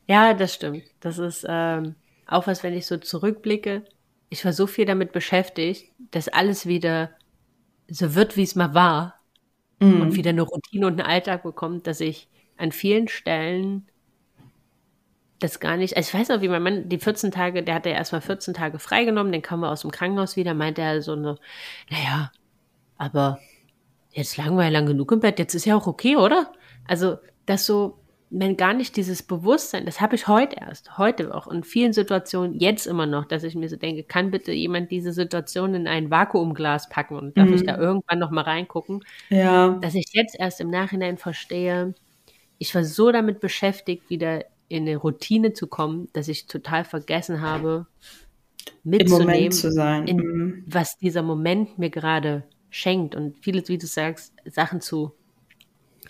Ja, 0.06 0.34
das 0.34 0.54
stimmt. 0.54 0.82
Das 0.98 1.18
ist 1.18 1.46
ähm, 1.48 1.94
auch 2.26 2.46
was, 2.46 2.62
wenn 2.62 2.74
ich 2.74 2.86
so 2.86 2.96
zurückblicke. 2.96 3.84
Ich 4.28 4.44
war 4.44 4.52
so 4.52 4.66
viel 4.66 4.84
damit 4.84 5.12
beschäftigt, 5.12 5.92
dass 6.10 6.28
alles 6.28 6.66
wieder 6.66 7.10
so 7.88 8.14
wird, 8.14 8.36
wie 8.36 8.42
es 8.42 8.54
mal 8.54 8.74
war 8.74 9.20
mm. 9.78 10.00
und 10.00 10.14
wieder 10.14 10.30
eine 10.30 10.42
Routine 10.42 10.86
und 10.86 11.00
einen 11.00 11.08
Alltag 11.08 11.42
bekommt, 11.42 11.86
dass 11.86 12.00
ich 12.00 12.28
an 12.56 12.72
vielen 12.72 13.08
Stellen 13.08 13.89
das 15.40 15.58
gar 15.58 15.76
nicht. 15.76 15.96
Also 15.96 16.08
ich 16.08 16.20
weiß 16.20 16.28
noch, 16.28 16.42
wie 16.42 16.48
mein 16.48 16.62
Mann 16.62 16.88
die 16.88 16.98
14 16.98 17.30
Tage, 17.30 17.62
der 17.62 17.74
hatte 17.74 17.88
ja 17.88 17.96
erstmal 17.96 18.20
14 18.20 18.54
Tage 18.54 18.78
freigenommen, 18.78 19.32
dann 19.32 19.42
kam 19.42 19.62
er 19.62 19.70
aus 19.70 19.80
dem 19.80 19.90
Krankenhaus 19.90 20.36
wieder, 20.36 20.54
meinte 20.54 20.82
er 20.82 21.02
so 21.02 21.12
eine, 21.12 21.36
naja, 21.90 22.30
aber 22.98 23.38
jetzt 24.12 24.36
lagen 24.36 24.56
wir 24.56 24.64
ja 24.64 24.70
lang 24.70 24.86
genug 24.86 25.10
im 25.12 25.20
Bett, 25.20 25.38
jetzt 25.38 25.54
ist 25.54 25.64
ja 25.64 25.76
auch 25.76 25.86
okay, 25.86 26.16
oder? 26.16 26.52
Also, 26.86 27.16
das 27.46 27.66
so, 27.66 27.98
wenn 28.28 28.56
gar 28.56 28.74
nicht 28.74 28.96
dieses 28.96 29.22
Bewusstsein, 29.22 29.86
das 29.86 30.00
habe 30.00 30.14
ich 30.14 30.28
heute 30.28 30.56
erst, 30.60 30.98
heute 30.98 31.34
auch 31.34 31.48
in 31.48 31.64
vielen 31.64 31.92
Situationen, 31.92 32.58
jetzt 32.58 32.86
immer 32.86 33.06
noch, 33.06 33.24
dass 33.24 33.42
ich 33.42 33.54
mir 33.54 33.68
so 33.68 33.76
denke, 33.76 34.04
kann 34.04 34.30
bitte 34.30 34.52
jemand 34.52 34.90
diese 34.90 35.12
Situation 35.12 35.74
in 35.74 35.88
ein 35.88 36.10
Vakuumglas 36.10 36.88
packen 36.88 37.16
und 37.16 37.36
darf 37.36 37.48
mhm. 37.48 37.54
ich 37.54 37.64
da 37.64 37.76
irgendwann 37.76 38.18
noch 38.18 38.30
mal 38.30 38.42
reingucken? 38.42 39.02
Ja. 39.30 39.70
Dass 39.80 39.94
ich 39.94 40.06
jetzt 40.12 40.38
erst 40.38 40.60
im 40.60 40.70
Nachhinein 40.70 41.18
verstehe, 41.18 41.94
ich 42.58 42.74
war 42.74 42.84
so 42.84 43.10
damit 43.10 43.40
beschäftigt, 43.40 44.10
wieder 44.10 44.44
in 44.70 44.88
eine 44.88 44.96
Routine 44.96 45.52
zu 45.52 45.66
kommen, 45.66 46.08
dass 46.12 46.28
ich 46.28 46.46
total 46.46 46.84
vergessen 46.84 47.40
habe, 47.40 47.86
mitzunehmen, 48.84 49.52
zu 49.52 49.70
sein. 49.72 50.06
In, 50.06 50.16
mhm. 50.16 50.64
was 50.66 50.96
dieser 50.96 51.22
Moment 51.22 51.78
mir 51.78 51.90
gerade 51.90 52.44
schenkt 52.70 53.14
und 53.14 53.36
vieles, 53.42 53.68
wie 53.68 53.78
du 53.78 53.86
sagst, 53.86 54.32
Sachen 54.46 54.80
zu 54.80 55.12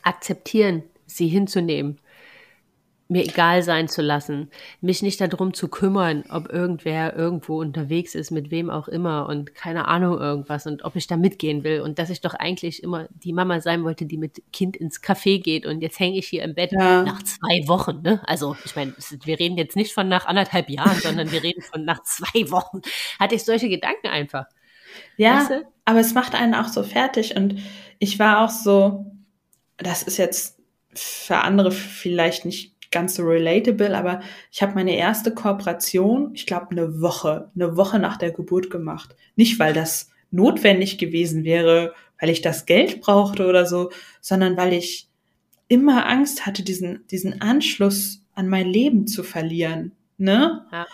akzeptieren, 0.03 0.83
sie 1.07 1.27
hinzunehmen 1.27 1.99
mir 3.11 3.25
egal 3.25 3.63
sein 3.63 3.89
zu 3.89 4.03
lassen, 4.03 4.51
mich 4.81 5.03
nicht 5.03 5.21
darum 5.21 5.53
zu 5.53 5.67
kümmern, 5.67 6.23
ob 6.31 6.49
irgendwer 6.49 7.17
irgendwo 7.17 7.61
unterwegs 7.61 8.15
ist, 8.15 8.31
mit 8.31 8.53
wem 8.53 8.71
auch 8.71 8.87
immer 8.87 9.29
und 9.29 9.53
keine 9.55 9.89
Ahnung 9.89 10.19
irgendwas 10.19 10.67
und 10.67 10.85
ob 10.85 10.95
ich 10.95 11.09
da 11.09 11.17
mitgehen 11.17 11.65
will 11.65 11.81
und 11.81 11.99
dass 11.99 12.09
ich 12.09 12.21
doch 12.21 12.35
eigentlich 12.35 12.85
immer 12.85 13.09
die 13.11 13.33
Mama 13.33 13.61
sein 13.61 13.83
wollte, 13.83 14.07
die 14.07 14.17
mit 14.17 14.41
Kind 14.53 14.77
ins 14.77 15.03
Café 15.03 15.43
geht 15.43 15.67
und 15.67 15.81
jetzt 15.81 15.99
hänge 15.99 16.19
ich 16.19 16.29
hier 16.29 16.45
im 16.45 16.55
Bett 16.55 16.71
ja. 16.71 17.03
nach 17.03 17.21
zwei 17.25 17.67
Wochen. 17.67 18.01
Ne? 18.03 18.23
Also 18.27 18.57
ich 18.65 18.77
meine, 18.77 18.95
wir 19.25 19.41
reden 19.41 19.59
jetzt 19.59 19.75
nicht 19.75 19.93
von 19.93 20.09
nach 20.09 20.27
anderthalb 20.27 20.71
Jahren, 20.71 20.99
sondern 21.03 21.33
wir 21.33 21.43
reden 21.43 21.63
von 21.63 21.85
nach 21.85 22.05
zwei 22.05 22.49
Wochen. 22.53 22.81
Hatte 23.19 23.35
ich 23.35 23.45
solche 23.45 23.69
Gedanken 23.69 24.07
einfach. 24.07 24.47
Ja, 25.17 25.41
weißt 25.41 25.51
du? 25.51 25.69
aber 25.85 25.99
es 25.99 26.15
macht 26.15 26.37
einen 26.37 26.55
auch 26.55 26.69
so 26.69 26.85
fertig 26.85 27.37
und 27.37 27.57
ich 27.99 28.21
war 28.21 28.45
auch 28.45 28.51
so, 28.51 29.07
das 29.79 30.05
ist 30.05 30.17
jetzt 30.17 30.61
für 30.95 31.39
andere 31.39 31.73
vielleicht 31.73 32.45
nicht 32.45 32.70
ganz 32.91 33.15
so 33.15 33.25
relatable, 33.25 33.97
aber 33.97 34.21
ich 34.51 34.63
habe 34.63 34.75
meine 34.75 34.97
erste 34.97 35.33
Kooperation, 35.33 36.31
ich 36.35 36.47
glaube, 36.47 36.69
eine 36.71 37.01
Woche, 37.01 37.51
eine 37.55 37.77
Woche 37.77 37.99
nach 37.99 38.17
der 38.17 38.33
Geburt 38.33 38.71
gemacht. 38.71 39.15
Nicht, 39.37 39.59
weil 39.59 39.73
das 39.73 40.11
notwendig 40.31 40.99
gewesen 40.99 41.45
wäre, 41.45 41.95
weil 42.21 42.31
ich 42.31 42.43
das 42.43 42.67
Geld 42.67 43.01
brauchte 43.01 43.47
oder 43.47 43.67
so, 43.67 43.91
sondern 44.21 44.57
weil 44.57 44.73
ich 44.73 45.09
immer 45.69 46.07
Angst 46.07 46.47
hatte, 46.47 46.63
diesen, 46.63 47.07
diesen 47.11 47.41
Anschluss 47.41 48.25
an 48.35 48.49
mein 48.49 48.67
Leben 48.67 49.07
zu 49.07 49.23
verlieren. 49.23 49.93
Ne? 50.19 50.67
Ja. 50.73 50.87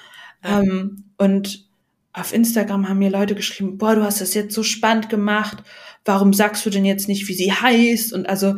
Ähm, 0.45 1.05
und 1.17 1.67
auf 2.13 2.33
Instagram 2.33 2.89
haben 2.89 2.99
mir 2.99 3.11
Leute 3.11 3.35
geschrieben, 3.35 3.79
boah, 3.79 3.95
du 3.95 4.03
hast 4.03 4.21
das 4.21 4.35
jetzt 4.35 4.55
so 4.55 4.63
spannend 4.63 5.09
gemacht. 5.09 5.63
Warum 6.05 6.33
sagst 6.33 6.65
du 6.65 6.71
denn 6.71 6.85
jetzt 6.85 7.09
nicht, 7.09 7.29
wie 7.29 7.35
sie 7.35 7.53
heißt? 7.53 8.13
Und 8.13 8.29
also 8.29 8.57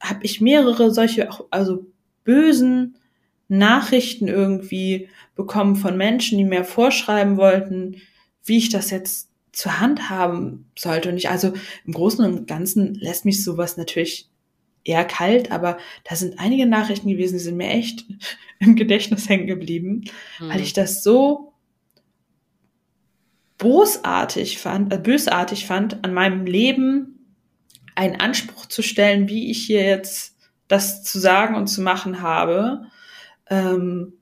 habe 0.00 0.20
ich 0.22 0.40
mehrere 0.40 0.92
solche, 0.92 1.28
also 1.50 1.86
bösen 2.24 2.96
Nachrichten 3.48 4.28
irgendwie 4.28 5.08
bekommen 5.34 5.76
von 5.76 5.96
Menschen, 5.96 6.38
die 6.38 6.44
mir 6.44 6.64
vorschreiben 6.64 7.36
wollten, 7.36 7.96
wie 8.44 8.58
ich 8.58 8.68
das 8.68 8.90
jetzt 8.90 9.30
zur 9.52 9.80
Hand 9.80 10.10
haben 10.10 10.70
sollte. 10.78 11.08
Und 11.08 11.16
ich, 11.16 11.30
also 11.30 11.52
im 11.86 11.92
Großen 11.92 12.24
und 12.24 12.46
Ganzen 12.46 12.94
lässt 12.94 13.24
mich 13.24 13.42
sowas 13.42 13.76
natürlich 13.76 14.28
eher 14.84 15.04
kalt, 15.04 15.50
aber 15.50 15.78
da 16.04 16.16
sind 16.16 16.38
einige 16.38 16.66
Nachrichten 16.66 17.08
gewesen, 17.08 17.34
die 17.34 17.42
sind 17.44 17.56
mir 17.56 17.68
echt 17.68 18.06
im 18.58 18.76
Gedächtnis 18.76 19.28
hängen 19.28 19.46
geblieben, 19.46 20.04
mhm. 20.38 20.48
weil 20.48 20.60
ich 20.60 20.72
das 20.72 21.02
so 21.02 21.52
bosartig 23.58 24.58
fand, 24.58 24.92
äh, 24.92 24.98
bösartig 24.98 25.66
fand, 25.66 26.04
an 26.04 26.14
meinem 26.14 26.46
Leben 26.46 27.36
einen 27.94 28.20
Anspruch 28.20 28.66
zu 28.66 28.82
stellen, 28.82 29.28
wie 29.28 29.50
ich 29.50 29.66
hier 29.66 29.82
jetzt 29.82 30.37
das 30.68 31.02
zu 31.02 31.18
sagen 31.18 31.54
und 31.54 31.66
zu 31.66 31.80
machen 31.80 32.22
habe, 32.22 32.82
ähm, 33.48 34.14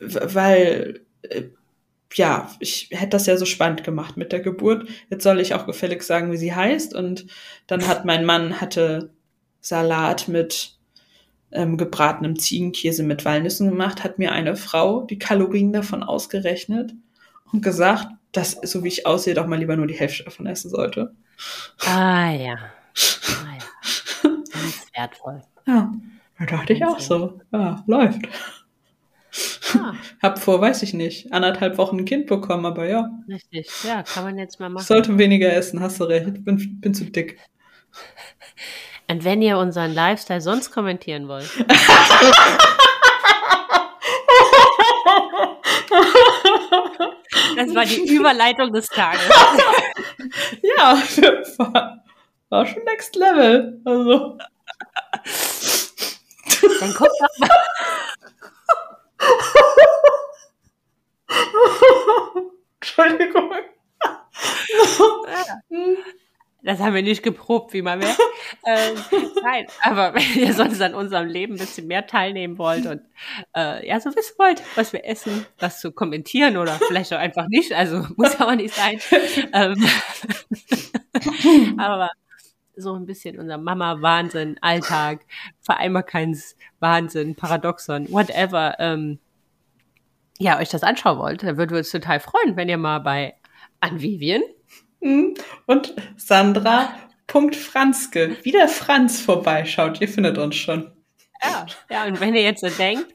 weil 0.00 1.00
äh, 1.22 1.44
ja, 2.14 2.50
ich 2.60 2.88
hätte 2.92 3.10
das 3.10 3.26
ja 3.26 3.36
so 3.36 3.44
spannend 3.44 3.82
gemacht 3.82 4.16
mit 4.16 4.32
der 4.32 4.40
Geburt. 4.40 4.88
Jetzt 5.10 5.24
soll 5.24 5.40
ich 5.40 5.54
auch 5.54 5.66
gefällig 5.66 6.02
sagen, 6.04 6.30
wie 6.30 6.36
sie 6.36 6.54
heißt. 6.54 6.94
Und 6.94 7.26
dann 7.66 7.86
hat 7.88 8.04
mein 8.04 8.24
Mann 8.24 8.60
hatte 8.60 9.10
Salat 9.60 10.28
mit 10.28 10.78
ähm, 11.50 11.76
gebratenem 11.76 12.38
Ziegenkäse 12.38 13.02
mit 13.02 13.24
Walnüssen 13.24 13.70
gemacht, 13.70 14.04
hat 14.04 14.18
mir 14.18 14.32
eine 14.32 14.56
Frau 14.56 15.02
die 15.02 15.18
Kalorien 15.18 15.72
davon 15.72 16.02
ausgerechnet 16.02 16.92
und 17.52 17.62
gesagt, 17.62 18.08
dass 18.32 18.52
so 18.62 18.84
wie 18.84 18.88
ich 18.88 19.06
aussehe, 19.06 19.34
doch 19.34 19.46
mal 19.46 19.58
lieber 19.58 19.76
nur 19.76 19.86
die 19.86 19.98
Hälfte 19.98 20.24
davon 20.24 20.46
essen 20.46 20.70
sollte. 20.70 21.14
Ah 21.80 22.30
ja. 22.32 22.56
Ah, 22.56 23.56
ja. 23.58 24.30
Ganz 24.52 24.86
wertvoll. 24.94 25.42
Ja, 25.66 25.92
da 26.38 26.46
dachte 26.46 26.72
ich 26.72 26.84
auch 26.84 27.00
so. 27.00 27.40
Ja, 27.52 27.82
läuft. 27.86 28.20
Ah. 29.78 29.94
Hab 30.22 30.38
vor, 30.38 30.60
weiß 30.60 30.82
ich 30.82 30.94
nicht, 30.94 31.32
anderthalb 31.32 31.78
Wochen 31.78 31.98
ein 31.98 32.04
Kind 32.04 32.26
bekommen, 32.26 32.66
aber 32.66 32.86
ja. 32.86 33.10
Richtig, 33.28 33.68
ja, 33.84 34.02
kann 34.02 34.24
man 34.24 34.38
jetzt 34.38 34.60
mal 34.60 34.68
machen. 34.68 34.84
sollte 34.84 35.18
weniger 35.18 35.52
essen, 35.52 35.80
hast 35.80 35.98
du 36.00 36.04
recht. 36.04 36.44
Bin, 36.44 36.80
bin 36.80 36.94
zu 36.94 37.04
dick. 37.04 37.38
Und 39.10 39.24
wenn 39.24 39.42
ihr 39.42 39.58
unseren 39.58 39.92
Lifestyle 39.92 40.40
sonst 40.40 40.70
kommentieren 40.70 41.28
wollt. 41.28 41.50
das 47.56 47.74
war 47.74 47.84
die 47.84 48.14
Überleitung 48.14 48.72
des 48.72 48.86
Tages. 48.88 49.28
ja, 50.62 50.96
war, 51.58 52.04
war 52.48 52.66
schon 52.66 52.82
next 52.84 53.14
level. 53.16 53.80
Also. 53.84 54.38
Dann 56.80 56.94
guck 56.94 57.08
doch 57.08 57.38
mal. 57.38 57.50
Entschuldigung. 62.80 63.50
Das 66.62 66.80
haben 66.80 66.94
wir 66.94 67.02
nicht 67.02 67.22
geprobt, 67.22 67.74
wie 67.74 67.82
man 67.82 67.98
merkt. 67.98 68.18
ähm, 68.66 68.96
nein, 69.42 69.66
aber 69.82 70.14
wenn 70.14 70.42
ihr 70.42 70.54
sonst 70.54 70.80
an 70.80 70.94
unserem 70.94 71.28
Leben 71.28 71.54
ein 71.54 71.58
bisschen 71.58 71.86
mehr 71.86 72.06
teilnehmen 72.06 72.56
wollt 72.56 72.86
und 72.86 73.02
äh, 73.54 73.86
ja, 73.86 74.00
so 74.00 74.08
wissen 74.16 74.34
wollt, 74.38 74.62
was 74.74 74.94
wir 74.94 75.04
essen, 75.04 75.44
was 75.58 75.80
zu 75.80 75.92
kommentieren 75.92 76.56
oder 76.56 76.80
vielleicht 76.88 77.12
auch 77.12 77.18
einfach 77.18 77.48
nicht, 77.48 77.72
also 77.72 78.06
muss 78.16 78.40
auch 78.40 78.54
nicht 78.54 78.74
sein. 78.74 78.98
ähm, 79.52 79.76
aber 81.78 82.08
so 82.76 82.94
ein 82.94 83.06
bisschen 83.06 83.38
unser 83.38 83.58
Mama-Wahnsinn, 83.58 84.58
Alltag, 84.60 85.20
Vereinbarkeitswahnsinn, 85.60 87.34
Paradoxon, 87.34 88.10
whatever, 88.10 88.76
ähm, 88.78 89.18
ja, 90.38 90.58
euch 90.58 90.68
das 90.68 90.82
anschauen 90.82 91.18
wollt, 91.18 91.42
dann 91.42 91.56
würden 91.56 91.70
wir 91.70 91.78
uns 91.78 91.90
total 91.90 92.20
freuen, 92.20 92.56
wenn 92.56 92.68
ihr 92.68 92.78
mal 92.78 92.98
bei 92.98 93.34
Anvivien 93.80 94.42
hm, 95.00 95.34
und 95.66 95.94
Sandra. 96.16 96.88
Franzke, 97.26 98.36
wie 98.42 98.52
der 98.52 98.68
Franz 98.68 99.20
vorbeischaut. 99.20 100.00
Ihr 100.00 100.08
findet 100.08 100.38
uns 100.38 100.54
schon. 100.56 100.92
Ja, 101.42 101.66
ja, 101.90 102.04
und 102.04 102.20
wenn 102.20 102.34
ihr 102.34 102.42
jetzt 102.42 102.60
so 102.60 102.68
denkt, 102.68 103.06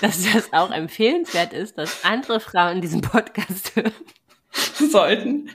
dass 0.00 0.24
das 0.32 0.52
auch 0.52 0.70
empfehlenswert 0.70 1.52
ist, 1.52 1.76
dass 1.76 2.04
andere 2.04 2.40
Frauen 2.40 2.80
diesen 2.80 3.02
Podcast 3.02 3.76
hören, 3.76 3.92
sollten, 4.90 5.50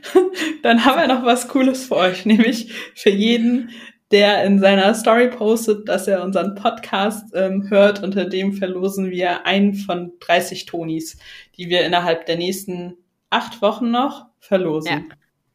dann 0.61 0.85
haben 0.85 0.99
wir 0.99 1.07
noch 1.07 1.25
was 1.25 1.47
Cooles 1.47 1.87
für 1.87 1.95
euch, 1.95 2.25
nämlich 2.25 2.73
für 2.95 3.09
jeden, 3.09 3.71
der 4.11 4.43
in 4.43 4.59
seiner 4.59 4.93
Story 4.93 5.29
postet, 5.29 5.89
dass 5.89 6.07
er 6.07 6.23
unseren 6.23 6.53
Podcast 6.53 7.33
ähm, 7.33 7.69
hört. 7.69 8.03
Unter 8.03 8.25
dem 8.25 8.53
verlosen 8.53 9.09
wir 9.09 9.47
einen 9.47 9.73
von 9.73 10.11
30 10.19 10.65
Tonis, 10.65 11.17
die 11.57 11.69
wir 11.69 11.83
innerhalb 11.83 12.27
der 12.27 12.37
nächsten 12.37 12.95
acht 13.31 13.61
Wochen 13.63 13.89
noch 13.89 14.27
verlosen. 14.39 15.11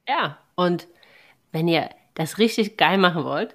Ja, 0.09 0.15
ja. 0.15 0.39
und 0.57 0.89
wenn 1.53 1.69
ihr 1.69 1.89
das 2.15 2.39
richtig 2.39 2.77
geil 2.77 2.99
machen 2.99 3.25
wollt, 3.25 3.55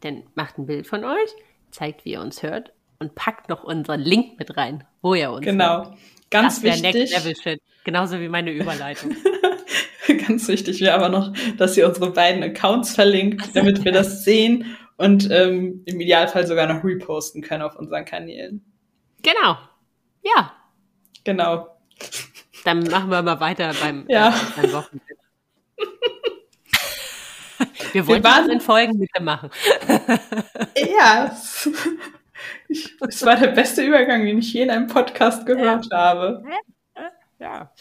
dann 0.00 0.24
macht 0.34 0.58
ein 0.58 0.66
Bild 0.66 0.86
von 0.86 1.04
euch, 1.04 1.30
zeigt, 1.70 2.04
wie 2.04 2.12
ihr 2.12 2.20
uns 2.20 2.42
hört 2.42 2.72
und 2.98 3.14
packt 3.14 3.48
noch 3.48 3.62
unseren 3.62 4.00
Link 4.00 4.38
mit 4.38 4.56
rein, 4.56 4.84
wo 5.00 5.14
ihr 5.14 5.30
uns 5.30 5.44
Genau, 5.44 5.84
hört. 5.84 5.98
Ganz 6.30 6.56
das 6.56 6.64
wichtig. 6.64 6.94
Next 6.94 7.16
Level 7.16 7.36
Shit. 7.36 7.62
Genauso 7.84 8.20
wie 8.20 8.28
meine 8.28 8.52
Überleitung. 8.52 9.16
Ganz 10.26 10.48
wichtig 10.48 10.80
wäre 10.80 10.94
aber 10.94 11.08
noch, 11.08 11.32
dass 11.56 11.76
ihr 11.76 11.86
unsere 11.86 12.10
beiden 12.10 12.42
Accounts 12.42 12.94
verlinkt, 12.94 13.54
damit 13.54 13.84
wir 13.84 13.92
das 13.92 14.24
sehen 14.24 14.76
und 14.96 15.30
ähm, 15.30 15.82
im 15.86 16.00
Idealfall 16.00 16.46
sogar 16.46 16.72
noch 16.72 16.84
reposten 16.84 17.42
können 17.42 17.62
auf 17.62 17.76
unseren 17.76 18.04
Kanälen. 18.04 18.64
Genau. 19.22 19.58
Ja. 20.22 20.52
Genau. 21.24 21.76
Dann 22.64 22.84
machen 22.84 23.10
wir 23.10 23.22
mal 23.22 23.40
weiter 23.40 23.72
beim, 23.80 24.04
ja. 24.08 24.28
äh, 24.28 24.60
beim 24.60 24.72
Wochenende. 24.72 25.06
Wir 27.92 28.06
wollten 28.06 28.24
wir 28.24 28.30
das 28.30 28.46
in 28.46 28.60
Folgen 28.60 28.98
mitmachen. 28.98 29.50
ja. 30.76 31.36
Es 32.68 33.24
war 33.24 33.36
der 33.36 33.48
beste 33.48 33.82
Übergang, 33.82 34.24
den 34.24 34.38
ich 34.38 34.52
je 34.52 34.62
in 34.62 34.70
einem 34.70 34.86
Podcast 34.86 35.46
gehört 35.46 35.86
ja. 35.90 35.98
habe. 35.98 36.44
Ja. 37.38 37.72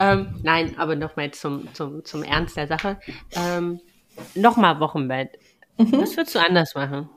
Ähm, 0.00 0.34
nein, 0.42 0.74
aber 0.76 0.96
nochmal 0.96 1.30
zum, 1.30 1.72
zum, 1.72 2.04
zum 2.04 2.24
Ernst 2.24 2.56
der 2.56 2.66
Sache. 2.66 2.98
Ähm, 3.36 3.80
nochmal 4.34 4.80
Wochenbett. 4.80 5.38
Mhm. 5.78 6.00
Was 6.00 6.16
würdest 6.16 6.34
du 6.34 6.40
anders 6.40 6.74
machen? 6.74 7.08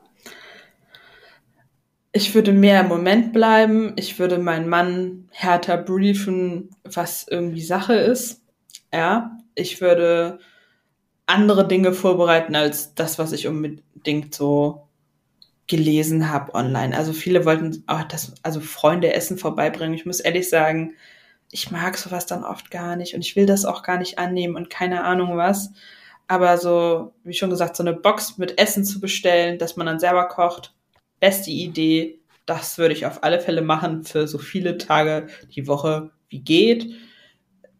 Ich 2.12 2.34
würde 2.34 2.52
mehr 2.52 2.82
im 2.82 2.88
Moment 2.88 3.34
bleiben. 3.34 3.94
Ich 3.96 4.18
würde 4.20 4.38
meinen 4.38 4.70
Mann 4.70 5.30
härter 5.32 5.78
briefen, 5.78 6.70
was 6.84 7.28
irgendwie 7.28 7.62
Sache 7.62 7.94
ist. 7.94 8.44
Ja, 8.94 9.38
ich 9.56 9.82
würde 9.82 10.40
andere 11.26 11.68
Dinge 11.68 11.94
vorbereiten 11.94 12.56
als 12.56 12.96
das, 12.96 13.20
was 13.20 13.34
ich 13.34 13.48
unbedingt 13.48 14.34
so 14.34 14.87
gelesen 15.68 16.30
habe 16.30 16.56
online. 16.56 16.98
Also 16.98 17.14
viele 17.14 17.46
wollten 17.46 17.84
auch 17.88 18.04
das, 18.04 18.34
also 18.42 18.62
Freunde 18.62 19.14
Essen 19.14 19.38
vorbeibringen. 19.38 19.94
Ich 19.94 20.06
muss 20.06 20.22
ehrlich 20.22 20.50
sagen, 20.50 20.96
ich 21.52 21.72
mag 21.72 21.98
sowas 21.98 22.26
dann 22.26 22.44
oft 22.44 22.72
gar 22.72 22.96
nicht 22.96 23.14
und 23.14 23.22
ich 23.22 23.36
will 23.36 23.46
das 23.46 23.66
auch 23.66 23.84
gar 23.84 23.98
nicht 23.98 24.18
annehmen 24.18 24.56
und 24.56 24.70
keine 24.70 25.04
Ahnung 25.04 25.38
was. 25.38 25.72
Aber 26.28 26.58
so, 26.58 27.14
wie 27.24 27.34
schon 27.34 27.50
gesagt, 27.50 27.76
so 27.76 27.84
eine 27.84 27.94
Box 27.94 28.38
mit 28.38 28.60
Essen 28.60 28.84
zu 28.84 29.00
bestellen, 29.00 29.60
dass 29.60 29.78
man 29.78 29.88
dann 29.88 30.00
selber 30.00 30.28
kocht, 30.28 30.74
beste 31.20 31.52
Idee. 31.52 32.20
Das 32.46 32.78
würde 32.78 32.94
ich 32.94 33.06
auf 33.06 33.24
alle 33.24 33.40
Fälle 33.40 33.62
machen 33.62 34.04
für 34.04 34.28
so 34.28 34.38
viele 34.38 34.78
Tage 34.78 35.28
die 35.56 35.68
Woche 35.68 36.12
wie 36.30 36.40
geht. 36.40 36.94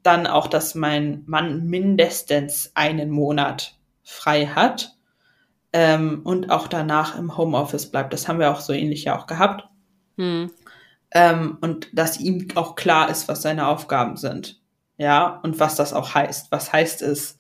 Dann 0.04 0.28
auch, 0.28 0.48
dass 0.48 0.76
mein 0.76 1.24
Mann 1.26 1.66
mindestens 1.68 2.72
einen 2.74 3.10
Monat 3.10 3.78
frei 4.04 4.46
hat 4.48 4.97
ähm, 5.74 6.22
und 6.24 6.50
auch 6.50 6.68
danach 6.68 7.18
im 7.18 7.38
Homeoffice 7.38 7.92
bleibt. 7.92 8.14
Das 8.14 8.28
haben 8.28 8.40
wir 8.40 8.52
auch 8.52 8.62
so 8.62 8.74
ähnlich 8.74 9.04
ja 9.06 9.18
auch 9.18 9.28
gehabt. 9.28 9.68
Hm. 10.18 10.52
Ähm, 11.12 11.58
und 11.62 11.90
dass 11.94 12.20
ihm 12.20 12.48
auch 12.56 12.76
klar 12.76 13.10
ist, 13.10 13.28
was 13.28 13.42
seine 13.42 13.68
Aufgaben 13.68 14.18
sind. 14.18 14.62
Ja, 14.98 15.40
und 15.44 15.60
was 15.60 15.76
das 15.76 15.94
auch 15.94 16.16
heißt. 16.16 16.52
Was 16.52 16.74
heißt 16.74 17.02
es, 17.02 17.38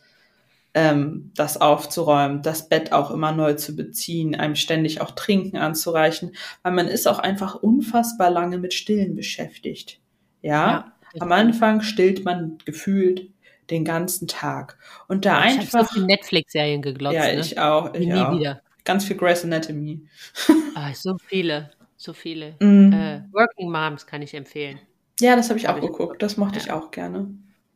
ähm, 0.74 1.32
das 1.36 1.60
aufzuräumen, 1.60 2.44
das 2.44 2.70
Bett 2.70 2.92
auch 2.92 3.10
immer 3.10 3.32
neu 3.32 3.54
zu 3.56 3.76
beziehen, 3.76 4.36
einem 4.36 4.56
ständig 4.56 5.02
auch 5.02 5.12
Trinken 5.12 5.58
anzureichen, 5.58 6.36
weil 6.62 6.74
man 6.74 6.88
ist 6.88 7.08
auch 7.08 7.20
einfach 7.20 7.56
unfassbar 7.56 8.30
lange 8.30 8.60
mit 8.60 8.74
Stillen 8.74 9.16
beschäftigt. 9.16 10.00
Ja, 10.42 10.72
ja 10.72 10.94
am 11.20 11.32
Anfang 11.32 11.82
stillt 11.82 12.26
man 12.26 12.60
gefühlt 12.66 13.32
den 13.70 13.86
ganzen 13.86 14.28
Tag. 14.28 14.78
Und 15.08 15.26
da 15.26 15.46
ich 15.46 15.60
einfach. 15.60 15.84
Ich 15.84 15.98
habe 15.98 16.06
Netflix-Serien 16.06 16.82
geglotzt. 16.82 17.16
Ja, 17.16 17.32
ich 17.32 17.56
ne? 17.56 17.66
auch. 17.66 17.94
Ich 17.94 18.08
nie 18.08 18.14
auch. 18.14 18.32
wieder. 18.32 18.62
Ganz 18.86 19.06
viel 19.06 19.18
Grey's 19.18 19.44
Anatomy. 19.44 20.08
Ah, 20.76 20.94
so 20.94 21.18
viele. 21.26 21.72
So 21.96 22.14
viele. 22.14 22.56
Mm. 22.60 22.94
Äh, 22.94 23.24
Working 23.32 23.72
Moms 23.72 24.06
kann 24.06 24.22
ich 24.22 24.36
empfehlen. 24.36 24.80
Ja, 25.20 25.36
das 25.36 25.50
habe 25.50 25.58
ich 25.58 25.66
hab 25.66 25.78
auch 25.78 25.82
ich 25.82 25.88
geguckt. 25.88 26.22
Das 26.22 26.38
mochte 26.38 26.60
ja. 26.60 26.66
ich 26.66 26.72
auch 26.72 26.92
gerne. 26.92 27.30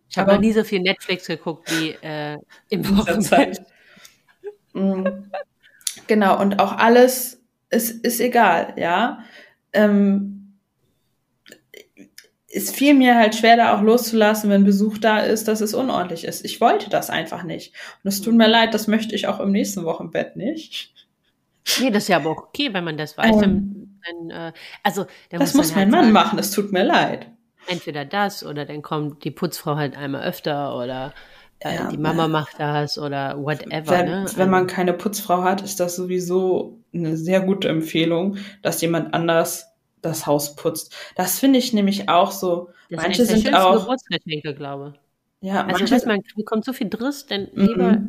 Ich 0.07 0.19
habe 0.19 0.33
noch 0.33 0.39
nie 0.39 0.51
so 0.51 0.63
viel 0.63 0.81
Netflix 0.81 1.25
geguckt 1.25 1.71
wie 1.71 1.91
äh, 2.03 2.37
im 2.69 2.97
Wochenbett. 2.97 3.61
mm. 4.73 5.07
Genau, 6.05 6.39
und 6.39 6.59
auch 6.59 6.73
alles 6.73 7.41
ist, 7.69 8.05
ist 8.05 8.19
egal, 8.19 8.73
ja. 8.77 9.23
Ähm, 9.73 10.40
es 12.53 12.71
fiel 12.71 12.93
mir 12.93 13.15
halt 13.15 13.35
schwer, 13.35 13.57
da 13.57 13.75
auch 13.77 13.81
loszulassen, 13.81 14.49
wenn 14.49 14.63
Besuch 14.63 14.97
da 14.97 15.19
ist, 15.19 15.47
dass 15.47 15.61
es 15.61 15.73
unordentlich 15.73 16.25
ist. 16.25 16.43
Ich 16.45 16.59
wollte 16.59 16.89
das 16.89 17.09
einfach 17.09 17.43
nicht. 17.43 17.73
Und 18.03 18.09
es 18.09 18.21
tut 18.21 18.35
mir 18.35 18.47
leid, 18.47 18.73
das 18.73 18.87
möchte 18.87 19.15
ich 19.15 19.27
auch 19.27 19.39
im 19.39 19.51
nächsten 19.51 19.85
Wochenbett 19.85 20.35
nicht. 20.35 20.93
Nee, 21.79 21.91
das 21.91 22.03
ist 22.03 22.09
ja 22.09 22.17
aber 22.17 22.31
auch 22.31 22.43
okay, 22.47 22.73
wenn 22.73 22.83
man 22.83 22.97
das 22.97 23.17
weiß. 23.17 23.41
Ähm, 23.43 23.99
dann, 24.05 24.29
äh, 24.29 24.53
also, 24.83 25.05
das 25.29 25.39
muss, 25.39 25.53
muss 25.53 25.69
mein 25.69 25.77
halt 25.79 25.91
Mann 25.91 26.01
sagen, 26.01 26.13
machen, 26.13 26.39
es 26.39 26.51
tut 26.51 26.71
mir 26.71 26.83
leid. 26.83 27.27
Entweder 27.67 28.05
das 28.05 28.43
oder 28.43 28.65
dann 28.65 28.81
kommt 28.81 29.23
die 29.23 29.31
Putzfrau 29.31 29.75
halt 29.75 29.95
einmal 29.95 30.23
öfter 30.23 30.75
oder 30.75 31.13
äh, 31.59 31.75
ja, 31.75 31.87
die 31.89 31.97
Mama 31.97 32.27
macht 32.27 32.59
das 32.59 32.97
oder 32.97 33.37
whatever. 33.37 33.91
Wenn, 33.91 34.05
ne? 34.05 34.25
wenn 34.35 34.49
man 34.49 34.65
keine 34.65 34.93
Putzfrau 34.93 35.43
hat, 35.43 35.61
ist 35.61 35.79
das 35.79 35.95
sowieso 35.95 36.79
eine 36.93 37.15
sehr 37.15 37.41
gute 37.41 37.69
Empfehlung, 37.69 38.37
dass 38.63 38.81
jemand 38.81 39.13
anders 39.13 39.70
das 40.01 40.25
Haus 40.25 40.55
putzt. 40.55 40.95
Das 41.15 41.39
finde 41.39 41.59
ich 41.59 41.73
nämlich 41.73 42.09
auch 42.09 42.31
so. 42.31 42.69
Das 42.89 43.01
manche 43.01 43.25
sind 43.25 43.53
auch. 43.53 43.81
Geburtstagsgeschenke, 43.81 44.55
glaube. 44.55 44.93
Ja, 45.41 45.65
also 45.65 45.79
manche, 45.79 45.95
weiß 45.95 46.05
man 46.05 46.21
bekommt 46.35 46.65
so 46.65 46.73
viel 46.73 46.89
Driss, 46.89 47.25
dann 47.25 47.43
mm 47.53 47.59
-mm. 47.59 47.67
lieber 47.67 48.01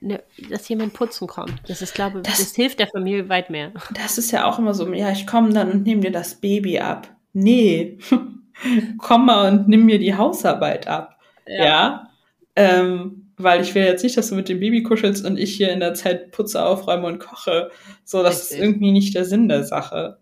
ne, 0.00 0.22
dass 0.50 0.68
jemand 0.68 0.92
putzen 0.92 1.26
kommt. 1.26 1.54
Das 1.66 1.82
ist, 1.82 1.94
glaube 1.94 2.22
das, 2.22 2.38
das 2.38 2.54
hilft 2.54 2.78
der 2.78 2.88
Familie 2.88 3.28
weit 3.28 3.50
mehr. 3.50 3.72
Das 3.94 4.18
ist 4.18 4.30
ja 4.30 4.44
auch 4.46 4.58
immer 4.58 4.74
so, 4.74 4.92
ja, 4.92 5.10
ich 5.10 5.26
komme 5.26 5.52
dann 5.52 5.70
und 5.70 5.84
nehme 5.84 6.02
dir 6.02 6.12
das 6.12 6.34
Baby 6.34 6.78
ab. 6.78 7.08
Nee, 7.32 7.98
komm 8.98 9.26
mal 9.26 9.52
und 9.52 9.68
nimm 9.68 9.86
mir 9.86 9.98
die 9.98 10.14
Hausarbeit 10.14 10.86
ab. 10.88 11.18
Ja. 11.46 11.64
ja? 11.64 12.10
Ähm, 12.56 13.32
weil 13.36 13.62
ich 13.62 13.74
will 13.74 13.84
jetzt 13.84 14.02
nicht, 14.02 14.16
dass 14.16 14.30
du 14.30 14.34
mit 14.34 14.48
dem 14.48 14.60
Baby 14.60 14.82
kuschelst 14.82 15.24
und 15.24 15.38
ich 15.38 15.54
hier 15.54 15.72
in 15.72 15.80
der 15.80 15.94
Zeit 15.94 16.32
putze, 16.32 16.64
aufräume 16.64 17.06
und 17.06 17.20
koche. 17.20 17.70
So, 18.04 18.22
das 18.22 18.40
Richtig. 18.40 18.58
ist 18.58 18.64
irgendwie 18.64 18.90
nicht 18.90 19.14
der 19.14 19.24
Sinn 19.24 19.48
der 19.48 19.62
Sache. 19.64 20.18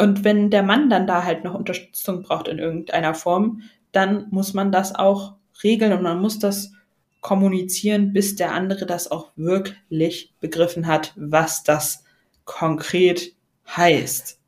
Und 0.00 0.24
wenn 0.24 0.48
der 0.48 0.62
Mann 0.62 0.88
dann 0.88 1.06
da 1.06 1.24
halt 1.24 1.44
noch 1.44 1.54
Unterstützung 1.54 2.22
braucht 2.22 2.48
in 2.48 2.58
irgendeiner 2.58 3.12
Form, 3.12 3.60
dann 3.92 4.28
muss 4.30 4.54
man 4.54 4.72
das 4.72 4.94
auch 4.94 5.34
regeln 5.62 5.92
und 5.92 6.02
man 6.02 6.22
muss 6.22 6.38
das 6.38 6.72
kommunizieren, 7.20 8.14
bis 8.14 8.34
der 8.34 8.54
andere 8.54 8.86
das 8.86 9.10
auch 9.10 9.32
wirklich 9.36 10.32
begriffen 10.40 10.86
hat, 10.86 11.12
was 11.16 11.64
das 11.64 12.04
konkret 12.46 13.34
heißt. 13.76 14.40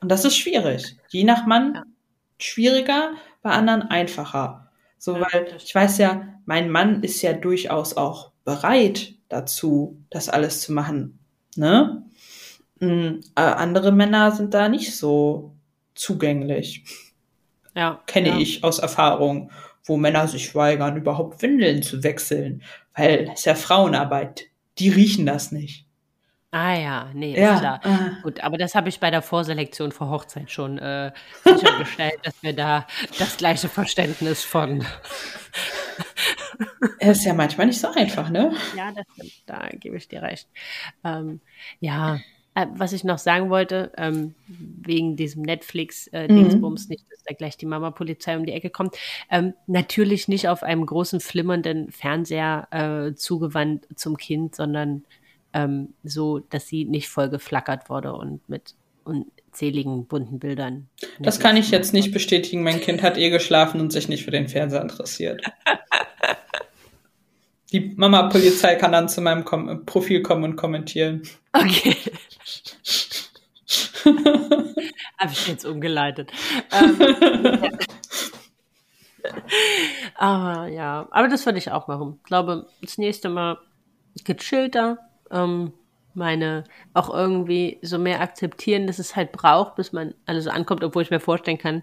Und 0.00 0.08
das 0.08 0.24
ist 0.24 0.36
schwierig. 0.36 0.96
Je 1.08 1.24
nach 1.24 1.46
Mann 1.46 1.82
schwieriger, 2.38 3.10
bei 3.42 3.50
anderen 3.50 3.82
einfacher. 3.82 4.70
So, 4.98 5.14
weil 5.14 5.56
ich 5.56 5.74
weiß 5.74 5.98
ja, 5.98 6.28
mein 6.46 6.70
Mann 6.70 7.02
ist 7.02 7.22
ja 7.22 7.32
durchaus 7.32 7.96
auch 7.96 8.30
bereit 8.44 9.14
dazu, 9.28 10.00
das 10.10 10.28
alles 10.28 10.60
zu 10.60 10.72
machen. 10.72 11.18
Ne? 11.56 12.04
Mhm, 12.82 13.20
andere 13.34 13.92
Männer 13.92 14.32
sind 14.32 14.54
da 14.54 14.68
nicht 14.68 14.96
so 14.96 15.54
zugänglich. 15.94 16.84
Ja. 17.74 18.02
Kenne 18.06 18.30
ja. 18.30 18.38
ich 18.38 18.64
aus 18.64 18.78
Erfahrung 18.78 19.50
wo 19.84 19.96
Männer 19.96 20.28
sich 20.28 20.54
weigern, 20.54 20.96
überhaupt 20.96 21.42
Windeln 21.42 21.82
zu 21.82 22.02
wechseln, 22.02 22.62
weil 22.94 23.30
es 23.34 23.44
ja 23.44 23.54
Frauenarbeit. 23.54 24.44
Die 24.78 24.88
riechen 24.88 25.26
das 25.26 25.52
nicht. 25.52 25.86
Ah 26.50 26.74
ja, 26.74 27.10
nee, 27.14 27.38
ja, 27.38 27.54
ist 27.54 27.60
klar. 27.60 27.80
Ah. 27.82 28.10
Gut, 28.22 28.40
aber 28.40 28.58
das 28.58 28.74
habe 28.74 28.90
ich 28.90 29.00
bei 29.00 29.10
der 29.10 29.22
Vorselektion 29.22 29.90
vor 29.90 30.10
Hochzeit 30.10 30.50
schon 30.50 30.78
äh, 30.78 31.10
sichergestellt, 31.44 32.20
dass 32.24 32.42
wir 32.42 32.52
da 32.52 32.86
das 33.18 33.38
gleiche 33.38 33.70
Verständnis 33.70 34.44
von. 34.44 34.84
Es 36.98 37.18
ist 37.18 37.24
ja 37.24 37.32
manchmal 37.32 37.66
nicht 37.66 37.80
so 37.80 37.88
einfach, 37.90 38.28
ne? 38.28 38.52
Ja, 38.76 38.92
das 38.92 39.06
stimmt, 39.14 39.32
da 39.46 39.68
gebe 39.72 39.96
ich 39.96 40.08
dir 40.08 40.20
recht. 40.20 40.46
Ähm, 41.04 41.40
ja, 41.80 42.18
äh, 42.54 42.66
was 42.74 42.92
ich 42.92 43.04
noch 43.04 43.18
sagen 43.18 43.48
wollte, 43.50 43.92
ähm, 43.96 44.34
wegen 44.46 45.16
diesem 45.16 45.42
Netflix-Dingsbums, 45.42 46.82
äh, 46.82 46.84
mhm. 46.84 46.88
nicht, 46.90 47.04
dass 47.10 47.22
da 47.24 47.34
gleich 47.34 47.56
die 47.56 47.66
Mama-Polizei 47.66 48.36
um 48.36 48.44
die 48.44 48.52
Ecke 48.52 48.70
kommt, 48.70 48.96
ähm, 49.30 49.54
natürlich 49.66 50.28
nicht 50.28 50.48
auf 50.48 50.62
einem 50.62 50.84
großen, 50.84 51.20
flimmernden 51.20 51.90
Fernseher 51.90 52.68
äh, 52.70 53.14
zugewandt 53.14 53.86
zum 53.96 54.16
Kind, 54.16 54.54
sondern 54.54 55.04
ähm, 55.54 55.94
so, 56.04 56.40
dass 56.40 56.66
sie 56.66 56.84
nicht 56.84 57.08
voll 57.08 57.30
geflackert 57.30 57.88
wurde 57.88 58.12
und 58.12 58.46
mit 58.48 58.74
unzähligen 59.04 60.06
bunten 60.06 60.38
Bildern. 60.38 60.88
Das 61.20 61.40
kann 61.40 61.56
ich 61.56 61.70
jetzt 61.70 61.92
nicht 61.92 62.12
bestätigen. 62.12 62.62
Mein 62.62 62.80
Kind 62.80 63.02
hat 63.02 63.16
eh 63.16 63.30
geschlafen 63.30 63.80
und 63.80 63.92
sich 63.92 64.08
nicht 64.08 64.24
für 64.24 64.30
den 64.30 64.48
Fernseher 64.48 64.82
interessiert. 64.82 65.42
Die 67.72 67.94
Mama-Polizei 67.96 68.74
kann 68.74 68.92
dann 68.92 69.08
zu 69.08 69.22
meinem 69.22 69.46
Kom 69.46 69.86
Profil 69.86 70.20
kommen 70.22 70.44
und 70.44 70.56
kommentieren. 70.56 71.22
Okay. 71.54 71.96
Habe 75.18 75.32
ich 75.32 75.48
jetzt 75.48 75.64
umgeleitet. 75.64 76.32
Ähm, 76.72 76.98
aber 80.16 80.68
ja, 80.68 81.08
aber 81.10 81.28
das 81.28 81.46
würde 81.46 81.58
ich 81.58 81.70
auch 81.70 81.88
machen. 81.88 82.18
Ich 82.18 82.24
glaube, 82.24 82.66
das 82.80 82.98
nächste 82.98 83.28
Mal 83.28 83.58
gechillter, 84.24 84.98
ähm, 85.30 85.72
meine 86.14 86.64
auch 86.92 87.12
irgendwie 87.12 87.78
so 87.82 87.98
mehr 87.98 88.20
akzeptieren, 88.20 88.86
dass 88.86 88.98
es 88.98 89.16
halt 89.16 89.32
braucht, 89.32 89.76
bis 89.76 89.92
man 89.92 90.14
alles 90.26 90.44
so 90.44 90.50
ankommt, 90.50 90.84
obwohl 90.84 91.02
ich 91.02 91.10
mir 91.10 91.20
vorstellen 91.20 91.58
kann, 91.58 91.82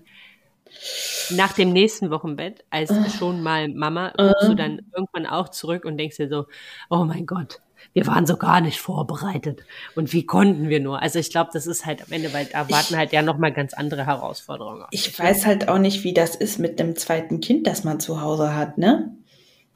nach 1.31 1.53
dem 1.53 1.73
nächsten 1.73 2.11
Wochenbett, 2.11 2.63
als 2.69 2.91
schon 3.17 3.41
mal 3.41 3.69
Mama, 3.69 4.13
uh, 4.19 4.33
du 4.45 4.55
dann 4.55 4.81
irgendwann 4.95 5.25
auch 5.25 5.49
zurück 5.49 5.85
und 5.85 5.97
denkst 5.97 6.17
dir 6.17 6.29
so, 6.29 6.45
oh 6.89 7.05
mein 7.05 7.25
Gott, 7.25 7.59
wir 7.93 8.07
waren 8.07 8.25
so 8.25 8.37
gar 8.37 8.61
nicht 8.61 8.79
vorbereitet. 8.79 9.63
Und 9.95 10.13
wie 10.13 10.25
konnten 10.25 10.69
wir 10.69 10.79
nur? 10.79 11.01
Also 11.01 11.19
ich 11.19 11.31
glaube, 11.31 11.49
das 11.53 11.67
ist 11.67 11.85
halt 11.85 12.01
am 12.01 12.11
Ende, 12.11 12.33
weil 12.33 12.45
da 12.45 12.69
warten 12.69 12.97
halt 12.97 13.11
ja 13.11 13.21
nochmal 13.21 13.51
ganz 13.51 13.73
andere 13.73 14.05
Herausforderungen. 14.05 14.85
Ich 14.91 15.17
weiß 15.17 15.45
halt 15.45 15.67
auch 15.67 15.79
nicht, 15.79 16.03
wie 16.03 16.13
das 16.13 16.35
ist 16.35 16.59
mit 16.59 16.79
dem 16.79 16.95
zweiten 16.95 17.41
Kind, 17.41 17.67
das 17.67 17.83
man 17.83 17.99
zu 17.99 18.21
Hause 18.21 18.55
hat, 18.55 18.77
ne? 18.77 19.15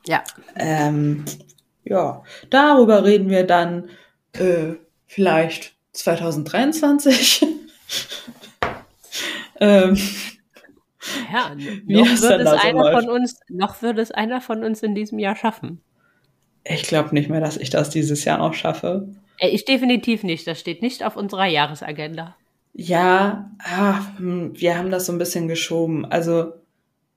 Ja. 0.06 0.24
Ähm, 0.56 1.26
ja, 1.84 2.24
darüber 2.50 3.04
reden 3.04 3.30
wir 3.30 3.46
dann 3.46 3.90
äh, 4.34 4.74
vielleicht 5.08 5.74
2023. 5.94 7.46
ähm, 9.60 9.98
ja, 11.32 11.56
noch 11.86 12.22
würde, 12.22 12.44
es 12.44 12.52
einer 12.52 12.92
von 12.92 13.10
uns, 13.10 13.40
noch 13.50 13.82
würde 13.82 14.02
es 14.02 14.12
einer 14.12 14.42
von 14.42 14.64
uns 14.64 14.82
in 14.82 14.96
diesem 14.96 15.20
Jahr 15.20 15.36
schaffen. 15.36 15.82
Ich 16.66 16.84
glaube 16.84 17.14
nicht 17.14 17.30
mehr, 17.30 17.42
dass 17.42 17.58
ich 17.58 17.70
das 17.70 17.90
dieses 17.90 18.24
Jahr 18.26 18.38
noch 18.38 18.54
schaffe. 18.54 19.08
Äh, 19.38 19.50
ich 19.50 19.66
definitiv 19.66 20.24
nicht. 20.24 20.48
Das 20.48 20.60
steht 20.60 20.82
nicht 20.82 21.04
auf 21.04 21.16
unserer 21.16 21.46
Jahresagenda. 21.46 22.36
Ja, 22.74 23.52
ach, 23.60 24.18
hm, 24.18 24.60
wir 24.60 24.78
haben 24.78 24.92
das 24.92 25.06
so 25.06 25.12
ein 25.12 25.20
bisschen 25.20 25.48
geschoben. 25.48 26.06
Also 26.06 26.54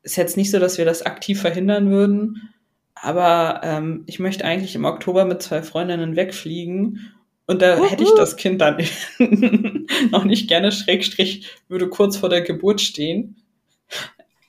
ist 0.02 0.16
jetzt 0.16 0.36
nicht 0.36 0.50
so, 0.50 0.58
dass 0.58 0.78
wir 0.78 0.84
das 0.84 1.02
aktiv 1.02 1.40
verhindern 1.40 1.90
würden, 1.90 2.52
aber 2.94 3.60
ähm, 3.64 4.04
ich 4.06 4.18
möchte 4.18 4.44
eigentlich 4.44 4.74
im 4.74 4.84
Oktober 4.84 5.24
mit 5.24 5.42
zwei 5.42 5.62
Freundinnen 5.62 6.14
wegfliegen 6.14 7.12
und 7.46 7.62
da 7.62 7.78
uh 7.78 7.84
hätte 7.84 8.04
ich 8.04 8.14
das 8.16 8.36
Kind 8.36 8.60
dann 8.60 8.78
noch 10.10 10.24
nicht 10.24 10.48
gerne 10.48 10.72
Schrägstrich, 10.72 11.48
würde 11.68 11.88
kurz 11.88 12.16
vor 12.16 12.28
der 12.28 12.42
Geburt 12.42 12.80
stehen. 12.80 13.36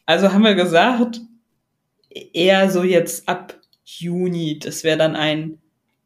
Also 0.05 0.31
haben 0.31 0.43
wir 0.43 0.55
gesagt, 0.55 1.21
eher 2.33 2.69
so 2.69 2.83
jetzt 2.83 3.27
ab 3.27 3.55
Juni, 3.87 4.59
das 4.59 4.83
wäre 4.83 4.97
dann 4.97 5.15
ein 5.15 5.59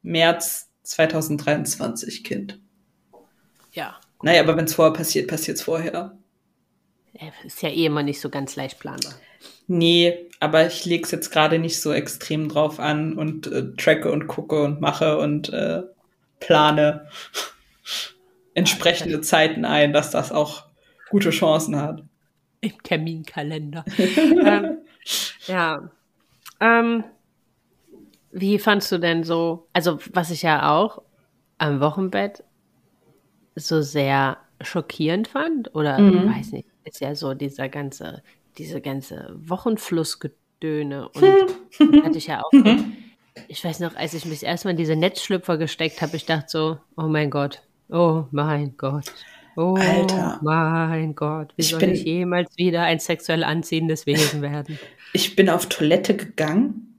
März 0.03 0.69
2023 0.84 2.23
Kind. 2.23 2.59
Ja. 3.73 3.99
Naja, 4.21 4.43
aber 4.43 4.55
wenn 4.55 4.65
es 4.65 4.75
vorher 4.75 4.93
passiert, 4.93 5.27
passiert 5.27 5.57
es 5.57 5.63
vorher. 5.63 6.15
Ist 7.43 7.61
ja 7.63 7.69
eh 7.69 7.86
immer 7.86 8.03
nicht 8.03 8.21
so 8.21 8.29
ganz 8.29 8.55
leicht 8.55 8.79
planbar. 8.79 9.13
Nee, 9.65 10.29
aber 10.39 10.67
ich 10.67 10.86
lege 10.86 11.03
es 11.03 11.11
jetzt 11.11 11.32
gerade 11.32 11.57
nicht 11.57 11.82
so 11.82 11.91
extrem 11.91 12.49
drauf 12.49 12.79
an 12.79 13.17
und 13.17 13.47
äh, 13.47 13.73
tracke 13.77 14.11
und 14.11 14.27
gucke 14.27 14.61
und 14.61 14.79
mache 14.79 15.17
und 15.17 15.49
äh, 15.49 15.82
plane 16.39 17.07
entsprechende 18.53 19.21
Zeiten 19.21 19.65
ein, 19.65 19.91
dass 19.91 20.11
das 20.11 20.32
auch 20.32 20.65
gute 21.09 21.32
Chancen 21.32 21.77
hat. 21.77 22.03
Im 22.61 22.84
Terminkalender. 22.84 23.84
ähm, 23.97 24.77
ja. 25.47 25.89
Ähm, 26.59 27.03
wie 28.32 28.59
fandst 28.59 28.91
du 28.91 28.97
denn 28.97 29.23
so, 29.23 29.67
also 29.73 29.99
was 30.13 30.32
ich 30.32 30.41
ja 30.41 30.71
auch 30.71 31.01
am 31.57 31.79
Wochenbett 31.79 32.43
so 33.55 33.82
sehr 33.82 34.38
schockierend 34.61 35.27
fand, 35.27 35.73
oder 35.75 35.99
mhm. 35.99 36.34
weiß 36.34 36.51
nicht, 36.53 36.67
ist 36.84 37.01
ja 37.01 37.15
so 37.15 37.34
dieser 37.34 37.69
ganze 37.69 38.23
diese 38.57 38.82
ganze 38.82 39.34
Wochenflussgedöne. 39.36 41.09
Und 41.79 42.03
hatte 42.03 42.17
ich 42.17 42.27
ja 42.27 42.43
auch. 42.43 42.51
Ich 43.47 43.63
weiß 43.63 43.79
noch, 43.79 43.95
als 43.95 44.13
ich 44.13 44.25
mich 44.25 44.43
erstmal 44.43 44.71
in 44.71 44.77
diese 44.77 44.95
Netzschlüpfer 44.95 45.57
gesteckt 45.57 46.01
habe, 46.01 46.15
ich 46.17 46.25
dachte 46.25 46.47
so, 46.49 46.77
oh 46.97 47.07
mein 47.07 47.29
Gott, 47.29 47.61
oh 47.89 48.25
mein 48.32 48.75
Gott. 48.77 49.11
Oh 49.57 49.75
Alter. 49.75 50.39
mein 50.41 51.13
Gott, 51.13 51.53
wie 51.57 51.61
ich 51.61 51.69
soll 51.69 51.79
bin, 51.79 51.91
ich 51.91 52.03
jemals 52.05 52.57
wieder 52.57 52.84
ein 52.84 52.99
sexuell 52.99 53.43
anziehendes 53.43 54.05
Wesen 54.05 54.41
werden? 54.41 54.79
Ich 55.11 55.36
bin 55.36 55.49
auf 55.49 55.65
Toilette 55.67 56.15
gegangen, 56.15 56.90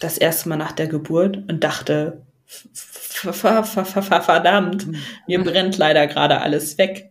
das 0.00 0.18
erste 0.18 0.48
Mal 0.48 0.56
nach 0.56 0.72
der 0.72 0.86
Geburt 0.86 1.38
und 1.48 1.64
dachte, 1.64 2.22
verdammt, 2.46 4.86
mir 5.26 5.42
brennt 5.42 5.76
leider 5.76 6.06
gerade 6.06 6.40
alles 6.40 6.78
weg. 6.78 7.10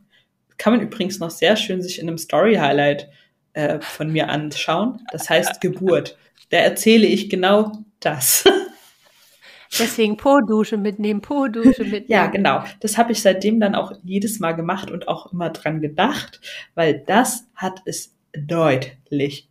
Kann 0.58 0.74
man 0.74 0.82
übrigens 0.82 1.20
noch 1.20 1.30
sehr 1.30 1.56
schön 1.56 1.82
sich 1.82 2.00
in 2.00 2.08
einem 2.08 2.18
Story-Highlight 2.18 3.10
äh, 3.54 3.80
von 3.82 4.12
mir 4.12 4.30
anschauen. 4.30 5.02
Das 5.12 5.30
heißt 5.30 5.62
Geburt. 5.68 6.18
Da 6.50 6.58
erzähle 6.58 7.08
ich 7.08 7.30
genau 7.30 7.72
das. 8.00 8.46
Deswegen 9.80 10.16
Po-Dusche 10.16 10.78
mitnehmen, 10.78 11.22
Po-Dusche 11.22 11.84
mitnehmen. 11.84 12.06
Ja, 12.08 12.28
genau. 12.28 12.64
Das 12.80 12.98
habe 12.98 13.12
ich 13.12 13.22
seitdem 13.22 13.60
dann 13.60 13.76
auch 13.76 13.92
jedes 14.04 14.40
Mal 14.40 14.54
gemacht 14.54 14.90
und 14.90 15.10
auch 15.10 15.34
immer 15.34 15.50
dran 15.50 15.82
gedacht, 15.82 16.40
weil 16.74 17.04
das 17.06 17.48
hat 17.54 17.82
es 17.86 18.16
deutlich 18.34 19.47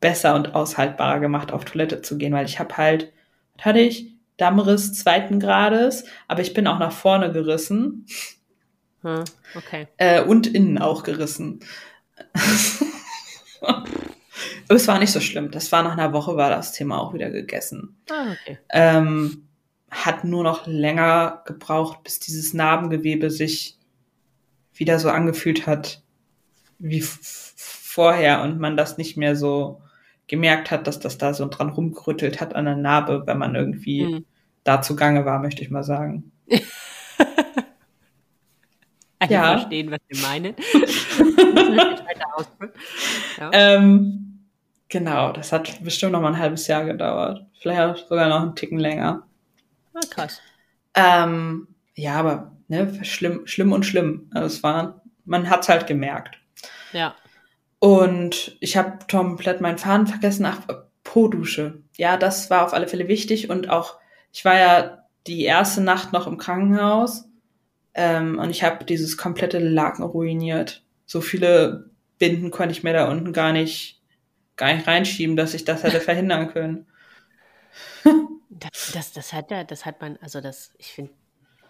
besser 0.00 0.34
und 0.34 0.54
aushaltbarer 0.54 1.20
gemacht, 1.20 1.52
auf 1.52 1.64
Toilette 1.64 2.02
zu 2.02 2.18
gehen, 2.18 2.32
weil 2.32 2.46
ich 2.46 2.58
habe 2.58 2.76
halt, 2.76 3.12
was 3.56 3.64
hatte 3.66 3.80
ich? 3.80 4.12
Dammriss 4.36 4.92
zweiten 4.92 5.40
Grades, 5.40 6.04
aber 6.28 6.42
ich 6.42 6.52
bin 6.52 6.66
auch 6.66 6.78
nach 6.78 6.92
vorne 6.92 7.32
gerissen. 7.32 8.06
Hm, 9.02 9.24
okay. 9.54 9.88
Äh, 9.96 10.22
und 10.22 10.46
innen 10.46 10.78
auch 10.78 11.02
gerissen. 11.04 11.60
Aber 14.68 14.76
es 14.76 14.88
war 14.88 14.98
nicht 14.98 15.12
so 15.12 15.20
schlimm. 15.20 15.50
Das 15.50 15.70
war 15.72 15.82
nach 15.82 15.92
einer 15.92 16.12
Woche, 16.12 16.36
war 16.36 16.50
das 16.50 16.72
Thema 16.72 17.00
auch 17.00 17.14
wieder 17.14 17.30
gegessen. 17.30 17.96
Ah, 18.10 18.32
okay. 18.32 18.58
Ähm, 18.70 19.48
hat 19.90 20.24
nur 20.24 20.42
noch 20.42 20.66
länger 20.66 21.42
gebraucht, 21.46 22.02
bis 22.02 22.18
dieses 22.18 22.52
Narbengewebe 22.52 23.30
sich 23.30 23.78
wieder 24.74 24.98
so 24.98 25.08
angefühlt 25.08 25.66
hat 25.66 26.02
wie 26.78 27.02
vorher 27.02 28.42
und 28.42 28.58
man 28.60 28.76
das 28.76 28.98
nicht 28.98 29.16
mehr 29.16 29.36
so 29.36 29.80
gemerkt 30.28 30.70
hat, 30.70 30.86
dass 30.86 30.98
das 30.98 31.18
da 31.18 31.34
so 31.34 31.46
dran 31.46 31.70
rumgerüttelt 31.70 32.40
hat 32.40 32.54
an 32.54 32.64
der 32.64 32.76
Narbe, 32.76 33.22
wenn 33.26 33.38
man 33.38 33.54
irgendwie 33.54 34.04
mhm. 34.04 34.24
da 34.64 34.82
zugange 34.82 35.24
war, 35.24 35.38
möchte 35.40 35.62
ich 35.62 35.70
mal 35.70 35.84
sagen. 35.84 36.32
Ich 39.22 39.30
ja. 39.30 39.58
verstehen, 39.58 39.90
was 39.90 40.00
ihr 40.08 40.20
meinen. 40.20 40.54
ja. 43.38 43.50
ähm, 43.52 44.44
genau, 44.88 45.32
das 45.32 45.52
hat 45.52 45.82
bestimmt 45.82 46.12
noch 46.12 46.20
mal 46.20 46.34
ein 46.34 46.38
halbes 46.38 46.66
Jahr 46.66 46.84
gedauert. 46.84 47.44
Vielleicht 47.60 48.08
sogar 48.08 48.28
noch 48.28 48.42
einen 48.42 48.54
Ticken 48.54 48.78
länger. 48.78 49.26
Ah, 49.94 50.00
krass. 50.10 50.42
Ähm, 50.94 51.66
ja, 51.94 52.16
aber 52.16 52.52
ne, 52.68 53.04
schlimm, 53.04 53.46
schlimm 53.46 53.72
und 53.72 53.86
schlimm. 53.86 54.30
Also 54.34 54.46
es 54.46 54.62
war, 54.62 55.00
man 55.24 55.48
hat's 55.48 55.70
halt 55.70 55.86
gemerkt. 55.86 56.38
Ja. 56.92 57.14
Und 57.86 58.56
ich 58.58 58.76
habe 58.76 58.98
komplett 59.08 59.60
meinen 59.60 59.78
Faden 59.78 60.08
vergessen. 60.08 60.44
Ach, 60.44 60.58
Po-Dusche. 61.04 61.84
Ja, 61.96 62.16
das 62.16 62.50
war 62.50 62.64
auf 62.64 62.74
alle 62.74 62.88
Fälle 62.88 63.06
wichtig. 63.06 63.48
Und 63.48 63.70
auch, 63.70 64.00
ich 64.32 64.44
war 64.44 64.58
ja 64.58 65.04
die 65.28 65.44
erste 65.44 65.82
Nacht 65.82 66.12
noch 66.12 66.26
im 66.26 66.36
Krankenhaus 66.36 67.28
ähm, 67.94 68.40
und 68.40 68.50
ich 68.50 68.64
habe 68.64 68.84
dieses 68.84 69.16
komplette 69.16 69.60
Laken 69.60 70.02
ruiniert. 70.02 70.82
So 71.04 71.20
viele 71.20 71.88
Binden 72.18 72.50
konnte 72.50 72.72
ich 72.72 72.82
mir 72.82 72.92
da 72.92 73.08
unten 73.08 73.32
gar 73.32 73.52
nicht, 73.52 74.02
gar 74.56 74.74
nicht 74.74 74.88
reinschieben, 74.88 75.36
dass 75.36 75.54
ich 75.54 75.64
das 75.64 75.84
hätte 75.84 76.00
verhindern 76.00 76.52
können. 76.52 76.86
das, 78.50 78.90
das, 78.94 79.12
das 79.12 79.32
hat 79.32 79.52
ja, 79.52 79.62
das 79.62 79.86
hat 79.86 80.00
man, 80.00 80.18
also 80.20 80.40
das, 80.40 80.72
ich 80.78 80.88
finde, 80.88 81.12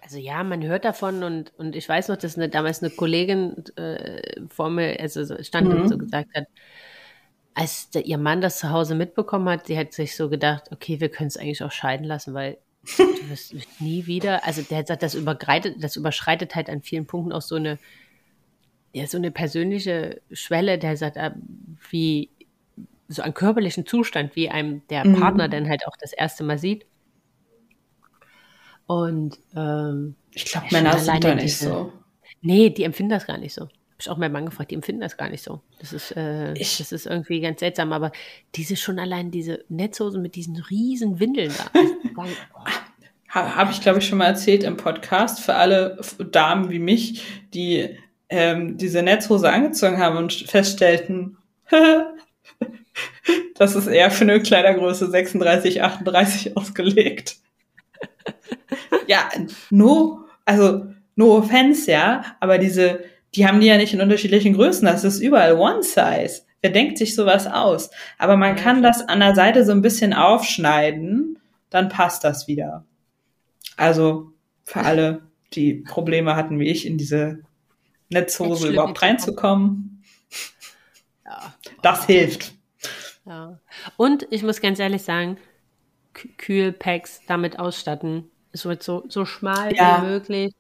also 0.07 0.19
ja, 0.19 0.45
man 0.45 0.63
hört 0.63 0.85
davon 0.85 1.25
und, 1.25 1.53
und 1.59 1.75
ich 1.75 1.89
weiß 1.89 2.07
noch, 2.09 2.17
dass 2.17 2.37
eine, 2.37 2.49
damals 2.49 2.81
eine 2.81 2.91
Kollegin 2.91 3.65
äh, 3.75 4.41
vor 4.49 4.71
mir, 4.71 5.01
also 5.01 5.43
stand 5.43 5.69
mhm. 5.69 5.81
und 5.81 5.89
so 5.89 5.99
gesagt 5.99 6.29
hat, 6.37 6.45
als 7.55 7.91
der, 7.91 8.07
ihr 8.07 8.17
Mann 8.17 8.41
das 8.41 8.61
zu 8.61 8.71
Hause 8.71 8.95
mitbekommen 8.95 9.49
hat, 9.49 9.67
sie 9.67 9.77
hat 9.77 9.93
sich 9.93 10.15
so 10.15 10.29
gedacht, 10.29 10.71
okay, 10.71 11.01
wir 11.01 11.09
können 11.09 11.27
es 11.27 11.37
eigentlich 11.37 11.65
auch 11.65 11.73
scheiden 11.73 12.07
lassen, 12.07 12.35
weil 12.35 12.59
Du 12.97 13.03
wirst 13.31 13.53
nie 13.81 14.07
wieder, 14.07 14.47
also 14.47 14.63
der 14.63 14.79
hat 14.79 14.85
gesagt, 14.85 15.03
das 15.03 15.17
überschreitet, 15.17 15.83
das 15.83 15.97
überschreitet 15.97 16.55
halt 16.55 16.71
an 16.71 16.83
vielen 16.83 17.07
Punkten 17.07 17.33
auch 17.33 17.43
so 17.43 17.57
eine, 17.57 17.81
ja, 18.93 19.09
so 19.09 19.19
eine 19.19 19.33
persönliche 19.33 20.21
Schwelle, 20.31 20.79
der 20.79 20.97
sagt, 20.97 21.17
äh, 21.17 21.33
wie 21.91 22.31
so 23.09 23.23
einen 23.23 23.35
körperlichen 23.35 23.87
Zustand, 23.87 24.37
wie 24.37 24.51
einem 24.51 24.87
der 24.87 25.05
mhm. 25.05 25.17
Partner 25.19 25.49
dann 25.49 25.69
halt 25.69 25.85
auch 25.89 25.97
das 25.97 26.13
erste 26.13 26.45
Mal 26.45 26.59
sieht. 26.59 26.87
Und 28.87 29.39
ähm, 29.57 30.15
ich 30.33 30.45
glaube, 30.47 30.67
Männer 30.71 30.99
sind 30.99 31.25
da 31.25 31.35
nicht 31.35 31.57
so. 31.59 31.93
Nee, 32.43 32.71
die 32.71 32.85
empfinden 32.85 33.11
das 33.11 33.27
gar 33.27 33.39
nicht 33.39 33.55
so. 33.55 33.63
Habe 33.63 33.73
ich 34.01 34.11
auch 34.11 34.17
meinen 34.19 34.33
Mann 34.33 34.47
gefragt, 34.47 34.71
die 34.71 34.75
empfinden 34.75 35.01
das 35.01 35.17
gar 35.17 35.29
nicht 35.31 35.43
so. 35.43 35.61
Das 35.81 35.93
ist, 35.93 36.15
äh, 36.17 36.53
Ich- 36.53 36.79
das 36.79 36.93
ist 36.93 37.07
irgendwie 37.07 37.41
ganz 37.41 37.61
seltsam, 37.61 37.93
aber 37.93 38.13
diese 38.55 38.77
schon 38.77 38.99
allein 38.99 39.31
diese 39.31 39.65
Netzhosen 39.69 40.21
mit 40.23 40.35
diesen 40.37 40.57
riesen 40.57 41.19
Windeln 41.19 41.53
da. 41.57 41.81
Also, 41.81 41.95
Ha, 43.35 43.57
Habe 43.57 43.73
ich, 43.73 43.81
glaube 43.81 43.99
ich, 43.99 44.07
schon 44.07 44.19
mal 44.19 44.27
erzählt 44.27 44.63
im 44.63 44.77
Podcast. 44.77 45.41
Für 45.41 45.55
alle 45.55 45.99
Damen 46.31 46.71
wie 46.71 46.79
mich, 46.79 47.25
die 47.55 47.89
ähm, 48.29 48.77
diese 48.79 49.03
Netzhose 49.03 49.51
angezogen 49.51 49.99
haben 49.99 50.17
und 50.17 50.33
feststellten, 50.33 51.37
das 53.57 53.75
ist 53.75 53.87
eher 53.89 54.11
für 54.11 54.25
eine 54.25 54.41
Kleidergröße 54.41 55.11
36, 55.11 55.83
38 55.83 56.57
ausgelegt. 56.57 57.37
ja, 59.07 59.29
no, 59.71 60.25
also 60.45 60.87
no 61.15 61.37
offense, 61.37 61.91
ja, 61.91 62.37
aber 62.41 62.59
diese, 62.59 63.05
die 63.35 63.47
haben 63.47 63.61
die 63.61 63.67
ja 63.67 63.77
nicht 63.77 63.95
in 63.95 64.01
unterschiedlichen 64.01 64.55
Größen. 64.55 64.87
Das 64.87 65.05
ist 65.05 65.21
überall 65.21 65.55
One 65.55 65.83
Size. 65.83 66.43
Wer 66.63 66.71
denkt 66.71 66.99
sich 66.99 67.15
sowas 67.15 67.47
aus? 67.47 67.91
Aber 68.19 68.37
man 68.37 68.57
kann 68.57 68.83
das 68.83 69.07
an 69.09 69.21
der 69.21 69.35
Seite 69.35 69.65
so 69.65 69.73
ein 69.73 69.83
bisschen 69.83 70.13
aufschneiden, 70.13 71.39
dann 71.71 71.89
passt 71.89 72.25
das 72.25 72.49
wieder. 72.49 72.85
Also 73.77 74.33
für 74.65 74.81
alle, 74.81 75.23
die 75.53 75.75
Probleme 75.75 76.35
hatten 76.35 76.59
wie 76.59 76.69
ich, 76.69 76.87
in 76.87 76.99
diese 76.99 77.41
Netzhose 78.09 78.69
überhaupt 78.69 78.99
zu 78.99 79.01
kommen. 79.01 79.11
reinzukommen, 79.11 80.05
ja. 81.25 81.55
das 81.83 82.07
hilft. 82.07 82.53
Ja. 83.27 83.59
Und 83.97 84.27
ich 84.31 84.43
muss 84.43 84.61
ganz 84.61 84.79
ehrlich 84.79 85.03
sagen, 85.03 85.37
Kü- 86.15 86.37
Kühlpacks 86.37 87.21
damit 87.27 87.59
ausstatten. 87.59 88.31
Es 88.57 88.65
wird 88.65 88.83
so, 88.83 89.05
so 89.09 89.25
schmal 89.27 89.75
Ja. 89.77 90.01
wie 90.01 90.07
möglich. 90.07 90.55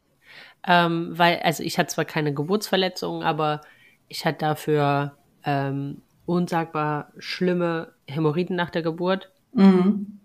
Ähm, 0.66 1.16
weil, 1.16 1.38
also 1.40 1.62
ich 1.62 1.78
hatte 1.78 1.88
zwar 1.88 2.04
keine 2.04 2.34
Geburtsverletzungen, 2.34 3.22
aber 3.22 3.62
ich 4.08 4.26
hatte 4.26 4.38
dafür 4.38 5.16
ähm, 5.44 6.02
unsagbar 6.26 7.12
schlimme 7.18 7.94
Hämorrhoiden 8.06 8.54
nach 8.54 8.70
der 8.70 8.82
Geburt, 8.82 9.30
Mhm. 9.52 10.20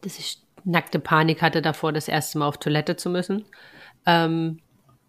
dass 0.00 0.18
ich 0.18 0.38
nackte 0.64 0.98
Panik 0.98 1.42
hatte 1.42 1.60
davor, 1.60 1.92
das 1.92 2.08
erste 2.08 2.38
Mal 2.38 2.46
auf 2.46 2.58
Toilette 2.58 2.96
zu 2.96 3.10
müssen. 3.10 3.44
Ähm, 4.06 4.60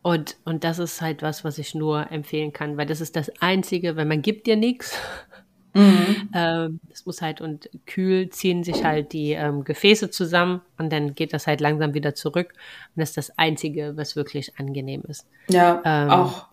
und, 0.01 0.35
und 0.43 0.65
das 0.65 0.79
ist 0.79 1.01
halt 1.01 1.21
was, 1.21 1.45
was 1.45 1.57
ich 1.57 1.73
nur 1.73 2.11
empfehlen 2.11 2.51
kann, 2.51 2.75
weil 2.75 2.85
das 2.85 2.99
ist 2.99 3.15
das 3.15 3.31
Einzige, 3.41 3.95
wenn 3.95 4.09
man 4.09 4.21
gibt 4.21 4.47
dir 4.47 4.57
nichts, 4.57 4.99
Mhm. 5.73 6.29
Ähm, 6.35 6.79
das 6.89 7.05
muss 7.05 7.21
halt 7.21 7.41
und 7.41 7.69
kühl 7.85 8.29
ziehen 8.29 8.63
sich 8.63 8.83
halt 8.83 9.11
die 9.13 9.31
ähm, 9.31 9.63
Gefäße 9.63 10.09
zusammen 10.11 10.61
und 10.77 10.91
dann 10.93 11.15
geht 11.15 11.33
das 11.33 11.47
halt 11.47 11.61
langsam 11.61 11.93
wieder 11.93 12.13
zurück. 12.15 12.53
Und 12.95 12.99
das 13.01 13.09
ist 13.09 13.17
das 13.17 13.37
Einzige, 13.37 13.93
was 13.95 14.15
wirklich 14.15 14.57
angenehm 14.59 15.03
ist. 15.07 15.25
Ja, 15.49 15.81
Ähm, 15.85 16.09
auch. 16.09 16.47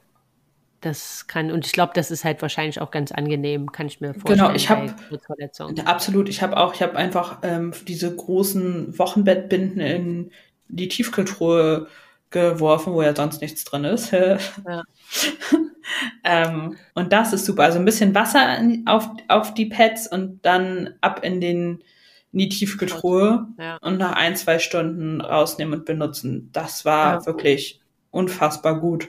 Das 0.83 1.27
kann, 1.27 1.51
und 1.51 1.67
ich 1.67 1.73
glaube, 1.73 1.93
das 1.95 2.11
ist 2.11 2.25
halt 2.25 2.41
wahrscheinlich 2.41 2.81
auch 2.81 2.91
ganz 2.91 3.13
angenehm, 3.13 3.71
kann 3.71 3.87
ich 3.87 4.01
mir 4.01 4.15
vorstellen. 4.15 4.39
Genau, 4.39 4.55
ich 4.55 4.71
hab- 4.71 4.87
bei 4.87 4.93
Geburtsverletzungen. 5.03 5.81
Absolut. 5.87 6.29
Ich 6.31 6.41
habe 6.41 6.57
auch, 6.57 6.73
ich 6.73 6.81
habe 6.81 6.97
einfach 6.97 7.41
ähm, 7.43 7.75
diese 7.87 8.17
großen 8.17 8.99
Wochenbettbinden 8.99 9.81
in 9.83 10.31
die 10.69 10.89
Tiefkühltruhe 10.89 11.87
geworfen, 12.31 12.93
wo 12.93 13.03
ja 13.03 13.15
sonst 13.15 13.41
nichts 13.41 13.65
drin 13.65 13.85
ist. 13.85 14.13
Ja. 14.67 14.83
ähm, 16.25 16.77
und 16.95 17.13
das 17.13 17.33
ist 17.33 17.47
super. 17.47 17.65
Also 17.65 17.79
ein 17.79 17.85
bisschen 17.85 18.15
Wasser 18.15 18.59
in, 18.59 18.87
auf, 18.87 19.09
auf 19.29 19.55
die 19.55 19.67
Pads 19.67 20.07
und 20.07 20.45
dann 20.45 20.95
ab 21.01 21.25
in 21.25 21.41
den 21.41 21.83
in 22.33 22.39
die 22.39 22.49
Tiefkühltruhe 22.49 23.49
Ja. 23.59 23.79
und 23.79 23.99
nach 23.99 24.13
ein, 24.13 24.37
zwei 24.37 24.61
Stunden 24.61 25.21
rausnehmen 25.21 25.81
und 25.81 25.85
benutzen. 25.85 26.49
Das 26.53 26.85
war 26.85 27.15
Ja. 27.15 27.27
wirklich 27.27 27.81
unfassbar 28.13 28.79
gut. 28.79 29.09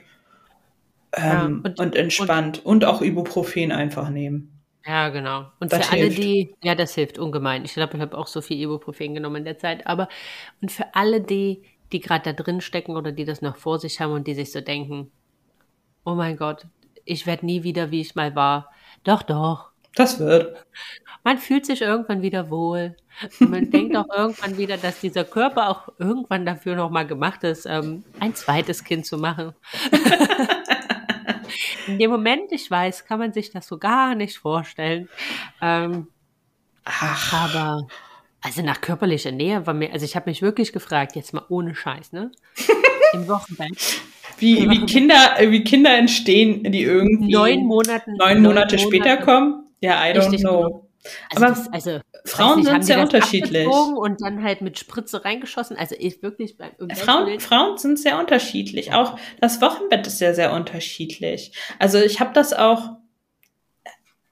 Ähm, 1.14 1.62
und- 1.64 1.78
und, 1.78 1.94
entspannt. 1.94 2.64
Und, 2.64 2.84
auch 2.84 3.00
Ibuprofen 3.00 3.70
einfach 3.70 4.08
nehmen. 4.08 4.48
Ja, 4.84 5.10
genau. 5.10 5.44
Und 5.60 5.72
Das 5.72 5.86
für 5.86 5.92
alle, 5.92 6.02
hilft. 6.06 6.18
die, 6.18 6.54
ja, 6.64 6.74
das 6.74 6.94
hilft 6.96 7.18
ungemein. 7.20 7.64
Ich 7.64 7.74
glaube, 7.74 7.94
ich 7.96 8.00
habe 8.02 8.18
auch 8.18 8.26
so 8.26 8.40
viel 8.40 8.60
Ibuprofen 8.60 9.14
genommen 9.14 9.36
in 9.36 9.44
der 9.44 9.58
Zeit. 9.58 9.86
Aber, 9.86 10.08
und 10.60 10.72
für 10.72 10.92
alle, 10.96 11.20
die, 11.20 11.62
die 11.92 12.00
gerade 12.00 12.32
da 12.32 12.42
drin 12.42 12.60
stecken 12.60 12.96
oder 12.96 13.12
die 13.12 13.24
das 13.24 13.42
noch 13.42 13.56
vor 13.56 13.78
sich 13.78 14.00
haben 14.00 14.12
und 14.12 14.26
die 14.26 14.34
sich 14.34 14.52
so 14.52 14.60
denken, 14.60 15.10
oh 16.04 16.14
mein 16.14 16.36
Gott, 16.36 16.66
ich 17.04 17.26
werde 17.26 17.46
nie 17.46 17.62
wieder, 17.62 17.90
wie 17.90 18.00
ich 18.00 18.14
mal 18.14 18.34
war. 18.34 18.70
Doch, 19.04 19.22
doch. 19.22 19.70
Das 19.94 20.18
wird. 20.18 20.64
Man 21.24 21.38
fühlt 21.38 21.66
sich 21.66 21.82
irgendwann 21.82 22.22
wieder 22.22 22.50
wohl. 22.50 22.96
Man 23.38 23.70
denkt 23.70 23.94
auch 23.96 24.08
irgendwann 24.14 24.56
wieder, 24.56 24.78
dass 24.78 25.00
dieser 25.00 25.24
Körper 25.24 25.68
auch 25.68 25.88
irgendwann 25.98 26.46
dafür 26.46 26.74
nochmal 26.76 27.06
gemacht 27.06 27.44
ist, 27.44 27.66
ähm, 27.66 28.02
ein 28.18 28.34
zweites 28.34 28.84
Kind 28.84 29.06
zu 29.06 29.18
machen. 29.18 29.52
In 31.86 31.98
dem 31.98 32.10
Moment, 32.10 32.52
ich 32.52 32.70
weiß, 32.70 33.04
kann 33.04 33.18
man 33.18 33.32
sich 33.32 33.50
das 33.50 33.66
so 33.66 33.76
gar 33.76 34.14
nicht 34.14 34.38
vorstellen. 34.38 35.08
Ähm, 35.60 36.08
Ach, 36.84 37.32
aber 37.32 37.86
also 38.42 38.62
nach 38.62 38.80
körperlicher 38.80 39.32
Nähe 39.32 39.66
war 39.66 39.74
mir, 39.74 39.92
also 39.92 40.04
ich 40.04 40.16
habe 40.16 40.28
mich 40.28 40.42
wirklich 40.42 40.72
gefragt, 40.72 41.16
jetzt 41.16 41.32
mal 41.32 41.44
ohne 41.48 41.74
Scheiß, 41.74 42.12
ne? 42.12 42.32
Im 43.14 43.28
Wochenbett. 43.28 44.00
wie, 44.38 44.68
wie, 44.68 44.86
Kinder, 44.86 45.38
äh, 45.38 45.50
wie 45.50 45.62
Kinder 45.64 45.96
entstehen, 45.96 46.70
die 46.72 46.82
irgendwie 46.82 47.32
Neun 47.32 47.64
Monaten. 47.64 48.14
neun 48.16 48.42
Monate 48.42 48.78
später 48.78 49.18
kommen? 49.18 49.66
Ja, 49.80 50.04
I 50.06 50.12
don't 50.12 50.28
know. 50.28 50.36
genau. 50.36 50.88
Also, 51.30 51.44
Aber 51.44 51.48
das, 51.48 51.72
also 51.72 52.00
Frauen 52.24 52.60
nicht, 52.60 52.68
sind 52.68 52.84
sehr 52.84 53.00
unterschiedlich. 53.00 53.66
Und 53.66 54.22
dann 54.22 54.42
halt 54.42 54.60
mit 54.60 54.78
Spritze 54.78 55.24
reingeschossen. 55.24 55.76
Also 55.76 55.96
ich 55.98 56.22
wirklich 56.22 56.56
beim 56.56 56.70
im 56.78 56.90
Frauen, 56.90 57.40
Frauen 57.40 57.76
sind 57.76 57.98
sehr 57.98 58.18
unterschiedlich. 58.18 58.92
Auch 58.92 59.18
das 59.40 59.60
Wochenbett 59.60 60.06
ist 60.06 60.18
sehr, 60.18 60.34
sehr 60.34 60.52
unterschiedlich. 60.52 61.52
Also 61.78 61.98
ich 61.98 62.20
habe 62.20 62.32
das 62.32 62.52
auch, 62.52 62.92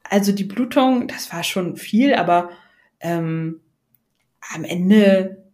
also 0.05 0.33
die 0.33 0.45
Blutung, 0.45 1.09
das 1.09 1.33
war 1.33 1.43
schon 1.43 1.77
viel, 1.77 2.15
aber 2.15 2.51
ähm, 3.01 3.61
am 4.55 4.65
Ende, 4.65 5.45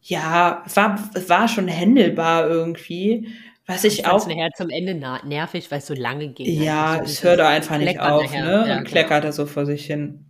ja, 0.00 0.64
war, 0.74 1.10
es 1.14 1.28
war 1.28 1.48
schon 1.48 1.68
händelbar 1.68 2.48
irgendwie. 2.48 3.28
Was 3.66 3.84
ich 3.84 4.06
auch 4.06 4.26
nachher 4.26 4.50
zum 4.56 4.70
Ende 4.70 4.94
nervig, 4.94 5.70
weil 5.70 5.78
es 5.78 5.86
so 5.86 5.94
lange 5.94 6.28
ging. 6.28 6.62
Ja, 6.62 6.92
Also 6.92 7.04
so 7.04 7.10
es 7.12 7.24
hörte 7.24 7.46
einfach 7.46 7.78
nicht 7.78 8.00
auf, 8.00 8.24
nachher. 8.24 8.44
ne? 8.44 8.50
Ja, 8.50 8.60
und 8.60 8.66
genau. 8.84 8.90
kleckerte 8.90 9.32
so 9.32 9.46
vor 9.46 9.66
sich 9.66 9.86
hin. 9.86 10.26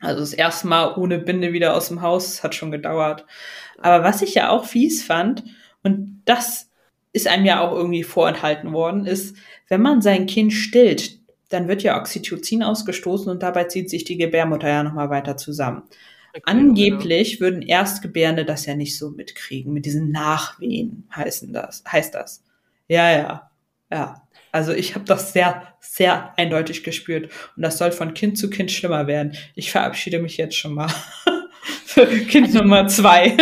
Also 0.00 0.20
das 0.20 0.32
erste 0.32 0.68
Mal 0.68 0.94
ohne 0.96 1.18
Binde 1.18 1.52
wieder 1.52 1.74
aus 1.74 1.88
dem 1.88 2.02
Haus 2.02 2.42
hat 2.42 2.54
schon 2.54 2.70
gedauert. 2.70 3.24
Aber 3.78 4.04
was 4.04 4.22
ich 4.22 4.34
ja 4.34 4.50
auch 4.50 4.64
fies 4.64 5.02
fand, 5.02 5.44
und 5.82 6.22
das 6.24 6.70
ist 7.12 7.26
einem 7.26 7.46
ja 7.46 7.60
auch 7.60 7.72
irgendwie 7.72 8.04
vorenthalten 8.04 8.72
worden, 8.72 9.06
ist, 9.06 9.36
wenn 9.68 9.82
man 9.82 10.02
sein 10.02 10.26
Kind 10.26 10.52
stillt, 10.52 11.18
dann 11.48 11.66
wird 11.66 11.82
ja 11.82 11.98
Oxytocin 11.98 12.62
ausgestoßen 12.62 13.30
und 13.32 13.42
dabei 13.42 13.64
zieht 13.64 13.88
sich 13.90 14.04
die 14.04 14.18
Gebärmutter 14.18 14.68
ja 14.68 14.82
nochmal 14.82 15.10
weiter 15.10 15.36
zusammen. 15.36 15.82
Angeblich 16.44 17.40
würden 17.40 17.62
Erstgebärende 17.62 18.44
das 18.44 18.66
ja 18.66 18.74
nicht 18.74 18.96
so 18.98 19.10
mitkriegen. 19.10 19.72
Mit 19.72 19.86
diesen 19.86 20.10
Nachwehen 20.10 21.08
heißen 21.14 21.52
das, 21.52 21.82
heißt 21.90 22.14
das. 22.14 22.44
Ja, 22.88 23.10
ja, 23.10 23.50
ja. 23.90 24.22
Also 24.52 24.72
ich 24.72 24.94
habe 24.94 25.04
das 25.04 25.32
sehr, 25.32 25.74
sehr 25.80 26.36
eindeutig 26.38 26.82
gespürt. 26.84 27.30
Und 27.56 27.62
das 27.62 27.76
soll 27.78 27.92
von 27.92 28.14
Kind 28.14 28.38
zu 28.38 28.48
Kind 28.50 28.70
schlimmer 28.70 29.06
werden. 29.06 29.36
Ich 29.54 29.70
verabschiede 29.70 30.20
mich 30.20 30.36
jetzt 30.36 30.56
schon 30.56 30.74
mal. 30.74 30.88
Für 31.84 32.06
kind 32.06 32.46
Also- 32.48 32.60
Nummer 32.60 32.86
zwei. 32.86 33.36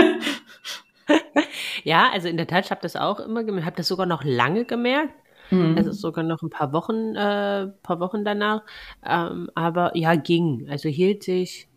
Ja, 1.84 2.10
also 2.12 2.26
in 2.26 2.36
der 2.36 2.48
Tat, 2.48 2.64
ich 2.64 2.70
habe 2.72 2.80
das 2.82 2.96
auch 2.96 3.20
immer 3.20 3.44
gemerkt, 3.44 3.66
habe 3.66 3.76
das 3.76 3.86
sogar 3.88 4.06
noch 4.06 4.24
lange 4.24 4.64
gemerkt. 4.64 5.14
Mhm. 5.50 5.76
Also 5.76 5.92
sogar 5.92 6.24
noch 6.24 6.42
ein 6.42 6.50
paar 6.50 6.72
Wochen, 6.72 7.14
äh, 7.14 7.68
paar 7.82 8.00
Wochen 8.00 8.24
danach. 8.24 8.62
Ähm, 9.08 9.48
aber 9.54 9.96
ja, 9.96 10.16
ging. 10.16 10.66
Also 10.68 10.88
hielt 10.88 11.22
sich, 11.22 11.68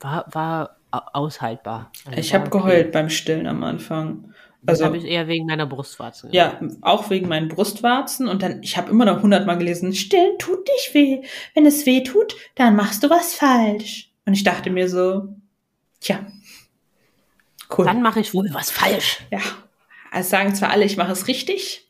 war, 0.00 0.26
war 0.32 0.76
au- 0.90 1.20
aushaltbar. 1.24 1.90
Also 2.06 2.18
ich 2.18 2.34
habe 2.34 2.46
okay. 2.46 2.58
geheult 2.58 2.92
beim 2.92 3.10
Stillen 3.10 3.46
am 3.46 3.62
Anfang. 3.64 4.32
Also 4.68 4.84
habe 4.84 4.96
ich 4.96 5.04
eher 5.04 5.28
wegen 5.28 5.46
meiner 5.46 5.66
Brustwarzen. 5.66 6.32
ja, 6.32 6.58
auch 6.80 7.08
wegen 7.08 7.28
meinen 7.28 7.48
Brustwarzen. 7.48 8.26
Und 8.26 8.42
dann, 8.42 8.62
ich 8.64 8.76
habe 8.76 8.90
immer 8.90 9.04
noch 9.04 9.22
hundertmal 9.22 9.58
gelesen, 9.58 9.94
Stillen 9.94 10.38
tut 10.38 10.66
nicht 10.66 10.92
weh. 10.92 11.22
Wenn 11.54 11.66
es 11.66 11.86
weh 11.86 12.02
tut, 12.02 12.34
dann 12.56 12.74
machst 12.74 13.04
du 13.04 13.10
was 13.10 13.34
falsch. 13.34 14.10
Und 14.24 14.32
ich 14.32 14.42
dachte 14.42 14.70
mir 14.70 14.88
so, 14.88 15.28
tja, 16.00 16.18
cool. 17.78 17.84
Dann 17.84 18.02
mache 18.02 18.18
ich 18.18 18.34
wohl 18.34 18.48
was 18.52 18.70
falsch. 18.72 19.20
Ja, 19.30 19.38
also 20.10 20.28
sagen 20.30 20.54
zwar 20.56 20.70
alle, 20.70 20.84
ich 20.84 20.96
mache 20.96 21.12
es 21.12 21.28
richtig, 21.28 21.88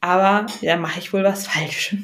aber 0.00 0.46
ja, 0.60 0.76
mache 0.76 1.00
ich 1.00 1.12
wohl 1.12 1.24
was 1.24 1.48
falsch. 1.48 1.96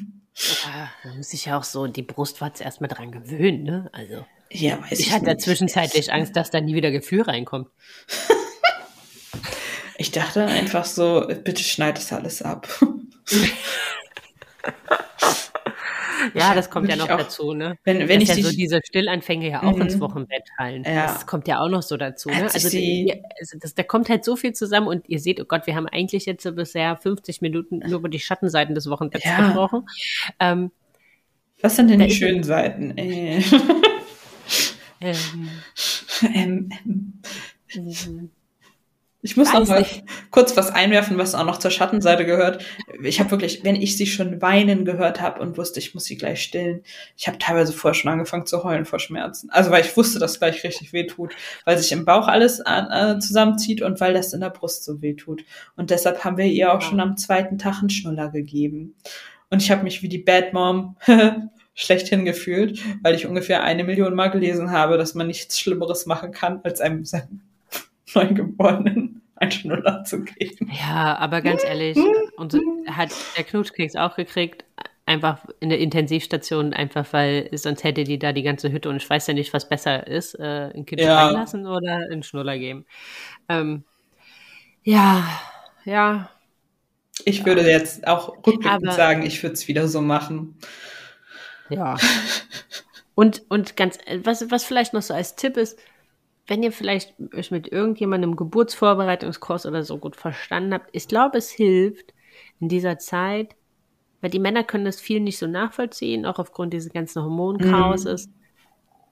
Ja, 0.65 0.91
da 1.05 1.15
muss 1.15 1.33
ich 1.33 1.45
ja 1.47 1.59
auch 1.59 1.65
so 1.65 1.87
die 1.87 2.03
Brustwarze 2.03 2.65
erstmal 2.65 2.89
dran 2.89 3.13
gewöhnen, 3.13 3.63
ne? 3.63 3.89
Also. 3.93 4.27
Ja, 4.51 4.81
weiß 4.83 4.99
ich, 4.99 5.07
Ich 5.09 5.13
hatte 5.13 5.27
nicht. 5.27 5.41
zwischenzeitlich 5.43 6.13
Angst, 6.13 6.35
dass 6.37 6.51
da 6.51 6.61
nie 6.61 6.75
wieder 6.75 6.91
Gefühl 6.91 7.23
reinkommt. 7.23 7.69
Ich 9.99 10.11
dachte 10.13 10.45
einfach 10.47 10.85
so, 10.85 11.27
bitte 11.45 11.63
schneid 11.63 11.97
das 11.99 12.13
alles 12.13 12.41
ab. 12.43 12.69
Ja, 16.35 16.53
das 16.55 16.69
kommt 16.69 16.89
ja 16.89 16.97
noch 16.97 17.09
auch, 17.09 17.17
dazu, 17.17 17.55
ne? 17.55 17.79
Wenn, 17.85 18.01
wenn 18.09 18.21
Dass 18.21 18.31
ich 18.37 18.37
ja 18.45 18.51
so 18.51 18.55
diese 18.55 18.81
Stillanfänge 18.85 19.49
ja 19.51 19.63
auch 19.63 19.79
ins 19.79 19.95
Mhm. 19.97 20.01
Wochenbett 20.01 20.43
fallen. 20.57 20.83
Ja. 20.85 21.07
Das 21.07 21.27
kommt 21.27 21.47
ja 21.49 21.61
auch 21.61 21.69
noch 21.69 21.83
so 21.83 21.97
dazu, 21.97 22.29
ne? 22.29 22.51
Also, 22.53 22.69
die, 22.69 23.23
also 23.39 23.57
das, 23.59 23.75
da 23.75 23.83
kommt 23.85 24.09
halt 24.09 24.25
so 24.25 24.35
viel 24.37 24.53
zusammen 24.53 24.89
und 24.89 25.09
ihr 25.09 25.21
seht, 25.21 25.41
oh 25.41 25.45
Gott, 25.45 25.67
wir 25.67 25.77
haben 25.77 25.87
eigentlich 25.87 26.27
jetzt 26.27 26.43
so 26.43 26.53
bisher 26.53 26.97
50 26.97 27.41
Minuten 27.41 27.79
nur 27.79 28.01
über 28.01 28.09
die 28.09 28.19
Schattenseiten 28.19 28.75
des 28.75 28.91
Wochenbetts 28.91 29.25
Ja. 29.25 29.47
gesprochen. 29.47 29.87
Ähm, 30.41 30.71
was 31.63 31.77
sind 31.77 31.89
denn 31.89 32.01
Da 32.01 32.07
die 32.07 32.15
schönen 32.15 32.43
Seiten? 32.43 32.99
Äh. 32.99 33.41
ähm, 35.01 35.49
ähm, 36.35 36.71
ähm. 36.85 37.23
mhm. 37.75 38.31
Ich 39.21 39.37
muss 39.37 39.49
Weiß 39.49 39.55
noch 39.55 39.69
mal 39.69 39.81
nicht. 39.81 40.05
kurz 40.31 40.57
was 40.57 40.71
einwerfen, 40.71 41.19
was 41.19 41.35
auch 41.35 41.45
noch 41.45 41.59
zur 41.59 41.73
Schattenseite 41.73 42.25
gehört. 42.25 42.65
Ich 43.03 43.19
habe 43.19 43.33
wirklich, 43.33 43.65
wenn 43.65 43.75
ich 43.75 43.97
sie 43.97 44.07
schon 44.07 44.41
weinen 44.41 44.85
gehört 44.85 45.21
habe 45.21 45.41
und 45.41 45.59
wusste, 45.59 45.81
ich 45.81 45.93
muss 45.93 46.05
sie 46.05 46.17
gleich 46.17 46.41
stillen, 46.41 46.83
ich 47.17 47.27
habe 47.27 47.37
teilweise 47.37 47.73
vorher 47.73 47.95
schon 47.95 48.13
angefangen 48.13 48.47
zu 48.47 48.63
heulen 48.63 48.85
vor 48.85 49.01
Schmerzen. 49.01 49.51
Also 49.51 49.73
weil 49.73 49.85
ich 49.85 49.97
wusste, 49.97 50.21
dass 50.21 50.39
gleich 50.39 50.63
richtig 50.63 50.93
weh 50.93 51.05
tut, 51.05 51.35
weil 51.65 51.77
sich 51.79 51.91
im 51.91 52.05
Bauch 52.05 52.29
alles 52.29 52.61
äh, 52.61 52.71
äh, 52.91 53.19
zusammenzieht 53.19 53.83
und 53.83 54.01
weil 54.01 54.15
das 54.15 54.33
in 54.33 54.41
der 54.41 54.51
Brust 54.51 54.85
so 54.85 55.03
weh 55.03 55.15
tut. 55.15 55.45
Und 55.75 55.91
deshalb 55.91 56.25
haben 56.25 56.37
wir 56.37 56.47
ihr 56.47 56.73
auch 56.73 56.81
schon 56.81 57.01
am 57.01 57.17
zweiten 57.17 57.59
Tag 57.59 57.81
einen 57.81 57.91
Schnuller 57.91 58.31
gegeben. 58.31 58.95
Und 59.51 59.63
ich 59.63 59.73
habe 59.73 59.83
mich 59.83 60.01
wie 60.03 60.09
die 60.09 60.19
Bad 60.19 60.53
Mom 60.53 60.97
schlechthin 61.81 62.25
gefühlt, 62.25 62.83
weil 63.05 63.15
ich 63.15 63.25
ungefähr 63.27 63.63
eine 63.63 63.85
Million 63.85 64.15
Mal 64.17 64.29
gelesen 64.33 64.73
habe, 64.73 64.99
dass 64.99 65.15
man 65.15 65.29
nichts 65.29 65.61
Schlimmeres 65.61 66.07
machen 66.07 66.33
kann, 66.33 66.59
als 66.65 66.81
einem 66.81 67.05
seinem 67.05 67.41
Neugeborenen 68.15 69.23
einen 69.37 69.53
Schnuller 69.53 70.03
zu 70.03 70.23
geben. 70.25 70.71
Ja, 70.77 71.17
aber 71.19 71.41
ganz 71.41 71.63
ehrlich, 71.63 71.97
und 72.37 72.51
so 72.51 72.61
hat 72.89 73.11
der 73.37 73.45
Knutschkeks 73.45 73.95
auch 73.95 74.17
gekriegt, 74.17 74.65
einfach 75.07 75.45
in 75.61 75.69
der 75.69 75.79
Intensivstation, 75.79 76.73
einfach 76.75 77.07
weil 77.13 77.49
sonst 77.53 77.85
hätte 77.85 78.03
die 78.03 78.19
da 78.19 78.33
die 78.33 78.43
ganze 78.43 78.73
Hütte 78.73 78.89
und 78.89 78.97
ich 78.97 79.09
weiß 79.09 79.29
ja 79.29 79.35
nicht, 79.35 79.53
was 79.55 79.69
besser 79.69 80.05
ist, 80.09 80.35
äh, 80.35 80.73
ein 80.75 80.85
Kind 80.85 81.01
Ja. 81.01 81.31
lassen 81.31 81.65
oder 81.69 81.95
einen 82.11 82.25
Schnuller 82.25 82.59
geben. 82.59 82.87
Ähm, 83.49 83.85
ja, 84.83 85.25
ja, 85.85 86.29
Ich 87.25 87.47
würde 87.47 87.63
jetzt 87.63 88.07
auch 88.07 88.31
rückblickend 88.47 88.67
Aber- 88.89 88.93
sagen, 88.93 89.23
ich 89.25 89.41
würde 89.45 89.55
es 89.55 89.69
wieder 89.69 89.87
so 89.87 90.01
machen. 90.01 90.57
Ja. 91.71 91.97
Und, 93.15 93.43
und 93.49 93.77
ganz, 93.77 93.99
was, 94.23 94.49
was 94.53 94.63
vielleicht 94.63 94.93
noch 94.93 95.03
so 95.03 95.13
als 95.13 95.35
Tipp 95.35 95.57
ist, 95.57 95.77
wenn 96.47 96.63
ihr 96.63 96.71
vielleicht 96.71 97.15
euch 97.35 97.51
mit 97.51 97.67
irgendjemandem 97.67 98.31
im 98.31 98.37
Geburtsvorbereitungskurs 98.37 99.67
oder 99.67 99.83
so 99.83 99.99
gut 99.99 100.15
verstanden 100.15 100.73
habt, 100.73 100.89
ich 100.93 101.09
glaube, 101.09 101.39
es 101.39 101.51
hilft 101.51 102.15
in 102.61 102.69
dieser 102.69 102.99
Zeit, 102.99 103.57
weil 104.21 104.31
die 104.31 104.39
Männer 104.39 104.63
können 104.63 104.85
das 104.85 105.01
viel 105.01 105.19
nicht 105.19 105.37
so 105.37 105.49
nachvollziehen, 105.49 106.27
auch 106.27 106.39
aufgrund 106.39 106.73
dieses 106.73 106.93
ganzen 106.93 107.23
Hormonchaoses. 107.23 108.31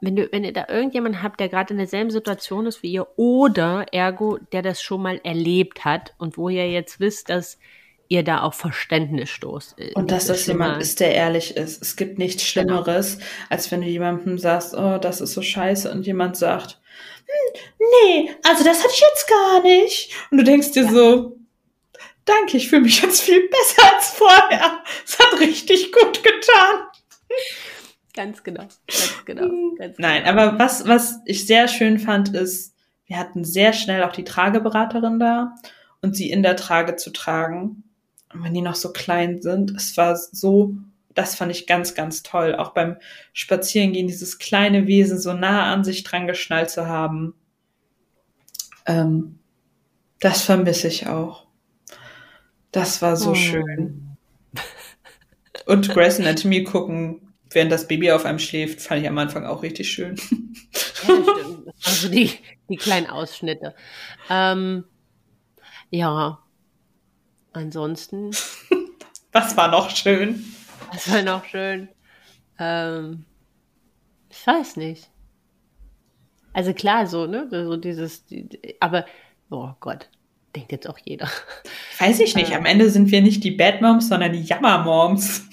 Wenn, 0.00 0.14
du, 0.14 0.28
wenn 0.30 0.44
ihr 0.44 0.52
da 0.52 0.66
irgendjemanden 0.68 1.24
habt, 1.24 1.40
der 1.40 1.48
gerade 1.48 1.72
in 1.72 1.78
derselben 1.78 2.10
Situation 2.10 2.66
ist 2.66 2.84
wie 2.84 2.92
ihr 2.92 3.08
oder 3.16 3.86
ergo, 3.92 4.38
der 4.52 4.62
das 4.62 4.80
schon 4.80 5.02
mal 5.02 5.20
erlebt 5.24 5.84
hat 5.84 6.14
und 6.18 6.38
wo 6.38 6.48
ihr 6.48 6.70
jetzt 6.70 7.00
wisst, 7.00 7.28
dass 7.28 7.58
ihr 8.08 8.22
da 8.22 8.40
auf 8.40 8.54
Verständnis 8.54 9.30
stoßt. 9.30 9.78
äh, 9.78 9.92
Und 9.94 10.10
dass 10.10 10.26
das 10.26 10.44
schon 10.44 10.54
jemand 10.54 10.82
ist, 10.82 11.00
der 11.00 11.14
ehrlich 11.14 11.56
ist. 11.56 11.82
Es 11.82 11.96
gibt 11.96 12.18
nichts 12.18 12.42
Schlimmeres, 12.44 13.18
als 13.48 13.70
wenn 13.70 13.80
du 13.80 13.86
jemandem 13.86 14.38
sagst, 14.38 14.74
oh, 14.74 14.98
das 14.98 15.20
ist 15.20 15.32
so 15.32 15.42
scheiße 15.42 15.90
und 15.90 16.06
jemand 16.06 16.36
sagt, 16.36 16.80
hm, 17.26 17.60
nee, 17.78 18.30
also 18.44 18.64
das 18.64 18.82
hatte 18.82 18.92
ich 18.94 19.00
jetzt 19.00 19.28
gar 19.28 19.62
nicht. 19.62 20.12
Und 20.30 20.38
du 20.38 20.44
denkst 20.44 20.72
dir 20.72 20.88
so, 20.88 21.36
danke, 22.24 22.56
ich 22.56 22.68
fühle 22.68 22.82
mich 22.82 23.02
jetzt 23.02 23.22
viel 23.22 23.48
besser 23.48 23.94
als 23.94 24.10
vorher. 24.10 24.82
Es 25.06 25.18
hat 25.18 25.40
richtig 25.40 25.92
gut 25.92 26.22
getan. 26.22 26.86
Ganz 28.14 28.42
genau, 28.42 28.62
ganz 28.62 29.24
genau. 29.26 29.48
Ganz 29.76 29.98
Nein, 29.98 30.24
genau. 30.24 30.42
aber 30.42 30.58
was, 30.58 30.86
was 30.88 31.20
ich 31.26 31.46
sehr 31.46 31.68
schön 31.68 31.98
fand, 31.98 32.34
ist, 32.34 32.74
wir 33.06 33.18
hatten 33.18 33.44
sehr 33.44 33.72
schnell 33.72 34.02
auch 34.04 34.12
die 34.12 34.24
Trageberaterin 34.24 35.18
da 35.18 35.54
und 36.00 36.16
sie 36.16 36.30
in 36.30 36.42
der 36.42 36.56
Trage 36.56 36.96
zu 36.96 37.10
tragen. 37.10 37.84
Und 38.32 38.42
wenn 38.44 38.54
die 38.54 38.60
noch 38.62 38.74
so 38.74 38.92
klein 38.92 39.40
sind, 39.40 39.70
es 39.76 39.96
war 39.96 40.16
so, 40.16 40.74
das 41.14 41.34
fand 41.36 41.50
ich 41.52 41.66
ganz, 41.66 41.94
ganz 41.94 42.22
toll. 42.22 42.54
Auch 42.56 42.70
beim 42.70 42.96
Spazierengehen, 43.32 44.06
dieses 44.06 44.38
kleine 44.38 44.86
Wesen 44.86 45.18
so 45.18 45.32
nah 45.32 45.72
an 45.72 45.84
sich 45.84 46.02
dran 46.04 46.26
geschnallt 46.26 46.70
zu 46.70 46.86
haben. 46.86 47.34
Ähm, 48.86 49.38
das 50.20 50.42
vermisse 50.42 50.88
ich 50.88 51.06
auch. 51.06 51.46
Das 52.72 53.00
war 53.02 53.16
so 53.16 53.30
Oh. 53.30 53.34
schön. 53.34 54.02
Und 55.66 55.88
Grey's 55.88 56.20
Anatomy 56.20 56.62
gucken, 56.64 57.32
während 57.50 57.72
das 57.72 57.88
Baby 57.88 58.12
auf 58.12 58.24
einem 58.24 58.38
schläft, 58.38 58.80
fand 58.80 59.02
ich 59.02 59.08
am 59.08 59.18
Anfang 59.18 59.44
auch 59.46 59.62
richtig 59.62 59.90
schön. 59.90 60.16
Ja, 60.16 61.16
das 61.16 61.26
stimmt. 61.36 61.68
Also 61.84 62.08
die, 62.08 62.30
die 62.68 62.76
kleinen 62.76 63.06
Ausschnitte. 63.06 63.74
Ähm, 64.30 64.84
ja. 65.90 66.38
Ansonsten, 67.56 68.32
Was 69.32 69.56
war 69.56 69.68
noch 69.68 69.88
schön? 69.88 70.44
das 70.92 71.10
war 71.10 71.22
noch 71.22 71.46
schön. 71.46 71.88
Ähm, 72.58 73.24
ich 74.28 74.46
weiß 74.46 74.76
nicht. 74.76 75.08
Also 76.52 76.74
klar, 76.74 77.06
so, 77.06 77.26
ne? 77.26 77.48
So 77.50 77.78
dieses, 77.78 78.26
die, 78.26 78.76
aber, 78.78 79.06
oh 79.48 79.70
Gott, 79.80 80.10
denkt 80.54 80.70
jetzt 80.70 80.86
auch 80.86 80.98
jeder. 81.02 81.30
Weiß 81.98 82.20
ich 82.20 82.34
nicht. 82.34 82.50
Äh. 82.50 82.56
Am 82.56 82.66
Ende 82.66 82.90
sind 82.90 83.10
wir 83.10 83.22
nicht 83.22 83.42
die 83.42 83.52
Bad 83.52 83.80
Moms, 83.80 84.08
sondern 84.08 84.34
die 84.34 84.42
Jammer 84.42 84.84
Moms. 84.84 85.48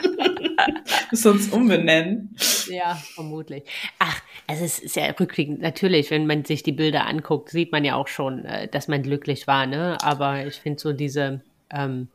Müssen 1.12 1.30
uns 1.30 1.48
umbenennen. 1.48 2.36
Ja, 2.66 2.96
vermutlich. 2.96 3.62
Ach, 4.00 4.20
also 4.46 4.64
es 4.64 4.78
ist 4.78 4.96
ja 4.96 5.06
rückblickend, 5.18 5.60
natürlich, 5.60 6.10
wenn 6.10 6.26
man 6.26 6.44
sich 6.44 6.62
die 6.62 6.72
Bilder 6.72 7.06
anguckt, 7.06 7.50
sieht 7.50 7.72
man 7.72 7.84
ja 7.84 7.94
auch 7.96 8.08
schon, 8.08 8.44
äh, 8.44 8.68
dass 8.68 8.88
man 8.88 9.02
glücklich 9.02 9.46
war, 9.46 9.66
ne? 9.66 9.96
Aber 10.02 10.44
ich 10.46 10.56
finde 10.56 10.80
so 10.80 10.92
diese, 10.92 11.40
ähm, 11.70 12.08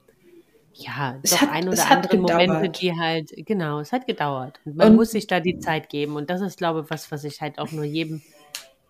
ja, 0.74 1.18
Es 1.24 1.32
doch 1.32 1.42
hat- 1.42 1.52
ein 1.52 1.68
oder 1.68 1.90
andere 1.92 2.18
Momente, 2.18 2.70
die 2.70 2.94
halt, 2.98 3.32
genau, 3.46 3.80
es 3.80 3.92
hat 3.92 4.08
gedauert. 4.08 4.60
Und 4.66 4.78
man 4.78 4.90
Und- 4.92 4.96
muss 4.96 5.12
sich 5.12 5.28
da 5.28 5.40
die 5.40 5.60
Zeit 5.60 5.90
geben. 5.90 6.16
Und 6.16 6.30
das 6.30 6.42
ist, 6.42 6.58
glaube 6.58 6.82
ich, 6.82 6.90
was, 6.90 7.12
was 7.12 7.24
ich 7.24 7.42
halt 7.42 7.60
auch 7.60 7.72
nur 7.72 7.84
jedem 7.84 8.22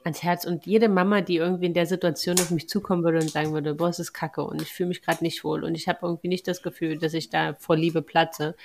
ans 0.03 0.23
Herz 0.23 0.45
und 0.45 0.65
jede 0.65 0.87
Mama, 0.87 1.21
die 1.21 1.37
irgendwie 1.37 1.65
in 1.65 1.73
der 1.73 1.85
Situation 1.85 2.39
auf 2.39 2.51
mich 2.51 2.69
zukommen 2.69 3.03
würde 3.03 3.17
und 3.19 3.29
sagen 3.31 3.51
würde, 3.53 3.73
boah, 3.75 3.89
es 3.89 3.99
ist 3.99 4.13
kacke 4.13 4.43
und 4.43 4.61
ich 4.61 4.71
fühle 4.71 4.89
mich 4.89 5.01
gerade 5.01 5.23
nicht 5.23 5.43
wohl 5.43 5.63
und 5.63 5.75
ich 5.75 5.87
habe 5.89 5.99
irgendwie 6.03 6.29
nicht 6.29 6.47
das 6.47 6.61
Gefühl, 6.61 6.97
dass 6.97 7.13
ich 7.13 7.29
da 7.29 7.53
vor 7.59 7.75
Liebe 7.75 8.01
platze. 8.01 8.55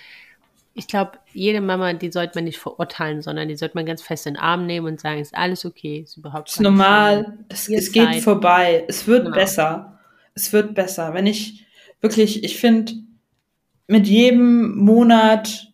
Ich 0.76 0.88
glaube, 0.88 1.12
jede 1.32 1.60
Mama, 1.60 1.92
die 1.92 2.10
sollte 2.10 2.32
man 2.36 2.44
nicht 2.44 2.58
verurteilen, 2.58 3.22
sondern 3.22 3.46
die 3.48 3.56
sollte 3.56 3.76
man 3.76 3.86
ganz 3.86 4.02
fest 4.02 4.26
in 4.26 4.34
den 4.34 4.42
Arm 4.42 4.66
nehmen 4.66 4.86
und 4.88 5.00
sagen, 5.00 5.20
ist 5.20 5.34
alles 5.34 5.64
okay, 5.64 6.00
ist 6.00 6.16
überhaupt 6.16 6.50
ist 6.50 6.60
normal. 6.60 7.38
Es, 7.48 7.68
es 7.68 7.92
geht 7.92 8.22
vorbei. 8.22 8.84
Es 8.88 9.06
wird 9.06 9.24
Genau. 9.24 9.36
besser. 9.36 10.00
Es 10.34 10.52
wird 10.52 10.74
besser. 10.74 11.14
Wenn 11.14 11.26
ich 11.28 11.64
wirklich, 12.00 12.42
ich 12.42 12.58
finde, 12.58 12.92
mit 13.86 14.08
jedem 14.08 14.76
Monat 14.76 15.72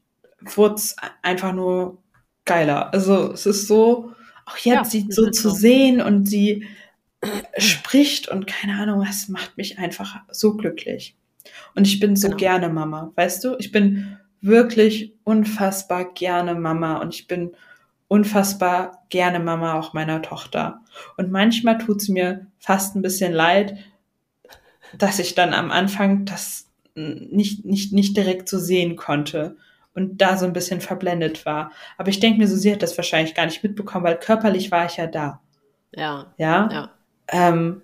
wird's 0.55 0.97
einfach 1.23 1.53
nur 1.55 2.03
geiler. 2.45 2.93
Also 2.93 3.33
es 3.33 3.47
ist 3.47 3.69
so, 3.69 4.13
auch 4.45 4.57
jetzt 4.59 4.67
Ja, 4.67 4.85
sie 4.85 5.07
so 5.09 5.31
zu 5.31 5.49
so. 5.49 5.55
sehen 5.55 6.03
und 6.03 6.27
sie 6.27 6.67
spricht 7.59 8.29
und 8.29 8.47
keine 8.47 8.75
Ahnung, 8.81 9.05
es 9.09 9.29
macht 9.29 9.57
mich 9.57 9.79
einfach 9.79 10.21
so 10.31 10.57
glücklich. 10.57 11.17
Und 11.75 11.87
ich 11.87 12.01
bin 12.01 12.17
so 12.17 12.29
Genau. 12.29 12.37
gerne 12.39 12.69
Mama, 12.69 13.13
weißt 13.17 13.45
du? 13.45 13.57
Ich 13.59 13.73
bin 13.73 14.19
wirklich 14.41 15.15
unfassbar 15.25 16.13
gerne 16.13 16.55
Mama 16.55 16.97
und 16.99 17.15
ich 17.15 17.27
bin 17.27 17.55
unfassbar 18.09 19.05
gerne 19.09 19.39
Mama 19.39 19.79
auch 19.79 19.93
meiner 19.93 20.23
Tochter. 20.23 20.81
Und 21.17 21.31
manchmal 21.31 21.79
tut's 21.79 22.09
mir 22.09 22.47
fast 22.59 22.97
ein 22.97 23.03
bisschen 23.03 23.33
leid, 23.33 23.77
dass 24.99 25.19
ich 25.19 25.35
dann 25.35 25.55
am 25.55 25.71
Anfang 25.71 26.25
das 26.25 26.67
nicht, 26.95 27.65
nicht, 27.65 27.93
nicht 27.93 28.17
direkt 28.17 28.49
so 28.49 28.59
sehen 28.59 28.97
konnte 28.97 29.57
und 29.95 30.21
da 30.21 30.37
so 30.37 30.47
ein 30.47 30.53
bisschen 30.53 30.81
verblendet 30.81 31.47
war. 31.47 31.73
Aber 31.99 32.09
ich 32.09 32.21
denke 32.21 32.39
mir 32.39 32.49
so, 32.49 32.57
sie 32.57 32.73
hat 32.73 32.83
das 32.83 32.97
wahrscheinlich 32.97 33.35
gar 33.35 33.47
nicht 33.47 33.63
mitbekommen, 33.63 34.05
weil 34.05 34.19
körperlich 34.19 34.71
war 34.71 34.87
ich 34.87 34.97
ja 34.97 35.07
da. 35.07 35.41
Ja, 35.95 36.33
Ja, 36.39 36.69
ja. 36.73 36.91
ähm, 37.29 37.83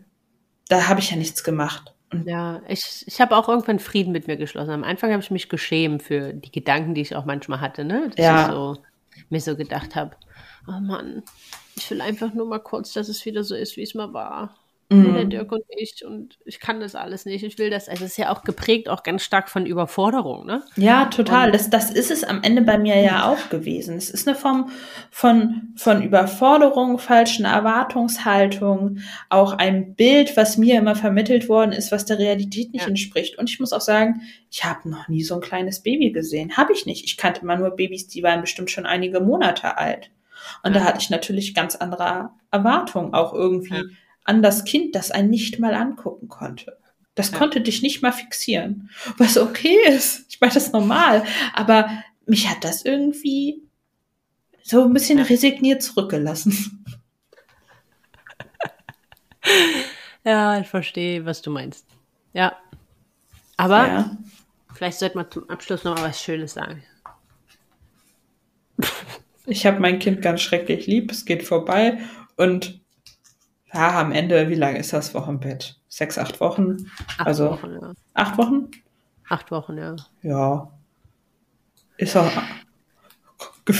da 0.68 0.88
habe 0.88 1.00
ich 1.00 1.10
ja 1.10 1.16
nichts 1.16 1.44
gemacht. 1.44 1.94
Und 2.12 2.26
Ja, 2.26 2.62
ich, 2.68 3.04
ich 3.06 3.20
habe 3.20 3.36
auch 3.36 3.48
irgendwann 3.48 3.78
Frieden 3.78 4.12
mit 4.12 4.26
mir 4.26 4.36
geschlossen. 4.36 4.70
Am 4.70 4.84
Anfang 4.84 5.12
habe 5.12 5.22
ich 5.22 5.30
mich 5.30 5.48
geschämt 5.48 6.02
für 6.02 6.32
die 6.32 6.52
Gedanken, 6.52 6.94
die 6.94 7.00
ich 7.00 7.16
auch 7.16 7.24
manchmal 7.24 7.60
hatte, 7.60 7.84
ne? 7.84 8.10
Dass 8.10 8.16
Ja. 8.24 8.48
ich 8.48 8.54
so, 8.54 8.82
mir 9.28 9.40
so 9.40 9.56
gedacht 9.56 9.96
habe, 9.96 10.16
oh 10.68 10.80
Mann, 10.80 11.22
ich 11.76 11.90
will 11.90 12.00
einfach 12.00 12.32
nur 12.32 12.46
mal 12.46 12.60
kurz, 12.60 12.92
dass 12.92 13.08
es 13.08 13.24
wieder 13.26 13.44
so 13.44 13.54
ist, 13.54 13.76
wie 13.76 13.82
es 13.82 13.94
mal 13.94 14.12
war. 14.12 14.56
Nur 14.88 15.12
der 15.14 15.24
Dirk 15.24 15.50
und 15.50 15.62
ich 15.76 16.04
und 16.06 16.38
ich 16.44 16.60
kann 16.60 16.78
das 16.78 16.94
alles 16.94 17.24
nicht. 17.24 17.42
Ich 17.42 17.58
will 17.58 17.70
das. 17.70 17.88
Also 17.88 18.04
es 18.04 18.12
ist 18.12 18.16
ja 18.18 18.30
auch 18.32 18.44
geprägt 18.44 18.88
auch 18.88 19.02
ganz 19.02 19.22
stark 19.24 19.48
von 19.48 19.66
Überforderung, 19.66 20.46
ne? 20.46 20.62
Ja, 20.76 21.06
total. 21.06 21.50
Das, 21.50 21.70
das 21.70 21.90
ist 21.90 22.12
es 22.12 22.22
am 22.22 22.42
Ende 22.44 22.62
bei 22.62 22.78
mir 22.78 22.96
ja 23.00 23.28
auch 23.28 23.48
gewesen. 23.50 23.96
Es 23.96 24.10
ist 24.10 24.28
eine 24.28 24.36
Form 24.36 24.70
von, 25.10 25.72
von 25.76 26.02
Überforderung, 26.02 26.98
falschen 26.98 27.46
Erwartungshaltung, 27.46 28.98
auch 29.28 29.54
ein 29.54 29.94
Bild, 29.94 30.36
was 30.36 30.56
mir 30.56 30.78
immer 30.78 30.94
vermittelt 30.94 31.48
worden 31.48 31.72
ist, 31.72 31.90
was 31.92 32.04
der 32.04 32.18
Realität 32.18 32.72
nicht 32.72 32.82
Ja. 32.82 32.88
entspricht. 32.88 33.38
Und 33.38 33.50
ich 33.50 33.58
muss 33.60 33.72
auch 33.72 33.80
sagen, 33.80 34.22
ich 34.50 34.64
habe 34.64 34.88
noch 34.88 35.08
nie 35.08 35.22
so 35.22 35.34
ein 35.34 35.40
kleines 35.40 35.80
Baby 35.82 36.12
gesehen. 36.12 36.56
Habe 36.56 36.72
ich 36.72 36.86
nicht. 36.86 37.04
Ich 37.04 37.16
kannte 37.16 37.42
immer 37.42 37.56
nur 37.56 37.70
Babys, 37.70 38.06
die 38.08 38.22
waren 38.22 38.40
bestimmt 38.40 38.70
schon 38.70 38.86
einige 38.86 39.20
Monate 39.20 39.76
alt. 39.78 40.10
Und 40.62 40.74
da 40.76 40.80
Ja. 40.80 40.84
hatte 40.86 40.98
ich 41.00 41.10
natürlich 41.10 41.54
ganz 41.54 41.74
andere 41.76 42.30
Erwartungen, 42.50 43.14
auch 43.14 43.32
irgendwie 43.32 43.74
Ja. 43.74 43.82
An 44.26 44.42
das 44.42 44.64
Kind, 44.64 44.94
das 44.94 45.10
einen 45.10 45.30
nicht 45.30 45.58
mal 45.58 45.74
angucken 45.74 46.28
konnte. 46.28 46.76
Das 47.14 47.30
Ja. 47.30 47.38
konnte 47.38 47.60
dich 47.60 47.80
nicht 47.82 48.02
mal 48.02 48.12
fixieren. 48.12 48.90
Was 49.16 49.38
okay 49.38 49.76
ist. 49.88 50.26
Ich 50.28 50.40
meine, 50.40 50.52
das 50.52 50.64
ist 50.66 50.72
normal. 50.72 51.24
Aber 51.54 51.88
mich 52.26 52.48
hat 52.48 52.62
das 52.64 52.84
irgendwie 52.84 53.62
so 54.62 54.84
ein 54.84 54.92
bisschen 54.92 55.18
resigniert 55.20 55.82
zurückgelassen. 55.82 56.84
Ja, 60.24 60.58
ich 60.60 60.66
verstehe, 60.66 61.24
was 61.24 61.40
du 61.40 61.52
meinst. 61.52 61.86
Ja. 62.32 62.56
Aber 63.56 63.86
Ja. 63.86 64.16
vielleicht 64.74 64.98
sollte 64.98 65.16
man 65.16 65.30
zum 65.30 65.48
Abschluss 65.48 65.84
noch 65.84 65.94
mal 65.96 66.02
was 66.08 66.20
Schönes 66.20 66.54
sagen. 66.54 66.82
Ich 69.46 69.64
habe 69.64 69.78
mein 69.78 70.00
Kind 70.00 70.22
ganz 70.22 70.40
schrecklich 70.42 70.86
lieb. 70.88 71.12
Es 71.12 71.24
geht 71.24 71.44
vorbei. 71.44 72.00
Und 72.36 72.80
ja, 73.76 74.00
am 74.00 74.12
Ende, 74.12 74.48
wie 74.48 74.54
lange 74.54 74.78
ist 74.78 74.92
das 74.92 75.14
Wochenbett? 75.14 75.78
Sechs, 75.88 76.18
acht 76.18 76.40
Wochen? 76.40 76.90
Acht 77.18 77.26
Also- 77.26 77.50
Wochen, 77.50 77.72
ja. 77.80 77.92
Acht 78.14 78.38
Wochen? 78.38 78.70
Acht 79.28 79.50
Wochen, 79.50 79.78
ja. 79.78 79.96
Ja. 80.22 80.70
Ist 81.96 82.16
auch 82.16 82.30
ge 83.64 83.76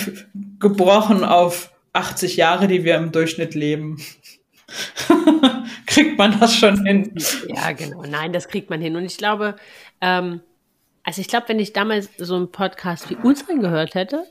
gebrochen 0.59 1.25
auf 1.25 1.73
80 1.93 2.37
Jahre, 2.37 2.67
die 2.69 2.85
wir 2.85 2.97
im 2.97 3.13
Durchschnitt 3.13 3.55
leben. 3.55 3.99
Kriegt 5.87 6.19
man 6.19 6.39
das 6.41 6.55
schon 6.55 6.85
hin? 6.85 7.13
Ja, 7.49 7.73
genau. 7.73 8.03
Nein, 8.03 8.33
das 8.33 8.49
kriegt 8.49 8.69
man 8.71 8.81
hin. 8.81 8.97
Und 8.97 9.05
ich 9.05 9.17
glaube, 9.17 9.57
ähm, 10.01 10.41
also 11.05 11.21
ich 11.21 11.29
glaube, 11.29 11.49
wenn 11.49 11.61
ich 11.61 11.73
damals 11.73 12.11
so 12.19 12.35
einen 12.35 12.51
Podcast 12.51 13.09
wie 13.11 13.17
unseren 13.17 13.61
gehört 13.61 13.95
hätte, 13.95 14.25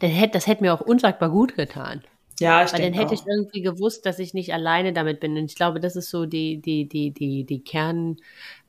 dann 0.00 0.10
hätte, 0.10 0.32
das 0.32 0.46
hätte 0.46 0.62
mir 0.62 0.72
auch 0.72 0.80
unsagbar 0.80 1.28
gut 1.30 1.54
getan. 1.56 2.02
Ja, 2.40 2.64
ich 2.64 2.72
Weil 2.72 2.82
dann 2.82 2.92
hätte 2.94 3.14
auch. 3.14 3.14
ich 3.14 3.26
irgendwie 3.26 3.62
gewusst, 3.62 4.06
dass 4.06 4.18
ich 4.18 4.34
nicht 4.34 4.52
alleine 4.52 4.92
damit 4.92 5.20
bin. 5.20 5.36
Und 5.36 5.46
ich 5.46 5.54
glaube, 5.56 5.80
das 5.80 5.96
ist 5.96 6.10
so 6.10 6.26
die, 6.26 6.60
die, 6.60 6.88
die, 6.88 7.12
die, 7.12 7.44
die 7.44 7.62
Kern, 7.64 8.16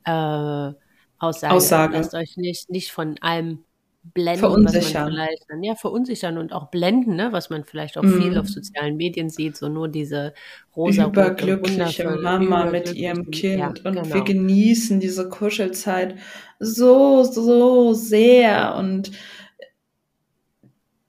äh, 0.06 0.74
Aussage. 1.20 1.54
Aussage. 1.56 1.98
Lasst 1.98 2.14
euch 2.14 2.38
nicht, 2.38 2.70
nicht 2.70 2.92
von 2.92 3.18
allem 3.22 3.66
blenden, 4.14 4.40
Verunsichern. 4.42 5.04
was 5.06 5.14
man 5.14 5.14
vielleicht 5.14 5.46
dann, 5.50 5.64
ja, 5.64 5.76
verunsichern 5.76 6.38
und 6.38 6.54
auch 6.54 6.70
blenden, 6.70 7.16
ne, 7.16 7.32
was 7.34 7.50
man 7.50 7.66
vielleicht 7.66 7.98
auch 7.98 8.04
Mhm. 8.04 8.22
viel 8.22 8.38
auf 8.38 8.48
sozialen 8.48 8.96
Medien 8.98 9.30
sieht, 9.30 9.58
so 9.58 9.68
nur 9.70 9.90
diese 9.90 10.34
rosa 10.76 11.06
überglückliche 11.06 12.10
Mama 12.22 12.66
mit 12.66 12.94
ihrem 12.94 13.32
Kind 13.32 13.86
und 13.86 14.14
wir 14.14 14.24
genießen 14.24 15.00
diese 15.00 15.30
Kuschelzeit 15.30 16.16
so, 16.60 17.24
so 17.24 17.94
sehr 17.94 18.76
und 18.76 19.12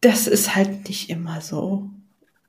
das 0.00 0.26
ist 0.26 0.54
halt 0.56 0.88
nicht 0.88 1.08
immer 1.10 1.40
so. 1.40 1.90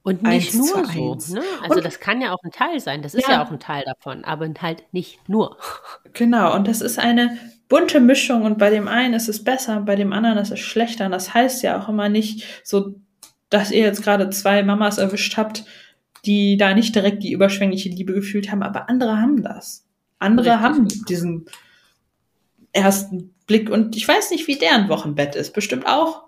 Und 0.01 0.23
nicht 0.23 0.53
nur 0.55 0.65
so. 0.85 1.33
Ne? 1.33 1.41
Also 1.61 1.75
Und- 1.75 1.85
das 1.85 1.99
kann 1.99 2.21
ja 2.21 2.33
auch 2.33 2.41
ein 2.43 2.51
Teil 2.51 2.79
sein. 2.79 3.01
Das 3.01 3.13
ist 3.13 3.27
Ja. 3.27 3.33
ja, 3.35 3.45
auch 3.45 3.51
ein 3.51 3.59
Teil 3.59 3.83
davon, 3.85 4.23
aber 4.23 4.49
halt 4.61 4.83
nicht 4.91 5.27
nur. 5.29 5.57
Genau, 6.13 6.55
und 6.55 6.67
das 6.67 6.81
ist 6.81 6.97
eine 6.97 7.37
bunte 7.67 7.99
Mischung 7.99 8.41
und 8.43 8.57
bei 8.57 8.71
dem 8.71 8.87
einen 8.87 9.13
ist 9.13 9.29
es 9.29 9.43
besser, 9.43 9.79
bei 9.81 9.95
dem 9.95 10.11
anderen 10.11 10.39
ist 10.39 10.49
es 10.51 10.59
schlechter. 10.59 11.05
Und 11.05 11.11
das 11.11 11.33
heißt 11.35 11.61
ja 11.61 11.79
auch 11.79 11.87
immer 11.87 12.09
nicht 12.09 12.43
so, 12.63 12.95
dass 13.49 13.69
ihr 13.69 13.81
jetzt 13.83 14.01
gerade 14.01 14.29
zwei 14.31 14.63
Mamas 14.63 14.97
erwischt 14.97 15.37
habt, 15.37 15.65
die 16.25 16.57
da 16.57 16.73
nicht 16.73 16.95
direkt 16.95 17.21
die 17.23 17.31
überschwängliche 17.31 17.89
Liebe 17.89 18.13
gefühlt 18.13 18.51
haben, 18.51 18.63
aber 18.63 18.89
andere 18.89 19.17
haben 19.21 19.43
das. 19.43 19.85
Andere 20.17 20.49
Richtig. 20.49 20.61
haben 20.63 20.87
diesen 21.07 21.45
ersten 22.73 23.33
Blick 23.45 23.69
und 23.69 23.95
ich 23.95 24.07
weiß 24.07 24.31
nicht, 24.31 24.47
wie 24.47 24.57
deren 24.57 24.89
Wochenbett 24.89 25.35
ist. 25.35 25.53
Bestimmt 25.53 25.85
auch 25.87 26.23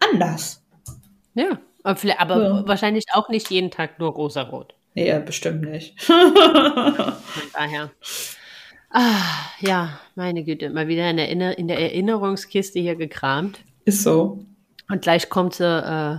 anders. 0.00 0.62
Ja. 1.34 1.58
Aber, 1.84 2.00
aber 2.18 2.42
Ja. 2.42 2.66
wahrscheinlich 2.66 3.04
auch 3.12 3.28
nicht 3.28 3.50
jeden 3.50 3.70
Tag 3.70 3.98
nur 4.00 4.10
rosarot. 4.10 4.74
Nee, 4.94 5.06
ja, 5.08 5.18
bestimmt 5.20 5.62
nicht. 5.62 6.00
Von 6.02 6.34
daher. 7.52 7.90
Ah, 8.90 9.20
ja, 9.60 10.00
meine 10.14 10.44
Güte, 10.44 10.70
mal 10.70 10.86
wieder 10.88 11.10
in 11.10 11.16
der, 11.16 11.26
Erinner 11.26 11.58
in 11.58 11.68
der 11.68 11.78
Erinnerungskiste 11.80 12.78
hier 12.80 12.94
gekramt. 12.96 13.60
ist 13.84 14.02
so. 14.02 14.44
Und 14.90 15.02
gleich 15.02 15.28
kommt 15.28 15.54
sie 15.54 15.64
äh, 15.66 16.18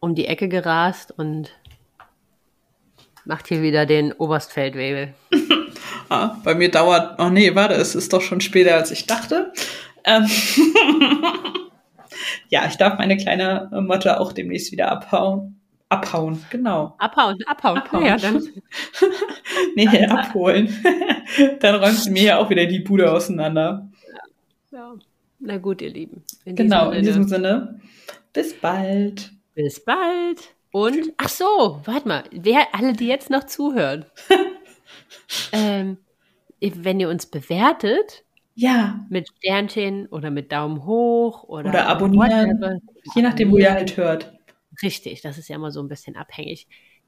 um 0.00 0.14
die 0.14 0.26
Ecke 0.26 0.48
gerast 0.48 1.12
und 1.16 1.50
macht 3.24 3.48
hier 3.48 3.60
wieder 3.62 3.86
den 3.86 4.12
Oberstfeldwebel. 4.12 5.14
Ah, 6.10 6.38
bei 6.42 6.54
mir 6.54 6.70
dauert, 6.70 7.20
oh 7.20 7.28
nee, 7.28 7.54
warte, 7.54 7.74
es 7.74 7.94
ist 7.94 8.14
doch 8.14 8.22
schon 8.22 8.40
später, 8.40 8.74
als 8.76 8.90
ich 8.90 9.04
dachte. 9.04 9.52
Ähm 10.04 10.24
ja, 12.48 12.66
ich 12.66 12.76
darf 12.76 12.98
meine 12.98 13.16
kleine 13.16 13.68
Motte 13.72 14.20
auch 14.20 14.32
demnächst 14.32 14.72
wieder 14.72 14.90
abhauen. 14.90 15.58
Abhauen, 15.90 16.44
genau. 16.50 16.94
Abhauen, 16.98 17.38
abhauen. 17.46 17.78
Abhauen. 17.78 18.04
Ja, 18.04 18.16
dann. 18.16 18.42
Nee, 19.74 20.06
abholen. 20.06 20.68
Dann 21.60 21.76
räumt 21.76 21.96
sie 21.96 22.10
mir 22.10 22.22
ja 22.22 22.38
auch 22.38 22.50
wieder 22.50 22.66
die 22.66 22.80
Bude 22.80 23.10
auseinander. 23.10 23.88
Ja. 24.70 24.94
Na 25.40 25.58
gut, 25.58 25.82
ihr 25.82 25.90
Lieben. 25.90 26.22
In 26.44 26.56
Genau, 26.56 26.90
in 26.90 27.04
diesem 27.04 27.26
Sinne. 27.28 27.80
Bis 28.32 28.54
bald. 28.54 29.32
Bis 29.54 29.84
bald. 29.84 30.54
Und, 30.72 31.12
ach 31.16 31.28
so, 31.28 31.80
warte 31.84 32.08
mal, 32.08 32.24
wer, 32.30 32.66
alle, 32.72 32.92
die 32.92 33.06
jetzt 33.06 33.30
noch 33.30 33.44
zuhören, 33.44 34.04
ähm, 35.52 35.98
wenn 36.60 37.00
ihr 37.00 37.08
uns 37.08 37.26
bewertet, 37.26 38.24
Ja, 38.60 38.98
mit 39.08 39.28
Sternchen 39.38 40.06
oder 40.06 40.32
mit 40.32 40.50
Daumen 40.50 40.84
hoch 40.84 41.44
oder, 41.44 41.68
Oder 41.70 41.86
abonnieren. 41.86 42.58
whatever. 42.58 42.78
je 43.14 43.22
nachdem, 43.22 43.52
wo 43.52 43.56
ihr 43.58 43.72
halt 43.72 43.96
hört. 43.96 44.32
Richtig, 44.82 45.22
das 45.22 45.38
ist 45.38 45.48
ja 45.48 45.54
immer 45.54 45.70
so 45.70 45.80
ein 45.80 45.86
bisschen 45.86 46.16
abhängig. 46.16 46.66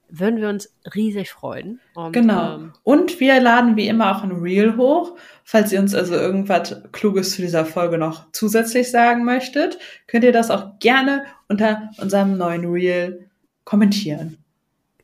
Würden 0.08 0.40
wir 0.40 0.48
uns 0.48 0.72
riesig 0.94 1.30
freuen. 1.30 1.80
Und, 1.96 2.12
Genau. 2.12 2.54
Ähm, 2.54 2.72
Und 2.84 3.18
wir 3.18 3.40
laden 3.40 3.74
wie 3.74 3.88
immer 3.88 4.16
auch 4.16 4.22
ein 4.22 4.30
Reel 4.30 4.76
hoch. 4.76 5.16
Falls 5.42 5.72
ihr 5.72 5.80
uns 5.80 5.92
also 5.92 6.14
irgendwas 6.14 6.82
Kluges 6.92 7.32
zu 7.34 7.42
dieser 7.42 7.64
Folge 7.64 7.98
noch 7.98 8.30
zusätzlich 8.30 8.88
sagen 8.88 9.24
möchtet, 9.24 9.76
könnt 10.06 10.22
ihr 10.22 10.32
das 10.32 10.52
auch 10.52 10.78
gerne 10.78 11.24
unter 11.48 11.90
unserem 11.98 12.38
neuen 12.38 12.64
Reel 12.64 13.28
kommentieren. 13.64 14.36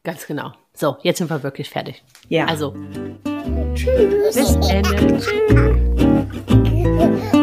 ganz 0.04 0.24
genau. 0.28 0.52
So, 0.74 0.96
jetzt 1.02 1.18
sind 1.18 1.28
wir 1.30 1.42
wirklich 1.42 1.70
fertig. 1.70 2.04
Ja. 2.28 2.44
Also, 2.46 2.72
tschüss. 3.74 4.34
bis. 4.34 4.60
Tschüss. 4.60 5.26
Tschüss. 5.26 6.05
Yeah. 6.96 7.35